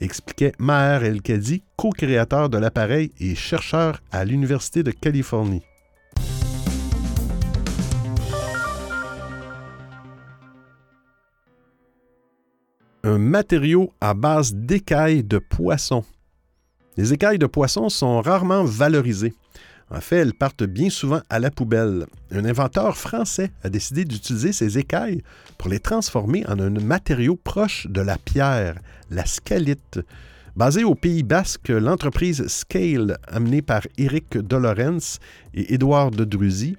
expliquait 0.00 0.52
Maher 0.58 1.04
El-Kadi, 1.04 1.62
co-créateur 1.76 2.48
de 2.48 2.58
l'appareil 2.58 3.12
et 3.18 3.34
chercheur 3.34 4.00
à 4.10 4.24
l'Université 4.24 4.82
de 4.82 4.90
Californie. 4.90 5.62
Un 13.04 13.18
matériau 13.18 13.92
à 14.00 14.14
base 14.14 14.54
d'écailles 14.54 15.24
de 15.24 15.38
poisson. 15.38 16.04
Les 16.96 17.12
écailles 17.12 17.38
de 17.38 17.46
poisson 17.46 17.88
sont 17.88 18.20
rarement 18.20 18.64
valorisées. 18.64 19.34
En 19.90 20.00
fait, 20.00 20.16
elles 20.16 20.34
partent 20.34 20.64
bien 20.64 20.90
souvent 20.90 21.20
à 21.30 21.38
la 21.38 21.50
poubelle. 21.50 22.06
Un 22.30 22.44
inventeur 22.44 22.96
français 22.96 23.50
a 23.62 23.70
décidé 23.70 24.04
d'utiliser 24.04 24.52
ces 24.52 24.78
écailles 24.78 25.22
pour 25.56 25.70
les 25.70 25.80
transformer 25.80 26.46
en 26.46 26.58
un 26.58 26.70
matériau 26.70 27.36
proche 27.36 27.86
de 27.88 28.00
la 28.00 28.18
pierre, 28.18 28.78
la 29.10 29.24
scalite. 29.24 30.00
Basée 30.56 30.84
au 30.84 30.94
Pays 30.94 31.22
Basque, 31.22 31.68
l'entreprise 31.68 32.46
Scale, 32.48 33.16
amenée 33.28 33.62
par 33.62 33.82
Éric 33.96 34.38
Dolorens 34.38 35.20
et 35.54 35.72
Édouard 35.72 36.10
de 36.10 36.24
Druzy, 36.24 36.76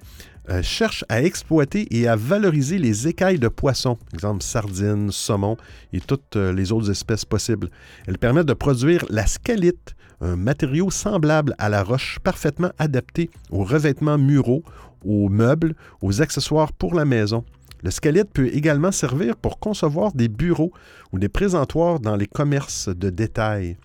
euh, 0.50 0.62
cherche 0.62 1.04
à 1.08 1.22
exploiter 1.22 1.86
et 1.96 2.08
à 2.08 2.16
valoriser 2.16 2.78
les 2.78 3.08
écailles 3.08 3.38
de 3.38 3.48
poissons, 3.48 3.98
exemple 4.12 4.42
sardines, 4.42 5.12
saumon 5.12 5.56
et 5.92 6.00
toutes 6.00 6.36
euh, 6.36 6.52
les 6.52 6.72
autres 6.72 6.90
espèces 6.90 7.24
possibles. 7.24 7.70
Elle 8.06 8.18
permet 8.18 8.44
de 8.44 8.52
produire 8.52 9.04
la 9.10 9.26
scalite, 9.26 9.94
un 10.20 10.36
matériau 10.36 10.90
semblable 10.90 11.54
à 11.58 11.68
la 11.68 11.82
roche 11.82 12.18
parfaitement 12.22 12.70
adapté 12.78 13.30
aux 13.50 13.64
revêtements 13.64 14.18
muraux, 14.18 14.62
aux 15.04 15.28
meubles, 15.28 15.74
aux 16.02 16.22
accessoires 16.22 16.72
pour 16.72 16.94
la 16.94 17.04
maison. 17.04 17.44
Le 17.82 17.90
scalite 17.90 18.30
peut 18.32 18.48
également 18.52 18.92
servir 18.92 19.36
pour 19.36 19.58
concevoir 19.58 20.12
des 20.12 20.28
bureaux 20.28 20.72
ou 21.12 21.18
des 21.18 21.30
présentoirs 21.30 22.00
dans 22.00 22.16
les 22.16 22.26
commerces 22.26 22.88
de 22.88 23.08
détail. 23.08 23.76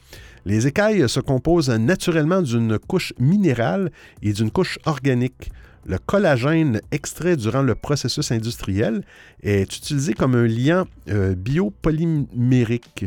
Les 0.45 0.67
écailles 0.67 1.07
se 1.07 1.19
composent 1.19 1.69
naturellement 1.69 2.41
d'une 2.41 2.77
couche 2.77 3.13
minérale 3.17 3.91
et 4.21 4.33
d'une 4.33 4.51
couche 4.51 4.77
organique. 4.85 5.49
Le 5.87 5.97
collagène 5.97 6.81
extrait 6.91 7.37
durant 7.37 7.61
le 7.61 7.75
processus 7.75 8.31
industriel 8.31 9.03
est 9.41 9.75
utilisé 9.75 10.13
comme 10.13 10.35
un 10.35 10.47
liant 10.47 10.85
euh, 11.09 11.35
biopolymérique. 11.35 13.05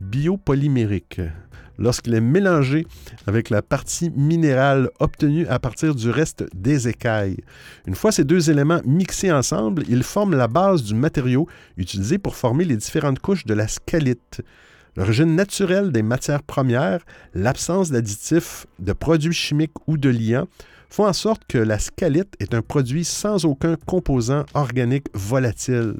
Biopolymérique 0.00 1.20
lorsqu'il 1.80 2.14
est 2.14 2.20
mélangé 2.20 2.86
avec 3.26 3.50
la 3.50 3.62
partie 3.62 4.10
minérale 4.10 4.90
obtenue 5.00 5.46
à 5.48 5.58
partir 5.58 5.94
du 5.94 6.10
reste 6.10 6.44
des 6.54 6.88
écailles. 6.88 7.38
Une 7.86 7.94
fois 7.94 8.12
ces 8.12 8.24
deux 8.24 8.50
éléments 8.50 8.80
mixés 8.84 9.32
ensemble, 9.32 9.82
ils 9.88 10.02
forment 10.02 10.36
la 10.36 10.46
base 10.46 10.82
du 10.84 10.94
matériau 10.94 11.48
utilisé 11.76 12.18
pour 12.18 12.36
former 12.36 12.64
les 12.64 12.76
différentes 12.76 13.18
couches 13.18 13.46
de 13.46 13.54
la 13.54 13.66
scalite. 13.66 14.42
L'origine 14.96 15.34
naturelle 15.34 15.92
des 15.92 16.02
matières 16.02 16.42
premières, 16.42 17.00
l'absence 17.34 17.90
d'additifs, 17.90 18.66
de 18.78 18.92
produits 18.92 19.32
chimiques 19.32 19.76
ou 19.86 19.96
de 19.96 20.10
liants 20.10 20.48
font 20.90 21.06
en 21.06 21.12
sorte 21.12 21.42
que 21.48 21.58
la 21.58 21.78
scalite 21.78 22.34
est 22.40 22.52
un 22.52 22.62
produit 22.62 23.04
sans 23.04 23.44
aucun 23.44 23.76
composant 23.86 24.44
organique 24.54 25.06
volatile. 25.14 25.94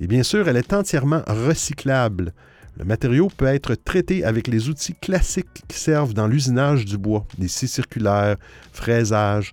Et 0.00 0.06
bien 0.06 0.22
sûr, 0.22 0.48
elle 0.48 0.56
est 0.56 0.72
entièrement 0.72 1.22
recyclable. 1.26 2.32
Le 2.78 2.84
matériau 2.84 3.28
peut 3.36 3.46
être 3.46 3.74
traité 3.74 4.24
avec 4.24 4.46
les 4.46 4.68
outils 4.68 4.94
classiques 4.94 5.64
qui 5.66 5.76
servent 5.76 6.14
dans 6.14 6.28
l'usinage 6.28 6.84
du 6.84 6.96
bois, 6.96 7.26
des 7.36 7.48
scies 7.48 7.66
circulaires, 7.66 8.36
fraisage. 8.72 9.52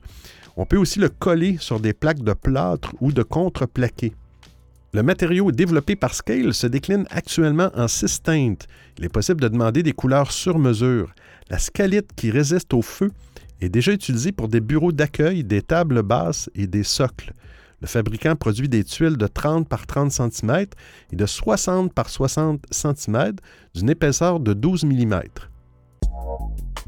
On 0.55 0.67
peut 0.67 0.77
aussi 0.77 0.99
le 0.99 1.09
coller 1.09 1.57
sur 1.59 1.79
des 1.79 1.93
plaques 1.93 2.21
de 2.21 2.33
plâtre 2.33 2.93
ou 3.01 3.11
de 3.11 3.23
contreplaqué. 3.23 4.13
Le 4.93 5.01
matériau 5.01 5.51
développé 5.51 5.95
par 5.95 6.13
Scale 6.13 6.53
se 6.53 6.67
décline 6.67 7.07
actuellement 7.09 7.71
en 7.73 7.87
six 7.87 8.21
teintes. 8.21 8.67
Il 8.99 9.05
est 9.05 9.09
possible 9.09 9.41
de 9.41 9.47
demander 9.47 9.81
des 9.81 9.93
couleurs 9.93 10.31
sur 10.31 10.59
mesure. 10.59 11.11
La 11.49 11.57
scalite 11.57 12.11
qui 12.15 12.29
résiste 12.29 12.75
au 12.75 12.83
feu 12.83 13.11
est 13.59 13.69
déjà 13.69 13.91
utilisée 13.91 14.33
pour 14.33 14.49
des 14.49 14.61
bureaux 14.61 14.91
d'accueil, 14.91 15.43
des 15.43 15.63
tables 15.63 16.03
basses 16.03 16.49
et 16.53 16.67
des 16.67 16.83
socles. 16.83 17.33
Le 17.81 17.87
fabricant 17.87 18.35
produit 18.35 18.69
des 18.69 18.83
tuiles 18.83 19.17
de 19.17 19.27
30 19.27 19.67
par 19.67 19.85
30 19.85 20.11
cm 20.11 20.65
et 21.11 21.15
de 21.15 21.25
60 21.25 21.93
par 21.93 22.09
60 22.09 22.65
cm 22.71 23.33
d'une 23.73 23.89
épaisseur 23.89 24.39
de 24.39 24.53
12 24.53 24.85
mm. 24.85 25.21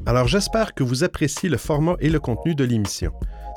Alors 0.06 0.28
j'espère 0.28 0.74
que 0.74 0.84
vous 0.84 1.04
appréciez 1.04 1.50
le 1.50 1.58
format 1.58 1.96
et 2.00 2.10
le 2.10 2.20
contenu 2.20 2.56
de 2.56 2.64
l'émission. 2.64 3.12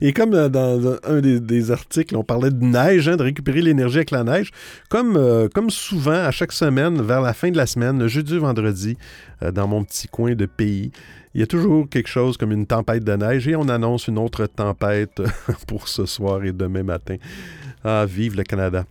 Et 0.00 0.12
comme 0.12 0.34
euh, 0.34 0.48
dans 0.48 0.98
un 1.04 1.20
des, 1.20 1.70
articles, 1.70 2.16
on 2.16 2.24
parlait 2.24 2.50
de 2.50 2.64
neige, 2.64 3.08
hein, 3.08 3.16
de 3.16 3.22
récupérer 3.22 3.62
l'énergie 3.62 3.98
avec 3.98 4.10
la 4.10 4.24
neige, 4.24 4.50
comme, 4.88 5.16
euh, 5.16 5.48
comme 5.52 5.70
souvent, 5.70 6.12
à 6.12 6.30
chaque 6.30 6.52
semaine, 6.52 7.00
vers 7.02 7.20
la 7.20 7.34
fin 7.34 7.50
de 7.50 7.56
la 7.56 7.66
semaine, 7.66 7.98
le 7.98 8.08
jeudi, 8.08 8.38
vendredi, 8.38 8.96
euh, 9.42 9.50
dans 9.50 9.66
mon 9.66 9.84
petit 9.84 10.08
coin 10.08 10.34
de 10.34 10.46
pays, 10.46 10.90
il 11.34 11.40
y 11.40 11.44
a 11.44 11.46
toujours 11.46 11.88
quelque 11.88 12.08
chose 12.08 12.36
comme 12.36 12.52
une 12.52 12.66
tempête 12.66 13.04
de 13.04 13.12
neige 13.12 13.48
et 13.48 13.56
on 13.56 13.68
annonce 13.68 14.06
une 14.08 14.18
autre 14.18 14.46
tempête 14.46 15.22
pour 15.66 15.88
ce 15.88 16.04
soir 16.04 16.44
et 16.44 16.52
demain 16.52 16.82
matin. 16.82 17.16
Ah, 17.84 18.04
vive 18.06 18.36
le 18.36 18.42
Canada. 18.42 18.84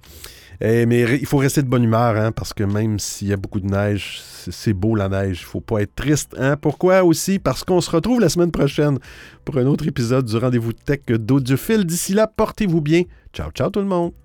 Eh, 0.63 0.85
mais 0.85 1.01
il 1.19 1.25
faut 1.25 1.37
rester 1.37 1.63
de 1.63 1.67
bonne 1.67 1.83
humeur, 1.83 2.15
hein, 2.15 2.31
parce 2.31 2.53
que 2.53 2.63
même 2.63 2.99
s'il 2.99 3.29
y 3.29 3.33
a 3.33 3.37
beaucoup 3.37 3.59
de 3.59 3.65
neige, 3.65 4.21
c'est 4.21 4.73
beau 4.73 4.93
la 4.93 5.09
neige. 5.09 5.39
Il 5.39 5.45
ne 5.45 5.49
faut 5.49 5.61
pas 5.61 5.81
être 5.81 5.95
triste. 5.95 6.35
Hein? 6.37 6.55
Pourquoi 6.55 7.03
aussi? 7.03 7.39
Parce 7.39 7.63
qu'on 7.63 7.81
se 7.81 7.89
retrouve 7.89 8.19
la 8.19 8.29
semaine 8.29 8.51
prochaine 8.51 8.99
pour 9.43 9.57
un 9.57 9.65
autre 9.65 9.87
épisode 9.87 10.25
du 10.25 10.37
Rendez-vous 10.37 10.73
Tech 10.73 11.01
d'Audiophile. 11.07 11.83
D'ici 11.83 12.13
là, 12.13 12.27
portez-vous 12.27 12.81
bien. 12.81 13.03
Ciao, 13.33 13.49
ciao 13.51 13.71
tout 13.71 13.79
le 13.79 13.87
monde. 13.87 14.20